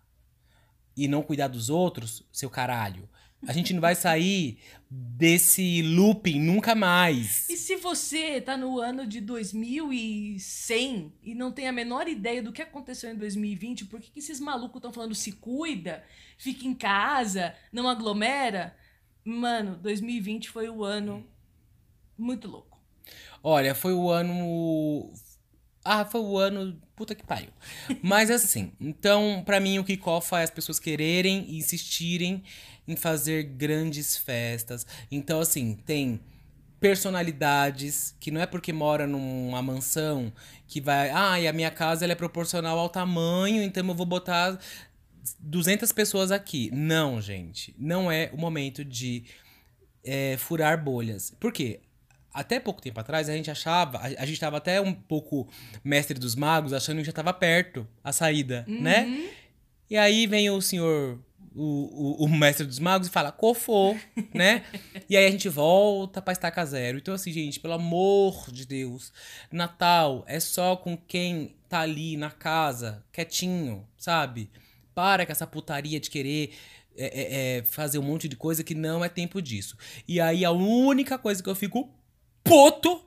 e 0.95 1.07
não 1.07 1.21
cuidar 1.21 1.47
dos 1.47 1.69
outros, 1.69 2.23
seu 2.31 2.49
caralho, 2.49 3.07
a 3.47 3.53
gente 3.53 3.73
não 3.73 3.81
vai 3.81 3.95
sair 3.95 4.59
desse 4.89 5.81
looping 5.81 6.39
nunca 6.39 6.75
mais. 6.75 7.49
E 7.49 7.57
se 7.57 7.75
você 7.75 8.39
tá 8.39 8.55
no 8.55 8.79
ano 8.79 9.05
de 9.07 9.19
2100 9.19 11.13
e 11.23 11.33
não 11.33 11.51
tem 11.51 11.67
a 11.67 11.71
menor 11.71 12.07
ideia 12.07 12.43
do 12.43 12.51
que 12.51 12.61
aconteceu 12.61 13.11
em 13.11 13.15
2020, 13.15 13.85
por 13.85 13.99
que, 13.99 14.11
que 14.11 14.19
esses 14.19 14.39
malucos 14.39 14.77
estão 14.77 14.93
falando 14.93 15.15
se 15.15 15.31
cuida, 15.31 16.03
fica 16.37 16.67
em 16.67 16.73
casa, 16.73 17.55
não 17.71 17.89
aglomera? 17.89 18.75
Mano, 19.23 19.75
2020 19.77 20.49
foi 20.49 20.69
o 20.69 20.83
ano 20.83 21.25
muito 22.17 22.47
louco. 22.47 22.79
Olha, 23.43 23.73
foi 23.73 23.93
o 23.93 24.09
ano. 24.09 25.11
Ah, 25.83 26.05
foi 26.05 26.21
o 26.21 26.37
ano. 26.37 26.79
Puta 27.01 27.15
que 27.15 27.25
pariu. 27.25 27.49
Mas 27.99 28.29
assim, 28.29 28.73
então, 28.79 29.41
pra 29.43 29.59
mim, 29.59 29.79
o 29.79 29.83
que 29.83 29.97
cofa 29.97 30.39
é 30.39 30.43
as 30.43 30.51
pessoas 30.51 30.77
quererem 30.77 31.47
e 31.49 31.57
insistirem 31.57 32.43
em 32.87 32.95
fazer 32.95 33.41
grandes 33.41 34.15
festas. 34.15 34.85
Então, 35.11 35.39
assim, 35.39 35.73
tem 35.83 36.21
personalidades 36.79 38.15
que 38.19 38.29
não 38.29 38.39
é 38.39 38.45
porque 38.45 38.71
mora 38.71 39.07
numa 39.07 39.63
mansão 39.63 40.31
que 40.67 40.79
vai. 40.79 41.09
Ah, 41.09 41.39
e 41.39 41.47
a 41.47 41.53
minha 41.53 41.71
casa 41.71 42.05
ela 42.05 42.13
é 42.13 42.15
proporcional 42.15 42.77
ao 42.77 42.87
tamanho, 42.87 43.63
então 43.63 43.83
eu 43.83 43.95
vou 43.95 44.05
botar 44.05 44.59
200 45.39 45.91
pessoas 45.91 46.31
aqui. 46.31 46.69
Não, 46.71 47.19
gente. 47.19 47.73
Não 47.79 48.11
é 48.11 48.29
o 48.31 48.37
momento 48.37 48.85
de 48.85 49.23
é, 50.03 50.37
furar 50.37 50.83
bolhas. 50.83 51.33
Por 51.39 51.51
quê? 51.51 51.79
Até 52.33 52.59
pouco 52.59 52.81
tempo 52.81 52.99
atrás, 52.99 53.27
a 53.29 53.33
gente 53.33 53.51
achava, 53.51 53.97
a, 53.97 54.05
a 54.05 54.25
gente 54.25 54.39
tava 54.39 54.57
até 54.57 54.79
um 54.79 54.93
pouco 54.93 55.47
mestre 55.83 56.17
dos 56.17 56.35
magos, 56.35 56.73
achando 56.73 56.99
que 56.99 57.03
já 57.03 57.11
tava 57.11 57.33
perto 57.33 57.87
a 58.03 58.13
saída, 58.13 58.65
né? 58.67 59.29
E 59.89 59.97
aí 59.97 60.25
vem 60.25 60.49
o 60.49 60.61
senhor, 60.61 61.19
o, 61.53 62.23
o, 62.23 62.25
o 62.25 62.29
mestre 62.29 62.65
dos 62.65 62.79
magos, 62.79 63.07
e 63.07 63.11
fala, 63.11 63.31
cofô, 63.31 63.97
né? 64.33 64.63
e 65.09 65.17
aí 65.17 65.25
a 65.25 65.31
gente 65.31 65.49
volta 65.49 66.21
pra 66.21 66.31
estaca 66.31 66.65
zero. 66.65 66.97
Então, 66.97 67.13
assim, 67.13 67.31
gente, 67.33 67.59
pelo 67.59 67.73
amor 67.73 68.49
de 68.49 68.65
Deus, 68.65 69.11
Natal 69.51 70.23
é 70.27 70.39
só 70.39 70.77
com 70.77 70.95
quem 70.95 71.55
tá 71.67 71.81
ali 71.81 72.15
na 72.15 72.31
casa, 72.31 73.03
quietinho, 73.11 73.85
sabe? 73.97 74.49
Para 74.95 75.25
com 75.25 75.31
essa 75.31 75.47
putaria 75.47 75.99
de 75.99 76.09
querer 76.09 76.53
é, 76.97 77.05
é, 77.05 77.57
é, 77.57 77.63
fazer 77.63 77.97
um 77.99 78.03
monte 78.03 78.27
de 78.27 78.35
coisa 78.35 78.63
que 78.63 78.75
não 78.75 79.03
é 79.03 79.09
tempo 79.09 79.41
disso. 79.41 79.77
E 80.07 80.19
aí 80.19 80.43
a 80.43 80.51
única 80.51 81.17
coisa 81.17 81.41
que 81.41 81.49
eu 81.49 81.55
fico 81.55 81.89
puto, 82.43 83.01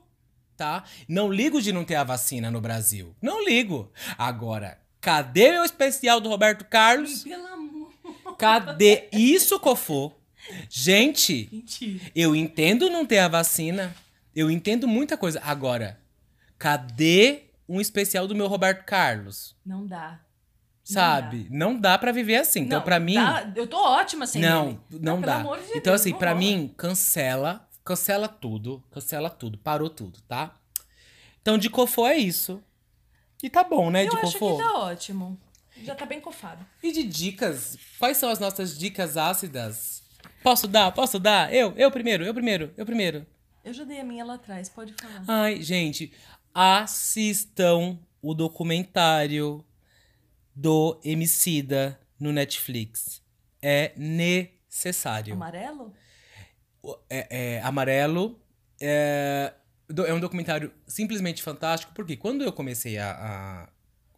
tá? 0.57 0.83
Não 1.07 1.31
ligo 1.31 1.61
de 1.61 1.71
não 1.71 1.83
ter 1.85 1.95
a 1.95 2.03
vacina 2.03 2.49
no 2.51 2.61
Brasil. 2.61 3.15
Não 3.21 3.43
ligo. 3.45 3.91
Agora, 4.17 4.79
cadê 5.01 5.51
meu 5.51 5.63
especial 5.63 6.19
do 6.21 6.29
Roberto 6.29 6.65
Carlos? 6.65 7.23
Pelo 7.23 7.45
amor. 7.47 7.93
Cadê 8.37 9.07
isso, 9.11 9.59
Cofô? 9.59 10.11
Gente, 10.69 11.49
Mentira. 11.51 12.11
eu 12.15 12.35
entendo 12.35 12.89
não 12.89 13.05
ter 13.05 13.19
a 13.19 13.27
vacina. 13.27 13.95
Eu 14.35 14.51
entendo 14.51 14.87
muita 14.87 15.17
coisa. 15.17 15.39
Agora, 15.43 15.99
cadê 16.57 17.43
um 17.67 17.79
especial 17.81 18.27
do 18.27 18.35
meu 18.35 18.47
Roberto 18.47 18.83
Carlos? 18.85 19.55
Não 19.65 19.85
dá. 19.87 20.19
Sabe? 20.83 21.47
Não 21.49 21.79
dá 21.79 21.97
pra 21.97 22.11
viver 22.11 22.35
assim. 22.35 22.59
Então, 22.61 22.77
Não, 22.77 22.85
pra 22.85 22.99
mim. 22.99 23.15
dá- 23.15 23.51
eu 23.55 23.65
tô 23.65 23.77
ótima 23.77 24.27
sem 24.27 24.39
não, 24.39 24.67
ele. 24.69 24.79
não 25.01 25.19
pelo 25.19 25.25
dá. 25.25 25.41
de 25.57 25.69
então, 25.69 25.81
Deus, 25.93 26.01
assim, 26.01 26.11
não 26.11 26.19
pra 26.19 26.29
rola. 26.31 26.39
mim, 26.39 26.73
cancela. 26.77 27.64
Cancela 27.85 28.27
tudo. 28.27 28.83
Cancela 28.91 29.29
tudo. 29.29 29.57
Parou 29.59 29.89
tudo, 29.89 30.19
tá? 30.21 30.59
Então, 31.41 31.57
de 31.57 31.69
Cofô 31.69 32.07
é 32.07 32.17
isso. 32.17 32.61
E 33.43 33.49
tá 33.49 33.63
bom, 33.63 33.91
né, 33.91 34.05
Eu 34.05 34.09
de 34.09 34.17
acho 34.17 34.39
Cofô? 34.39 34.57
que 34.57 34.63
tá 34.63 34.79
ótimo. 34.79 35.39
Já 35.83 35.93
tá 35.93 36.05
bem 36.05 36.19
cofado. 36.21 36.65
E 36.81 36.91
de 36.91 37.03
dicas? 37.03 37.77
Quais 37.99 38.17
são 38.17 38.29
as 38.29 38.39
nossas 38.39 38.77
dicas 38.77 39.17
ácidas? 39.17 40.03
Posso 40.41 40.67
dar? 40.67 40.91
Posso 40.93 41.19
dar? 41.19 41.53
Eu? 41.53 41.73
Eu 41.77 41.91
primeiro, 41.91 42.23
eu 42.25 42.33
primeiro, 42.33 42.73
eu 42.77 42.85
primeiro. 42.85 43.25
Eu 43.63 43.73
já 43.73 43.83
dei 43.83 43.99
a 43.99 44.03
minha 44.03 44.23
lá 44.23 44.35
atrás, 44.35 44.69
pode 44.69 44.93
falar. 44.93 45.23
Ai, 45.27 45.61
gente, 45.61 46.13
assistam 46.53 47.99
o 48.21 48.33
documentário 48.33 49.63
do 50.55 50.99
Emicida 51.03 51.99
no 52.19 52.31
Netflix. 52.31 53.21
É 53.61 53.91
necessário. 53.97 55.33
Amarelo? 55.33 55.93
É, 57.09 57.55
é 57.55 57.61
amarelo. 57.61 58.39
É, 58.79 59.53
é 60.07 60.13
um 60.13 60.19
documentário 60.19 60.71
simplesmente 60.87 61.41
fantástico, 61.41 61.91
porque 61.95 62.15
quando 62.17 62.43
eu 62.43 62.51
comecei 62.51 62.97
a. 62.97 63.11
a- 63.11 63.69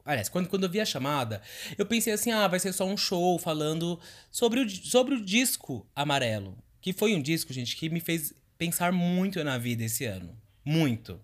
aliás, 0.05 0.29
quando, 0.29 0.47
quando 0.47 0.63
eu 0.63 0.69
vi 0.69 0.79
a 0.79 0.85
chamada, 0.85 1.41
eu 1.77 1.85
pensei 1.85 2.13
assim: 2.13 2.31
ah, 2.31 2.47
vai 2.47 2.59
ser 2.59 2.73
só 2.73 2.85
um 2.85 2.97
show 2.97 3.37
falando 3.39 3.99
sobre 4.31 4.59
o, 4.61 4.69
sobre 4.69 5.15
o 5.15 5.21
disco 5.23 5.85
amarelo. 5.95 6.57
Que 6.81 6.93
foi 6.93 7.13
um 7.15 7.21
disco, 7.21 7.51
gente, 7.51 7.75
que 7.75 7.89
me 7.89 7.99
fez 7.99 8.33
pensar 8.57 8.91
muito 8.91 9.43
na 9.43 9.57
vida 9.57 9.83
esse 9.83 10.05
ano. 10.05 10.35
Muito. 10.63 11.19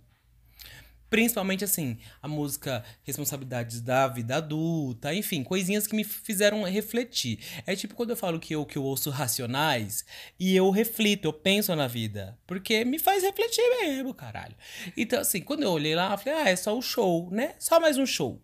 Principalmente 1.14 1.64
assim, 1.64 2.00
a 2.24 2.28
música 2.28 2.84
Responsabilidades 3.04 3.82
da 3.82 4.08
Vida 4.08 4.38
Adulta, 4.38 5.14
enfim, 5.14 5.44
coisinhas 5.44 5.86
que 5.86 5.96
me 5.96 6.04
fizeram 6.04 6.64
refletir. 6.64 7.38
É 7.68 7.76
tipo 7.76 7.94
quando 7.94 8.10
eu 8.10 8.18
falo 8.18 8.40
que 8.40 8.56
eu, 8.56 8.66
que 8.66 8.80
eu 8.80 8.84
ouço 8.84 9.12
racionais 9.12 10.04
e 10.40 10.56
eu 10.56 10.72
reflito, 10.72 11.26
eu 11.26 11.32
penso 11.32 11.76
na 11.76 11.86
vida. 11.86 12.36
Porque 12.48 12.84
me 12.84 12.98
faz 12.98 13.22
refletir 13.22 13.62
mesmo, 13.80 14.12
caralho. 14.12 14.56
Então, 14.98 15.20
assim, 15.20 15.40
quando 15.40 15.62
eu 15.62 15.70
olhei 15.70 15.94
lá, 15.94 16.14
eu 16.14 16.18
falei, 16.18 16.34
ah, 16.34 16.50
é 16.50 16.56
só 16.56 16.76
o 16.76 16.82
show, 16.82 17.30
né? 17.30 17.54
Só 17.60 17.80
mais 17.80 17.96
um 18.00 18.08
show. 18.08 18.42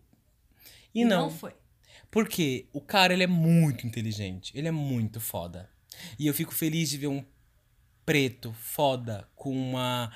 E 0.94 1.04
não. 1.04 1.28
foi. 1.28 1.54
Porque 2.08 2.68
o 2.72 2.80
cara, 2.80 3.12
ele 3.12 3.24
é 3.24 3.26
muito 3.26 3.84
inteligente. 3.84 4.56
Ele 4.56 4.68
é 4.68 4.72
muito 4.72 5.20
foda. 5.20 5.68
E 6.16 6.24
eu 6.24 6.32
fico 6.32 6.54
feliz 6.54 6.88
de 6.88 6.98
ver 6.98 7.08
um 7.08 7.24
preto 8.06 8.52
foda 8.52 9.28
com 9.34 9.50
uma. 9.50 10.12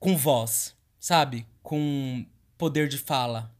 com 0.00 0.16
voz, 0.16 0.77
sabe? 1.08 1.46
Com 1.62 2.26
poder 2.58 2.86
de 2.86 2.98
fala. 2.98 3.50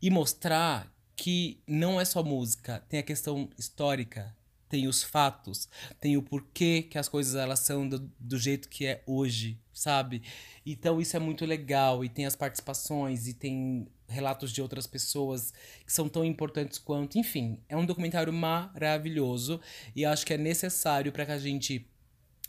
E 0.00 0.08
mostrar 0.08 0.90
que 1.14 1.62
não 1.66 2.00
é 2.00 2.04
só 2.06 2.22
música, 2.22 2.82
tem 2.88 2.98
a 2.98 3.02
questão 3.02 3.50
histórica, 3.58 4.34
tem 4.70 4.88
os 4.88 5.02
fatos, 5.02 5.68
tem 6.00 6.16
o 6.16 6.22
porquê 6.22 6.80
que 6.90 6.96
as 6.96 7.10
coisas 7.10 7.34
elas 7.34 7.60
são 7.60 7.86
do, 7.86 8.10
do 8.18 8.38
jeito 8.38 8.70
que 8.70 8.86
é 8.86 9.02
hoje, 9.06 9.60
sabe? 9.70 10.22
Então 10.64 10.98
isso 10.98 11.14
é 11.14 11.20
muito 11.20 11.44
legal 11.44 12.02
e 12.02 12.08
tem 12.08 12.24
as 12.24 12.34
participações 12.34 13.28
e 13.28 13.34
tem 13.34 13.86
relatos 14.08 14.50
de 14.50 14.62
outras 14.62 14.86
pessoas 14.86 15.52
que 15.84 15.92
são 15.92 16.08
tão 16.08 16.24
importantes 16.24 16.78
quanto, 16.78 17.18
enfim, 17.18 17.60
é 17.68 17.76
um 17.76 17.84
documentário 17.84 18.32
maravilhoso 18.32 19.60
e 19.94 20.06
acho 20.06 20.24
que 20.24 20.32
é 20.32 20.38
necessário 20.38 21.12
para 21.12 21.26
que 21.26 21.32
a 21.32 21.38
gente 21.38 21.86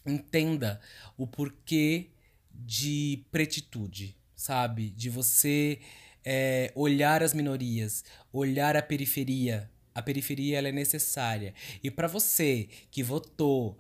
entenda 0.05 0.79
o 1.17 1.27
porquê 1.27 2.12
de 2.53 3.25
pretitude, 3.31 4.15
sabe? 4.35 4.89
De 4.89 5.09
você 5.09 5.79
é, 6.23 6.71
olhar 6.75 7.23
as 7.23 7.33
minorias, 7.33 8.03
olhar 8.31 8.75
a 8.75 8.81
periferia. 8.81 9.69
A 9.93 10.01
periferia 10.01 10.57
ela 10.57 10.69
é 10.69 10.71
necessária. 10.71 11.53
E 11.83 11.91
para 11.91 12.07
você 12.07 12.67
que 12.89 13.03
votou, 13.03 13.77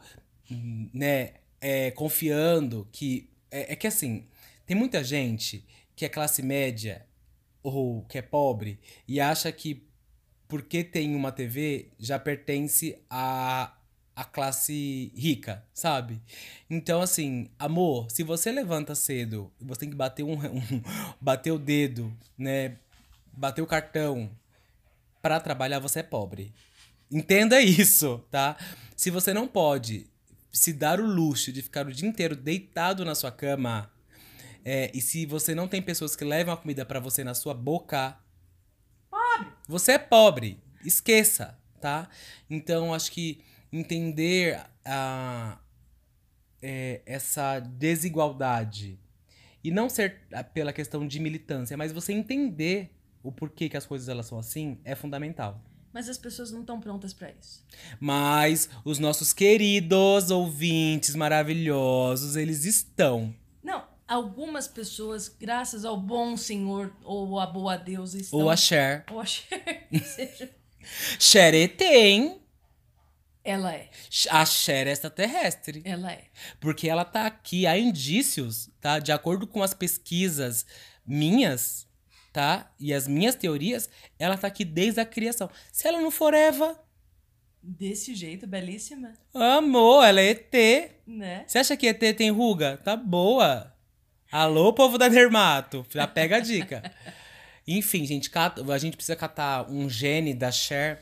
né, 0.93 1.35
é, 1.59 1.91
confiando 1.91 2.87
que. 2.91 3.29
É, 3.49 3.73
é 3.73 3.75
que 3.75 3.87
assim, 3.87 4.27
tem 4.65 4.75
muita 4.75 5.03
gente 5.03 5.65
que 5.95 6.05
é 6.05 6.09
classe 6.09 6.41
média 6.41 7.05
ou 7.61 8.03
que 8.03 8.17
é 8.17 8.21
pobre 8.21 8.79
e 9.07 9.19
acha 9.19 9.51
que 9.51 9.87
porque 10.47 10.83
tem 10.83 11.15
uma 11.15 11.31
TV 11.31 11.91
já 11.97 12.19
pertence 12.19 12.99
a 13.09 13.75
a 14.15 14.23
classe 14.23 15.11
rica, 15.15 15.63
sabe? 15.73 16.21
Então, 16.69 17.01
assim, 17.01 17.49
amor, 17.57 18.09
se 18.11 18.23
você 18.23 18.51
levanta 18.51 18.93
cedo, 18.93 19.51
você 19.59 19.81
tem 19.81 19.89
que 19.89 19.95
bater 19.95 20.23
um, 20.23 20.33
um 20.45 20.83
bater 21.19 21.51
o 21.51 21.57
dedo, 21.57 22.15
né? 22.37 22.77
Bater 23.31 23.61
o 23.61 23.67
cartão 23.67 24.29
para 25.21 25.39
trabalhar, 25.39 25.79
você 25.79 25.99
é 25.99 26.03
pobre. 26.03 26.53
Entenda 27.11 27.59
isso, 27.61 28.23
tá? 28.29 28.57
Se 28.95 29.09
você 29.09 29.33
não 29.33 29.47
pode 29.47 30.07
se 30.51 30.71
dar 30.71 30.99
o 30.99 31.05
luxo 31.05 31.51
de 31.51 31.63
ficar 31.63 31.87
o 31.87 31.91
dia 31.91 32.07
inteiro 32.07 32.35
deitado 32.35 33.03
na 33.03 33.15
sua 33.15 33.31
cama, 33.31 33.91
é, 34.63 34.91
e 34.93 35.01
se 35.01 35.25
você 35.25 35.55
não 35.55 35.67
tem 35.67 35.81
pessoas 35.81 36.15
que 36.15 36.23
levam 36.23 36.53
a 36.53 36.57
comida 36.57 36.85
para 36.85 36.99
você 36.99 37.23
na 37.23 37.33
sua 37.33 37.53
boca, 37.53 38.17
pobre. 39.09 39.47
Você 39.67 39.93
é 39.93 39.97
pobre. 39.97 40.61
Esqueça, 40.85 41.57
tá? 41.81 42.07
Então, 42.49 42.93
acho 42.93 43.11
que 43.11 43.41
entender 43.73 44.63
a, 44.85 45.57
é, 46.61 47.01
essa 47.07 47.59
desigualdade 47.59 48.99
e 49.63 49.71
não 49.71 49.89
ser 49.89 50.21
pela 50.53 50.71
questão 50.71 51.07
de 51.07 51.19
militância, 51.19 51.75
mas 51.75 51.91
você 51.91 52.13
entender 52.13 52.91
o 53.23 53.31
porquê 53.31 53.67
que 53.67 53.75
as 53.75 53.85
coisas 53.85 54.07
elas 54.07 54.27
são 54.27 54.37
assim 54.37 54.79
é 54.85 54.93
fundamental. 54.93 55.59
Mas 55.91 56.09
as 56.09 56.17
pessoas 56.17 56.51
não 56.51 56.61
estão 56.61 56.79
prontas 56.79 57.13
para 57.13 57.31
isso. 57.31 57.63
Mas 57.99 58.69
os 58.83 58.99
nossos 58.99 59.31
queridos 59.31 60.31
ouvintes 60.31 61.15
maravilhosos, 61.15 62.35
eles 62.35 62.65
estão. 62.65 63.33
Não, 63.63 63.85
algumas 64.07 64.67
pessoas, 64.67 65.29
graças 65.29 65.85
ao 65.85 65.95
bom 65.95 66.35
Senhor 66.35 66.91
ou 67.03 67.39
a 67.39 67.45
boa 67.45 67.77
Deus, 67.77 68.15
estão. 68.15 68.39
Ou 68.39 68.49
a 68.49 68.57
Cher. 68.57 69.05
Ou 69.11 69.19
a 69.19 69.25
Cher. 69.25 69.87
seja... 70.03 70.49
Cher 71.19 71.77
tem. 71.77 72.42
Ela 73.43 73.73
é. 73.73 73.89
A 74.29 74.45
Cher 74.45 74.87
é 74.87 74.91
extraterrestre. 74.91 75.81
Ela 75.83 76.11
é. 76.13 76.25
Porque 76.59 76.87
ela 76.87 77.03
tá 77.03 77.25
aqui, 77.25 77.67
há 77.67 77.77
indícios, 77.77 78.69
tá? 78.79 78.99
De 78.99 79.11
acordo 79.11 79.45
com 79.45 79.61
as 79.61 79.73
pesquisas 79.73 80.65
minhas, 81.05 81.85
tá? 82.31 82.71
E 82.79 82.93
as 82.93 83.07
minhas 83.07 83.35
teorias, 83.35 83.89
ela 84.17 84.37
tá 84.37 84.47
aqui 84.47 84.63
desde 84.63 85.01
a 85.01 85.05
criação. 85.05 85.49
Se 85.71 85.87
ela 85.87 85.99
não 85.99 86.09
for 86.09 86.33
Eva. 86.33 86.79
Desse 87.61 88.15
jeito, 88.15 88.47
belíssima. 88.47 89.13
Amor, 89.33 90.03
ela 90.03 90.21
é 90.21 90.29
ET. 90.29 90.53
Né? 91.05 91.43
Você 91.47 91.59
acha 91.59 91.77
que 91.77 91.87
ET 91.87 91.99
tem 92.15 92.31
ruga? 92.31 92.77
Tá 92.77 92.95
boa. 92.95 93.73
Alô, 94.31 94.73
povo 94.73 94.97
da 94.97 95.09
Dermato. 95.09 95.85
Já 95.89 96.07
pega 96.07 96.37
a 96.37 96.39
dica. 96.39 96.81
Enfim, 97.67 98.05
gente, 98.05 98.29
a 98.35 98.77
gente 98.77 98.97
precisa 98.97 99.15
catar 99.15 99.69
um 99.69 99.89
gene 99.89 100.33
da 100.33 100.51
Cher 100.51 101.01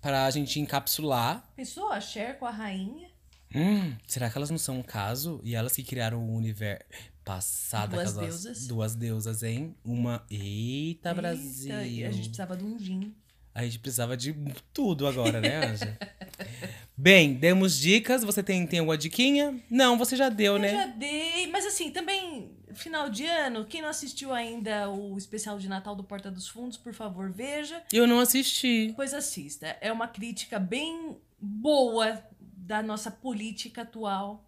pra 0.00 0.30
gente 0.30 0.60
encapsular. 0.60 1.48
Pensou 1.56 1.88
a 1.90 2.00
Cher 2.00 2.38
com 2.38 2.46
a 2.46 2.50
rainha? 2.50 3.08
Hum, 3.54 3.94
será 4.06 4.28
que 4.30 4.36
elas 4.36 4.50
não 4.50 4.58
são 4.58 4.78
um 4.78 4.82
caso? 4.82 5.40
E 5.42 5.54
elas 5.54 5.74
que 5.74 5.82
criaram 5.82 6.22
o 6.22 6.34
universo. 6.36 6.84
Passada 7.24 7.94
Duas 7.96 8.14
deusas. 8.14 8.66
duas 8.66 8.94
deusas, 8.94 9.42
hein? 9.42 9.74
Uma. 9.84 10.24
Eita, 10.30 11.12
Brasil! 11.12 11.74
Eita, 11.74 11.86
e 11.86 12.04
a 12.04 12.10
gente 12.10 12.28
precisava 12.28 12.56
de 12.56 12.64
um 12.64 12.78
gin. 12.78 13.14
A 13.54 13.64
gente 13.64 13.78
precisava 13.80 14.16
de 14.16 14.34
tudo 14.72 15.06
agora, 15.06 15.40
né, 15.40 15.66
Anja? 15.66 15.98
Bem, 16.96 17.34
demos 17.34 17.76
dicas. 17.78 18.22
Você 18.24 18.42
tem, 18.42 18.66
tem 18.66 18.78
alguma 18.78 18.96
diquinha? 18.96 19.60
Não, 19.68 19.98
você 19.98 20.16
já 20.16 20.28
deu, 20.28 20.54
Eu 20.54 20.58
né? 20.58 20.70
já 20.70 20.86
dei, 20.86 21.46
mas 21.48 21.66
assim, 21.66 21.90
também, 21.90 22.52
final 22.78 23.10
de 23.10 23.26
ano, 23.26 23.64
quem 23.64 23.82
não 23.82 23.88
assistiu 23.88 24.32
ainda 24.32 24.88
o 24.90 25.16
especial 25.18 25.58
de 25.58 25.68
Natal 25.68 25.94
do 25.94 26.04
Porta 26.04 26.30
dos 26.30 26.48
Fundos, 26.48 26.76
por 26.76 26.94
favor, 26.94 27.30
veja. 27.30 27.82
Eu 27.92 28.06
não 28.06 28.20
assisti. 28.20 28.92
Pois 28.96 29.12
assista. 29.12 29.76
É 29.80 29.92
uma 29.92 30.08
crítica 30.08 30.58
bem 30.58 31.18
boa 31.38 32.22
da 32.40 32.82
nossa 32.82 33.10
política 33.10 33.82
atual. 33.82 34.44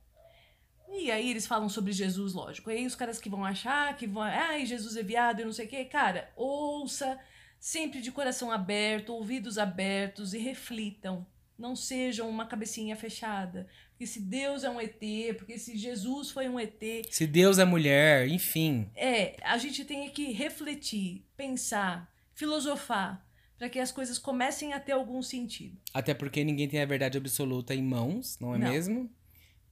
E 0.93 1.11
aí 1.11 1.31
eles 1.31 1.47
falam 1.47 1.69
sobre 1.69 1.93
Jesus, 1.93 2.33
lógico. 2.33 2.71
E 2.71 2.75
aí 2.75 2.87
os 2.87 2.97
caras 2.97 3.21
que 3.21 3.31
vão 3.31 3.45
achar 3.45 3.97
que 3.97 4.07
vão. 4.07 4.23
Ai, 4.23 4.67
Jesus 4.67 4.97
é 4.97 5.03
viado 5.03 5.41
e 5.41 5.45
não 5.45 5.53
sei 5.53 5.67
o 5.67 5.69
quê. 5.69 5.85
Cara, 5.85 6.31
ouça 6.35 7.19
sempre 7.61 8.01
de 8.01 8.11
coração 8.11 8.51
aberto, 8.51 9.13
ouvidos 9.13 9.57
abertos 9.57 10.35
e 10.35 10.39
reflitam. 10.39 11.27
Não 11.57 11.77
sejam 11.77 12.29
uma 12.29 12.47
cabecinha 12.47 12.97
fechada. 12.97 13.69
Porque 14.01 14.13
se 14.13 14.21
Deus 14.21 14.65
é 14.65 14.71
um 14.71 14.81
ET, 14.81 14.99
porque 15.37 15.59
se 15.59 15.77
Jesus 15.77 16.31
foi 16.31 16.49
um 16.49 16.59
ET, 16.59 16.83
Se 17.11 17.27
Deus 17.27 17.59
é 17.59 17.67
mulher, 17.67 18.27
enfim. 18.29 18.89
é, 18.97 19.37
a 19.43 19.59
gente 19.59 19.85
tem 19.85 20.09
que 20.09 20.33
refletir, 20.33 21.23
pensar, 21.37 22.11
filosofar, 22.33 23.23
para 23.59 23.69
que 23.69 23.79
as 23.79 23.93
coisas 23.93 24.19
comecem 24.19 24.73
a 24.73 24.81
ter 24.81 24.93
algum 24.93 25.21
sentido. 25.23 25.77
Até 25.93 26.15
porque 26.15 26.43
ninguém 26.43 26.67
tem 26.67 26.81
a 26.81 26.87
verdade 26.87 27.19
absoluta 27.19 27.75
em 27.75 27.83
mãos, 27.83 28.39
não 28.41 28.55
é 28.55 28.59
Não. 28.59 28.71
mesmo? 28.73 29.11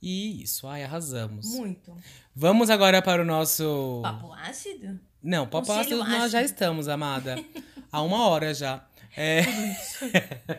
E 0.03 0.43
isso, 0.43 0.67
ai, 0.67 0.85
arrasamos. 0.85 1.47
Muito. 1.47 1.97
Vamos 2.35 2.69
agora 2.69 3.01
para 3.01 3.23
o 3.23 3.25
nosso. 3.25 4.01
Papo 4.03 4.31
ácido? 4.35 5.01
Não, 5.23 5.47
papo 5.47 5.69
Conselho 5.69 6.03
ácido 6.03 6.19
nós 6.19 6.31
já 6.31 6.43
estamos, 6.43 6.87
amada. 6.87 7.43
Há 7.91 8.03
uma 8.03 8.29
hora 8.29 8.53
já. 8.53 8.87
É... 9.17 9.43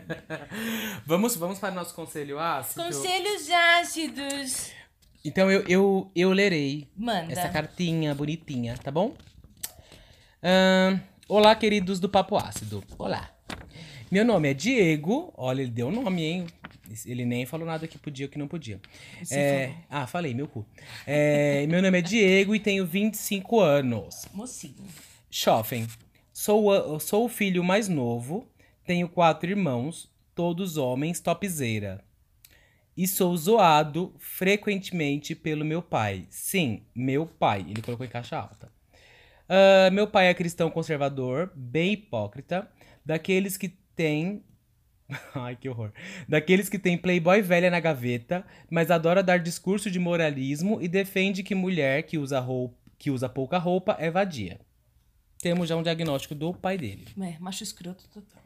vamos, 1.05 1.35
vamos 1.35 1.59
para 1.59 1.71
o 1.71 1.75
nosso 1.75 1.93
conselho 1.93 2.39
ácido? 2.39 2.83
Conselhos 2.83 3.49
ácidos. 3.49 4.71
Então 5.23 5.51
eu, 5.51 5.61
eu, 5.67 6.11
eu 6.15 6.31
lerei 6.31 6.87
Manda. 6.95 7.31
essa 7.31 7.49
cartinha 7.49 8.15
bonitinha, 8.15 8.77
tá 8.77 8.89
bom? 8.89 9.15
Ahn, 10.41 10.99
olá, 11.27 11.55
queridos 11.55 11.99
do 11.99 12.07
Papo 12.07 12.37
Ácido. 12.37 12.83
Olá. 12.97 13.29
Meu 14.09 14.23
nome 14.23 14.49
é 14.49 14.53
Diego. 14.53 15.33
Olha, 15.37 15.61
ele 15.61 15.71
deu 15.71 15.87
o 15.89 15.91
nome, 15.91 16.23
hein? 16.23 16.47
Ele 17.05 17.25
nem 17.25 17.45
falou 17.45 17.67
nada 17.67 17.87
que 17.87 17.97
podia 17.97 18.25
ou 18.25 18.31
que 18.31 18.39
não 18.39 18.47
podia. 18.47 18.79
É, 19.29 19.73
Ah, 19.89 20.07
falei, 20.07 20.33
meu 20.33 20.47
cu. 20.47 20.65
É, 21.05 21.67
meu 21.67 21.81
nome 21.81 21.99
é 21.99 22.01
Diego 22.01 22.55
e 22.55 22.59
tenho 22.59 22.85
25 22.85 23.59
anos. 23.59 24.25
Mocinho. 24.33 24.73
Chofem. 25.29 25.85
Sou, 26.41 26.97
sou 27.01 27.25
o 27.25 27.27
filho 27.27 27.61
mais 27.61 27.89
novo, 27.89 28.49
tenho 28.85 29.09
quatro 29.09 29.49
irmãos, 29.49 30.09
todos 30.33 30.77
homens 30.77 31.19
topzeira. 31.19 32.01
E 32.95 33.05
sou 33.05 33.35
zoado 33.35 34.15
frequentemente 34.17 35.35
pelo 35.35 35.65
meu 35.65 35.81
pai. 35.81 36.27
Sim, 36.29 36.83
meu 36.95 37.25
pai. 37.25 37.65
Ele 37.69 37.81
colocou 37.81 38.05
em 38.05 38.09
caixa 38.09 38.37
alta. 38.37 38.71
Ah, 39.49 39.89
meu 39.91 40.07
pai 40.07 40.27
é 40.27 40.33
cristão 40.33 40.71
conservador, 40.71 41.51
bem 41.53 41.91
hipócrita, 41.91 42.71
daqueles 43.05 43.57
que 43.57 43.67
tem. 43.93 44.41
Ai, 45.35 45.57
que 45.57 45.67
horror. 45.67 45.91
Daqueles 46.25 46.69
que 46.69 46.79
tem 46.79 46.97
Playboy 46.97 47.41
velha 47.41 47.69
na 47.69 47.81
gaveta, 47.81 48.47
mas 48.71 48.89
adora 48.89 49.21
dar 49.21 49.39
discurso 49.39 49.91
de 49.91 49.99
moralismo 49.99 50.81
e 50.81 50.87
defende 50.87 51.43
que 51.43 51.53
mulher 51.53 52.03
que 52.03 52.17
usa, 52.17 52.39
roupa, 52.39 52.77
que 52.97 53.11
usa 53.11 53.27
pouca 53.27 53.57
roupa 53.57 53.97
é 53.99 54.09
vadia. 54.09 54.61
Temos 55.41 55.69
já 55.69 55.75
um 55.75 55.83
diagnóstico 55.83 56.35
do 56.35 56.53
pai 56.53 56.77
dele. 56.77 57.07
É, 57.21 57.39
macho 57.39 57.63
escroto 57.63 58.03
total. 58.09 58.43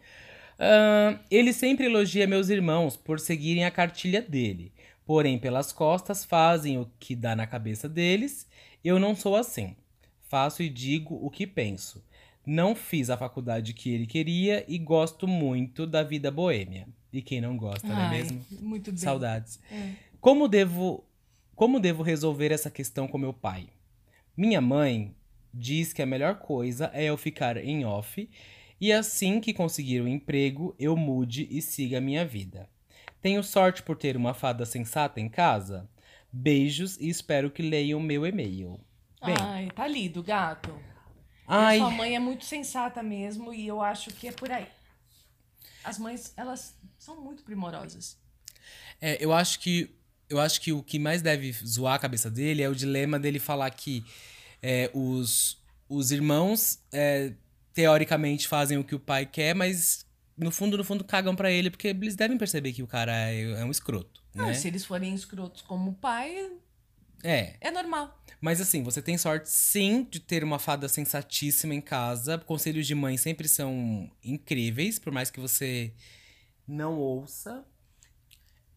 Ahn, 0.60 1.18
ele 1.30 1.52
sempre 1.52 1.86
elogia 1.86 2.28
meus 2.28 2.50
irmãos 2.50 2.96
por 2.96 3.20
seguirem 3.20 3.66
a 3.66 3.72
cartilha 3.72 4.22
dele. 4.22 4.72
Porém, 5.06 5.38
pelas 5.39 5.72
costas 5.72 6.24
fazem 6.24 6.78
o 6.78 6.89
que 7.00 7.16
dá 7.16 7.36
na 7.36 7.48
cabeça 7.48 7.89
deles. 7.89 8.48
Eu 8.84 9.00
não 9.00 9.16
sou 9.16 9.36
assim. 9.36 9.76
Faço 10.30 10.62
e 10.62 10.70
digo 10.70 11.20
o 11.22 11.30
que 11.30 11.48
penso. 11.48 12.04
Não 12.46 12.76
fiz 12.76 13.10
a 13.10 13.18
faculdade 13.18 13.74
que 13.74 13.91
ele 13.91 14.06
queria 14.06 14.64
e 14.68 14.78
gosto 14.78 15.28
muito 15.28 15.88
da 15.88 16.04
vida 16.04 16.30
boêmia. 16.30 16.88
E 17.12 17.22
quem 17.22 17.39
não 17.41 17.58
gosta, 17.58 17.88
não 17.88 17.98
é 17.98 18.06
Ai, 18.06 18.18
mesmo? 18.18 18.46
Muito 18.60 18.91
bem. 18.91 19.00
Saudades. 19.00 19.60
É. 19.72 19.91
Como 20.20 20.48
devo, 20.48 21.04
como 21.56 21.80
devo 21.80 22.04
resolver 22.04 22.52
essa 22.52 22.70
questão 22.70 23.08
com 23.08 23.18
meu 23.18 23.34
pai? 23.34 23.68
Minha 24.36 24.60
mãe 24.60 25.14
diz 25.54 25.93
que 25.93 26.01
a 26.01 26.06
melhor 26.06 26.39
coisa 26.39 26.89
é 26.93 27.06
eu 27.06 27.18
ficar 27.18 27.58
em 27.58 27.86
off 27.86 28.30
e 28.80 28.91
assim 28.91 29.39
que 29.39 29.54
conseguir 29.54 30.01
um 30.01 30.08
emprego, 30.08 30.76
eu 30.78 30.97
mude 30.97 31.47
e 31.49 31.62
siga 31.62 31.99
a 31.99 32.01
minha 32.01 32.26
vida. 32.26 32.70
Tenho 33.22 33.41
sorte 33.43 33.82
por 33.82 33.95
ter 33.95 34.18
uma 34.18 34.34
fada 34.34 34.66
sensata 34.66 35.22
em 35.22 35.30
casa? 35.30 35.89
Beijos 36.32 36.97
e 36.97 37.08
espero 37.08 37.49
que 37.49 37.62
leiam 37.62 37.99
meu 37.99 38.26
e-mail. 38.26 38.80
Bem. 39.24 39.36
Ai, 39.39 39.72
tá 39.74 39.88
lido, 39.88 40.22
gato. 40.22 40.78
Ai, 41.47 41.78
a 41.78 41.80
sua 41.80 41.91
mãe 41.91 42.16
é 42.16 42.20
muito 42.20 42.43
sensata 42.43 43.01
mesmo 43.01 43.54
e 43.54 43.66
eu 43.68 43.82
acho 43.82 44.10
que 44.12 44.28
é 44.28 44.32
por 44.32 44.51
aí. 44.51 44.68
As 45.84 45.97
mães, 45.97 46.34
elas 46.36 46.76
são 46.97 47.22
muito 47.22 47.43
primorosas. 47.43 48.18
é, 48.99 49.24
eu 49.24 49.32
acho 49.32 49.60
que 49.60 49.95
eu 50.30 50.39
acho 50.39 50.60
que 50.62 50.72
o 50.72 50.82
que 50.82 50.97
mais 50.97 51.22
deve 51.22 51.51
zoar 51.51 51.93
a 51.93 51.99
cabeça 51.99 52.30
dele 52.30 52.64
é 52.64 52.70
o 52.70 52.76
dilema 52.76 53.20
dele 53.20 53.39
falar 53.39 53.70
que 53.70 54.04
é, 54.64 54.89
os, 54.93 55.61
os 55.89 56.11
irmãos 56.11 56.80
é, 56.91 57.34
teoricamente 57.74 58.47
fazem 58.47 58.78
o 58.78 58.84
que 58.84 58.95
o 58.95 58.99
pai 58.99 59.26
quer, 59.26 59.53
mas 59.53 60.05
no 60.38 60.49
fundo, 60.49 60.78
no 60.78 60.84
fundo, 60.84 61.03
cagam 61.03 61.36
pra 61.36 61.51
ele, 61.51 61.70
porque 61.70 61.89
eles 61.89 62.16
devem 62.16 62.38
perceber 62.38 62.74
que 62.74 62.82
o 62.82 62.88
cara 62.88 63.11
é, 63.30 63.41
é 63.51 63.66
um 63.66 63.70
escroto, 63.70 64.24
Não, 64.34 64.47
né? 64.47 64.53
se 64.53 64.68
eles 64.68 64.86
forem 64.86 65.14
escrotos 65.14 65.61
como 65.61 65.91
o 65.91 65.93
pai, 65.93 66.49
É, 67.24 67.55
é 67.61 67.70
normal. 67.72 68.20
Mas 68.41 68.59
assim, 68.59 68.84
você 68.84 69.01
tem 69.01 69.18
sorte 69.18 69.49
sim 69.49 70.05
de 70.09 70.20
ter 70.20 70.43
uma 70.43 70.59
fada 70.59 70.89
sensatíssima 70.89 71.74
em 71.74 71.80
casa. 71.80 72.38
Conselhos 72.38 72.86
de 72.86 72.93
mãe 72.93 73.16
sempre 73.16 73.47
são 73.47 74.11
incríveis, 74.22 74.99
por 74.99 75.14
mais 75.14 75.32
que 75.32 75.39
você 75.39 75.93
não 76.68 76.97
ouça. 76.97 77.64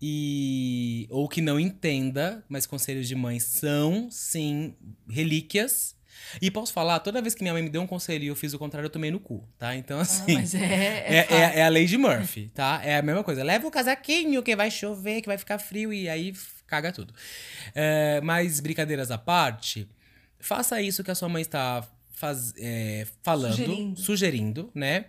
E 0.01 1.07
ou 1.11 1.29
que 1.29 1.41
não 1.41 1.59
entenda, 1.59 2.45
mas 2.49 2.67
conselhos 2.67 3.09
de 3.09 3.15
mãe 3.15 3.41
são 3.41 4.09
sim 4.11 4.75
relíquias. 5.09 5.97
E 6.41 6.51
posso 6.51 6.73
falar, 6.73 6.99
toda 7.01 7.21
vez 7.23 7.35
que 7.35 7.43
minha 7.43 7.53
mãe 7.53 7.63
me 7.63 7.69
deu 7.69 7.81
um 7.83 7.87
conselho 7.87 8.25
e 8.25 8.27
eu 8.29 8.37
fiz 8.37 8.53
o 8.55 8.59
contrário, 8.59 8.87
eu 8.87 8.91
tomei 8.91 9.11
no 9.11 9.21
cu, 9.21 9.47
tá? 9.59 9.77
Então 9.77 9.99
Ah, 9.99 10.03
assim, 10.03 10.35
mas 10.35 10.55
é, 10.55 10.59
é, 10.59 11.27
é, 11.31 11.35
é, 11.35 11.59
é 11.61 11.63
a 11.65 11.69
lei 11.69 11.87
de 11.87 11.97
Murphy, 11.97 12.51
tá? 12.55 12.81
É 12.85 12.97
a 12.97 13.03
mesma 13.03 13.23
coisa. 13.23 13.43
Leva 13.45 13.67
o 13.67 13.71
casaquinho 13.71 14.43
que 14.43 14.57
vai 14.57 14.71
chover, 14.71 15.21
que 15.21 15.29
vai 15.29 15.39
ficar 15.39 15.59
frio 15.59 15.93
e 15.93 16.09
aí 16.09 16.33
caga 16.67 16.91
tudo. 16.93 17.15
É, 17.75 18.21
mas 18.23 18.61
brincadeiras 18.61 19.11
à 19.11 19.19
parte, 19.19 19.87
faça 20.41 20.81
isso 20.83 21.05
que 21.05 21.11
a 21.11 21.15
sua 21.15 21.29
mãe 21.29 21.43
está 21.43 21.87
faz, 22.13 22.53
é, 22.59 23.07
falando, 23.23 23.53
Sugerindo. 23.53 24.01
sugerindo, 24.01 24.71
né? 24.75 25.05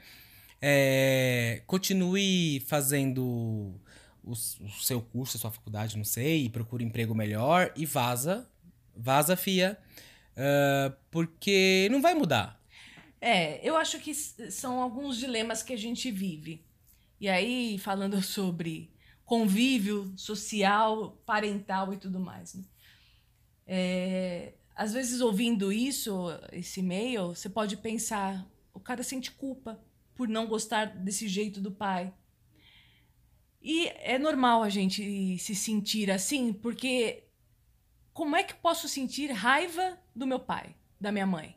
É, 0.62 1.62
continue 1.66 2.64
fazendo 2.68 3.80
o, 4.28 4.32
o 4.32 4.72
seu 4.82 5.02
curso, 5.02 5.38
a 5.38 5.40
sua 5.40 5.52
faculdade, 5.52 5.98
não 5.98 6.04
sei, 6.04 6.46
e 6.46 6.50
procure 6.50 6.84
um 6.84 6.88
emprego 6.88 7.16
melhor 7.16 7.72
e 7.76 7.86
vaza. 7.86 8.50
Vaza, 8.96 9.36
fia. 9.36 9.78
É, 10.36 10.94
porque 11.10 11.88
não 11.92 12.02
vai 12.02 12.14
mudar. 12.14 12.62
É, 13.20 13.68
eu 13.68 13.76
acho 13.76 14.00
que 14.00 14.14
são 14.14 14.82
alguns 14.82 15.18
dilemas 15.18 15.64
que 15.64 15.74
a 15.74 15.78
gente 15.78 16.12
vive. 16.12 16.64
E 17.20 17.28
aí, 17.28 17.78
falando 17.80 18.22
sobre 18.22 18.94
convívio 19.26 20.14
social, 20.16 21.22
parental 21.26 21.94
e 21.94 21.98
tudo 21.98 22.20
mais. 22.20 22.54
Né? 22.54 22.64
É, 23.66 24.54
às 24.76 24.94
vezes, 24.94 25.22
ouvindo 25.22 25.74
isso, 25.74 26.28
esse 26.52 26.82
e-mail, 26.82 27.30
você 27.30 27.50
pode 27.50 27.78
pensar: 27.78 28.48
o 28.74 28.80
cara 28.80 29.02
sente 29.02 29.32
culpa 29.32 29.82
por 30.14 30.28
não 30.28 30.48
gostar 30.48 30.86
desse 30.86 31.28
jeito 31.28 31.60
do 31.60 31.72
pai. 31.72 32.14
E 33.70 33.90
é 34.00 34.18
normal 34.18 34.64
a 34.64 34.70
gente 34.70 35.38
se 35.40 35.54
sentir 35.54 36.10
assim, 36.10 36.54
porque 36.54 37.26
como 38.14 38.34
é 38.34 38.42
que 38.42 38.54
eu 38.54 38.58
posso 38.60 38.88
sentir 38.88 39.30
raiva 39.30 40.00
do 40.16 40.26
meu 40.26 40.40
pai, 40.40 40.74
da 40.98 41.12
minha 41.12 41.28
mãe? 41.28 41.54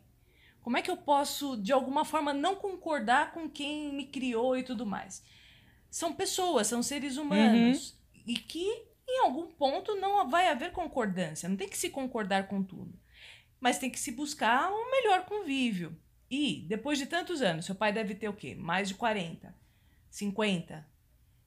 Como 0.61 0.75
é 0.75 0.81
que 0.81 0.91
eu 0.91 0.97
posso, 0.97 1.55
de 1.55 1.71
alguma 1.71 2.03
forma, 2.03 2.33
não 2.33 2.57
concordar 2.57 3.31
com 3.31 3.49
quem 3.49 3.93
me 3.93 4.05
criou 4.07 4.57
e 4.57 4.63
tudo 4.63 4.85
mais? 4.85 5.23
São 5.89 6.11
pessoas, 6.11 6.67
são 6.67 6.83
seres 6.83 7.15
humanos. 7.15 7.97
E 8.27 8.33
que, 8.33 8.67
em 9.07 9.21
algum 9.21 9.47
ponto, 9.47 9.95
não 9.95 10.29
vai 10.29 10.49
haver 10.49 10.73
concordância. 10.73 11.47
Não 11.47 11.55
tem 11.55 11.69
que 11.69 11.77
se 11.77 11.89
concordar 11.89 12.49
com 12.49 12.61
tudo. 12.61 12.99
Mas 13.57 13.79
tem 13.79 13.89
que 13.89 13.97
se 13.97 14.11
buscar 14.11 14.69
um 14.69 14.91
melhor 14.91 15.23
convívio. 15.23 15.97
E, 16.29 16.65
depois 16.67 16.99
de 16.99 17.05
tantos 17.05 17.41
anos, 17.41 17.63
seu 17.63 17.73
pai 17.73 17.93
deve 17.93 18.15
ter 18.15 18.27
o 18.27 18.33
quê? 18.33 18.53
Mais 18.53 18.89
de 18.89 18.95
40, 18.95 19.55
50. 20.09 20.90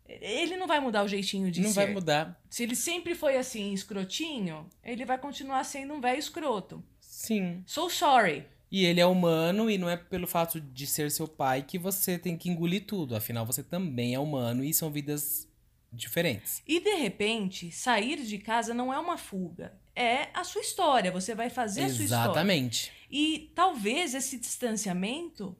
Ele 0.06 0.56
não 0.56 0.66
vai 0.66 0.80
mudar 0.80 1.02
o 1.02 1.08
jeitinho 1.08 1.50
de 1.50 1.60
não 1.60 1.70
ser. 1.70 1.74
vai 1.86 1.92
mudar. 1.92 2.40
Se 2.50 2.62
ele 2.62 2.76
sempre 2.76 3.14
foi 3.14 3.36
assim, 3.36 3.72
escrotinho, 3.72 4.68
ele 4.82 5.04
vai 5.04 5.18
continuar 5.18 5.64
sendo 5.64 5.94
um 5.94 6.00
velho 6.00 6.18
escroto. 6.18 6.84
Sim. 7.00 7.62
So 7.66 7.88
sorry. 7.88 8.44
E 8.70 8.84
ele 8.84 9.00
é 9.00 9.06
humano 9.06 9.70
e 9.70 9.78
não 9.78 9.88
é 9.88 9.96
pelo 9.96 10.26
fato 10.26 10.60
de 10.60 10.86
ser 10.86 11.10
seu 11.10 11.28
pai 11.28 11.62
que 11.62 11.78
você 11.78 12.18
tem 12.18 12.36
que 12.36 12.50
engolir 12.50 12.84
tudo. 12.84 13.16
Afinal, 13.16 13.46
você 13.46 13.62
também 13.62 14.14
é 14.14 14.18
humano 14.18 14.64
e 14.64 14.74
são 14.74 14.90
vidas 14.90 15.48
diferentes. 15.92 16.60
E 16.66 16.80
de 16.80 16.94
repente, 16.96 17.70
sair 17.70 18.22
de 18.24 18.38
casa 18.38 18.74
não 18.74 18.92
é 18.92 18.98
uma 18.98 19.16
fuga. 19.16 19.78
É 19.94 20.28
a 20.34 20.42
sua 20.42 20.60
história. 20.60 21.12
Você 21.12 21.34
vai 21.34 21.48
fazer 21.48 21.84
a 21.84 21.88
sua 21.88 22.04
história. 22.04 22.24
Exatamente. 22.24 22.92
E 23.10 23.52
talvez 23.54 24.12
esse 24.12 24.38
distanciamento 24.38 25.56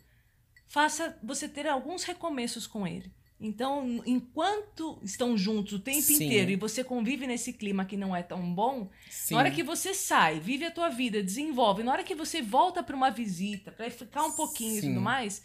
faça 0.66 1.16
você 1.22 1.49
ter 1.49 1.68
alguns 1.68 2.03
recomeços 2.03 2.66
com 2.66 2.86
ele. 2.86 3.12
Então, 3.45 4.03
enquanto 4.07 4.99
estão 5.03 5.36
juntos 5.36 5.74
o 5.74 5.78
tempo 5.78 6.01
Sim. 6.01 6.14
inteiro 6.14 6.51
e 6.51 6.57
você 6.57 6.82
convive 6.82 7.26
nesse 7.26 7.53
clima 7.53 7.84
que 7.84 7.95
não 7.95 8.16
é 8.16 8.22
tão 8.22 8.55
bom, 8.55 8.88
Sim. 9.11 9.34
Na 9.34 9.40
hora 9.40 9.51
que 9.51 9.62
você 9.62 9.92
sai, 9.92 10.40
vive 10.40 10.64
a 10.64 10.70
tua 10.70 10.88
vida, 10.88 11.22
desenvolve, 11.22 11.82
na 11.82 11.92
hora 11.92 12.03
que 12.03 12.14
você 12.14 12.40
volta 12.40 12.82
para 12.82 12.97
uma 12.97 13.11
visita, 13.11 13.70
para 13.70 13.90
ficar 13.90 14.24
um 14.24 14.32
pouquinho 14.32 14.78
e 14.78 14.80
Sim. 14.80 14.88
tudo 14.88 15.01
mais, 15.03 15.42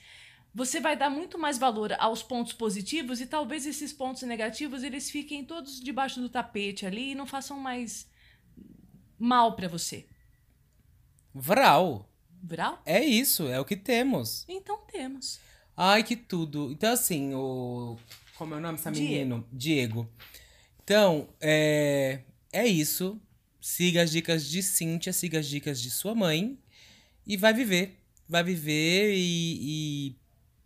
você 0.56 0.80
vai 0.80 0.96
dar 0.96 1.10
muito 1.10 1.38
mais 1.38 1.58
valor 1.58 1.92
aos 2.00 2.24
pontos 2.24 2.54
positivos 2.54 3.20
e 3.20 3.28
talvez 3.28 3.66
esses 3.66 3.92
pontos 3.92 4.24
negativos 4.24 4.82
eles 4.82 5.12
fiquem 5.12 5.44
todos 5.44 5.82
debaixo 5.82 6.22
do 6.22 6.30
tapete 6.30 6.86
ali 6.86 7.12
e 7.12 7.16
não 7.16 7.26
façam 7.26 7.60
mais 7.60 8.10
mal 9.20 9.58
para 9.58 9.68
você. 9.68 10.08
Vral. 11.36 12.10
Viral? 12.42 12.82
É 12.86 13.04
isso, 13.04 13.50
é 13.50 13.60
o 13.60 13.66
que 13.66 13.76
temos. 13.76 14.46
Então 14.48 14.78
temos. 14.90 15.42
Ai, 15.82 16.04
que 16.04 16.18
tudo. 16.18 16.70
Então, 16.74 16.92
assim, 16.92 17.34
o. 17.34 17.96
Como 18.38 18.54
é 18.54 18.58
o 18.58 18.60
nome 18.60 18.78
dessa 18.78 18.92
menino? 18.92 19.48
Diego. 19.50 20.10
Então, 20.84 21.30
é. 21.40 22.20
É 22.52 22.68
isso. 22.68 23.18
Siga 23.62 24.02
as 24.02 24.12
dicas 24.12 24.46
de 24.46 24.62
Cíntia, 24.62 25.14
siga 25.14 25.40
as 25.40 25.48
dicas 25.48 25.82
de 25.82 25.90
sua 25.90 26.14
mãe. 26.14 26.60
E 27.26 27.38
vai 27.38 27.54
viver. 27.54 27.98
Vai 28.28 28.44
viver 28.44 29.14
e. 29.16 30.16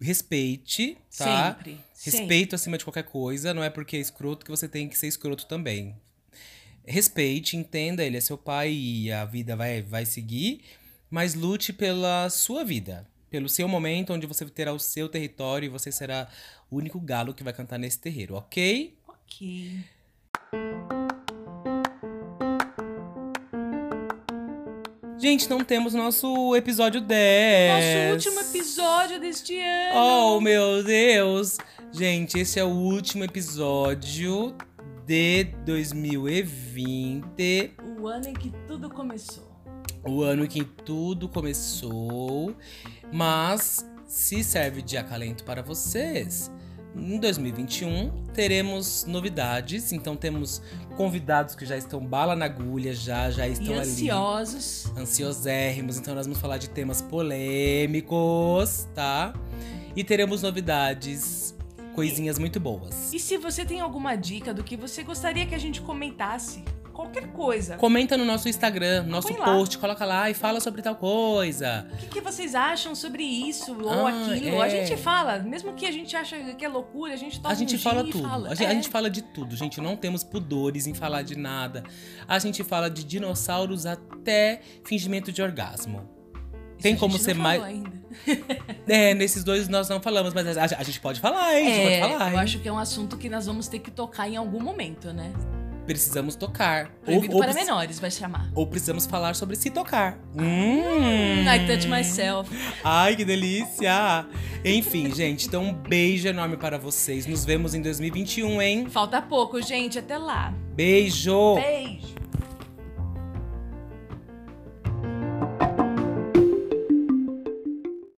e 0.01 0.03
respeite, 0.03 0.97
tá? 1.15 1.53
Sempre. 1.53 1.77
sempre. 1.93 2.19
Respeito 2.19 2.55
acima 2.55 2.79
de 2.79 2.83
qualquer 2.83 3.03
coisa. 3.03 3.53
Não 3.53 3.63
é 3.63 3.69
porque 3.69 3.97
é 3.97 3.99
escroto 3.99 4.43
que 4.43 4.49
você 4.49 4.67
tem 4.67 4.89
que 4.89 4.97
ser 4.97 5.05
escroto 5.07 5.45
também. 5.45 5.95
Respeite, 6.87 7.55
entenda, 7.55 8.03
ele 8.03 8.17
é 8.17 8.21
seu 8.21 8.37
pai 8.37 8.73
e 8.73 9.11
a 9.11 9.25
vida 9.25 9.55
vai, 9.55 9.83
vai 9.83 10.07
seguir. 10.07 10.63
Mas 11.07 11.35
lute 11.35 11.71
pela 11.71 12.31
sua 12.31 12.65
vida. 12.65 13.07
Pelo 13.33 13.49
seu 13.49 13.67
momento, 13.67 14.13
onde 14.13 14.27
você 14.27 14.45
terá 14.45 14.71
o 14.71 14.77
seu 14.77 15.09
território 15.09 15.65
e 15.65 15.69
você 15.69 15.91
será 15.91 16.27
o 16.69 16.75
único 16.75 16.99
galo 16.99 17.33
que 17.33 17.43
vai 17.43 17.51
cantar 17.51 17.79
nesse 17.79 17.97
terreiro, 17.97 18.35
ok? 18.35 18.95
Ok. 19.07 19.79
Gente, 25.17 25.49
não 25.49 25.63
temos 25.63 25.95
nosso 25.95 26.55
episódio 26.55 27.01
10. 27.01 27.73
Nosso 27.73 27.87
último 28.29 28.39
episódio 28.39 29.19
deste 29.19 29.57
ano. 29.57 29.97
Oh, 29.97 30.39
meu 30.39 30.83
Deus! 30.83 31.57
Gente, 31.91 32.37
esse 32.37 32.59
é 32.59 32.63
o 32.63 32.69
último 32.69 33.23
episódio 33.23 34.55
de 35.07 35.45
2020. 35.65 37.73
O 37.99 38.07
ano 38.07 38.27
em 38.27 38.33
que 38.33 38.53
tudo 38.67 38.91
começou. 38.91 39.52
O 40.05 40.21
ano 40.21 40.47
que 40.47 40.63
tudo 40.63 41.27
começou. 41.29 42.55
Mas 43.11 43.85
se 44.07 44.43
serve 44.43 44.81
de 44.81 44.97
acalento 44.97 45.43
para 45.43 45.61
vocês, 45.63 46.51
em 46.95 47.17
2021 47.19 48.25
teremos 48.33 49.05
novidades. 49.05 49.91
Então 49.91 50.15
temos 50.15 50.61
convidados 50.97 51.55
que 51.55 51.65
já 51.65 51.77
estão 51.77 51.99
bala 52.05 52.35
na 52.35 52.45
agulha, 52.45 52.93
já, 52.93 53.31
já 53.31 53.47
estão 53.47 53.73
E 53.75 53.79
ali. 53.79 53.89
ansiosos. 53.89 54.85
ansiosérrimos, 54.97 55.97
então 55.97 56.13
nós 56.13 56.25
vamos 56.27 56.39
falar 56.39 56.57
de 56.57 56.69
temas 56.69 57.01
polêmicos, 57.01 58.87
tá? 58.93 59.33
E 59.95 60.03
teremos 60.03 60.41
novidades, 60.41 61.55
coisinhas 61.95 62.37
muito 62.39 62.59
boas. 62.59 63.13
E 63.13 63.19
se 63.19 63.37
você 63.37 63.63
tem 63.65 63.79
alguma 63.79 64.15
dica 64.15 64.53
do 64.53 64.63
que 64.63 64.75
você 64.75 65.03
gostaria 65.03 65.45
que 65.45 65.55
a 65.55 65.59
gente 65.59 65.81
comentasse, 65.81 66.63
qualquer 66.93 67.27
coisa, 67.27 67.75
Comenta 67.77 68.15
no 68.17 68.23
nosso 68.23 68.47
Instagram, 68.47 69.03
no 69.03 69.09
nosso 69.09 69.33
post, 69.33 69.77
coloca 69.77 70.05
lá 70.05 70.29
e 70.29 70.33
fala 70.33 70.59
sobre 70.59 70.81
tal 70.81 70.95
coisa. 70.95 71.87
o 71.91 71.97
que, 71.97 72.07
que 72.07 72.21
vocês 72.21 72.53
acham 72.55 72.93
sobre 72.95 73.23
isso 73.23 73.75
ou 73.81 73.89
Ah, 74.07 74.09
aquilo? 74.09 74.61
é. 74.61 74.65
A 74.65 74.69
gente 74.69 74.95
fala, 74.95 75.39
mesmo 75.39 75.73
que 75.73 75.85
a 75.85 75.91
gente 75.91 76.15
acha 76.15 76.37
que 76.53 76.63
é 76.63 76.69
loucura, 76.69 77.13
a 77.13 77.17
gente 77.17 77.39
toma 77.41 77.51
A 77.53 77.55
gente 77.57 77.75
um 77.75 77.79
fala 77.79 78.03
tudo. 78.03 78.21
Fala. 78.27 78.49
A, 78.51 78.55
gente, 78.55 78.67
a 78.67 78.71
É. 78.71 78.75
gente 78.75 78.89
fala 78.89 79.09
de 79.09 79.21
tudo, 79.21 79.55
gente. 79.55 79.81
Não 79.81 79.95
temos 79.97 80.23
pudores 80.23 80.85
em 80.87 80.93
falar 80.93 81.23
de 81.23 81.35
nada. 81.37 81.83
A 82.27 82.37
gente 82.39 82.63
fala 82.63 82.89
de 82.89 83.03
dinossauros 83.03 83.85
até 83.85 84.61
fingimento 84.83 85.31
de 85.31 85.41
orgasmo. 85.41 86.07
Isso 86.73 86.81
tem 86.83 86.93
a 86.95 86.97
como 86.97 87.17
ser 87.17 87.33
não 87.35 87.43
mais- 87.43 87.63
ainda. 87.63 87.91
É, 88.87 89.13
nesses 89.15 89.43
dois 89.43 89.67
nós 89.69 89.87
não 89.89 89.99
falamos, 90.01 90.33
mas 90.33 90.55
a, 90.57 90.63
a 90.77 90.83
gente 90.83 90.99
pode 90.99 91.19
falar, 91.19 91.57
hein? 91.59 91.67
A 91.67 91.69
gente 91.71 91.79
É, 91.93 91.99
pode 92.01 92.11
falar. 92.13 92.29
eu 92.31 92.33
hein? 92.37 92.39
acho 92.43 92.59
que 92.59 92.67
é 92.67 92.71
um 92.71 92.77
assunto 92.77 93.17
que 93.17 93.29
nós 93.29 93.45
vamos 93.45 93.67
ter 93.67 93.79
que 93.79 93.89
tocar 93.89 94.27
em 94.29 94.35
algum 94.35 94.61
momento, 94.61 95.11
né? 95.13 95.31
Precisamos 95.85 96.35
tocar. 96.35 96.89
Proibido 97.03 97.33
ou, 97.33 97.39
ou 97.39 97.43
para 97.43 97.53
menores, 97.53 97.99
vai 97.99 98.11
chamar. 98.11 98.49
Ou 98.55 98.65
precisamos 98.65 99.05
falar 99.05 99.35
sobre 99.35 99.55
se 99.55 99.69
tocar. 99.69 100.17
Hum. 100.35 101.43
I 101.43 101.67
touch 101.67 101.87
myself. 101.87 102.49
Ai, 102.83 103.15
que 103.15 103.25
delícia! 103.25 104.25
Enfim, 104.65 105.13
gente, 105.13 105.47
então 105.47 105.63
um 105.63 105.73
beijo 105.73 106.27
enorme 106.27 106.57
para 106.57 106.77
vocês. 106.77 107.25
Nos 107.25 107.45
vemos 107.45 107.73
em 107.73 107.81
2021, 107.81 108.61
hein? 108.61 108.87
Falta 108.89 109.21
pouco, 109.21 109.61
gente. 109.61 109.99
Até 109.99 110.17
lá. 110.17 110.53
Beijo! 110.75 111.55
Beijo. 111.55 112.13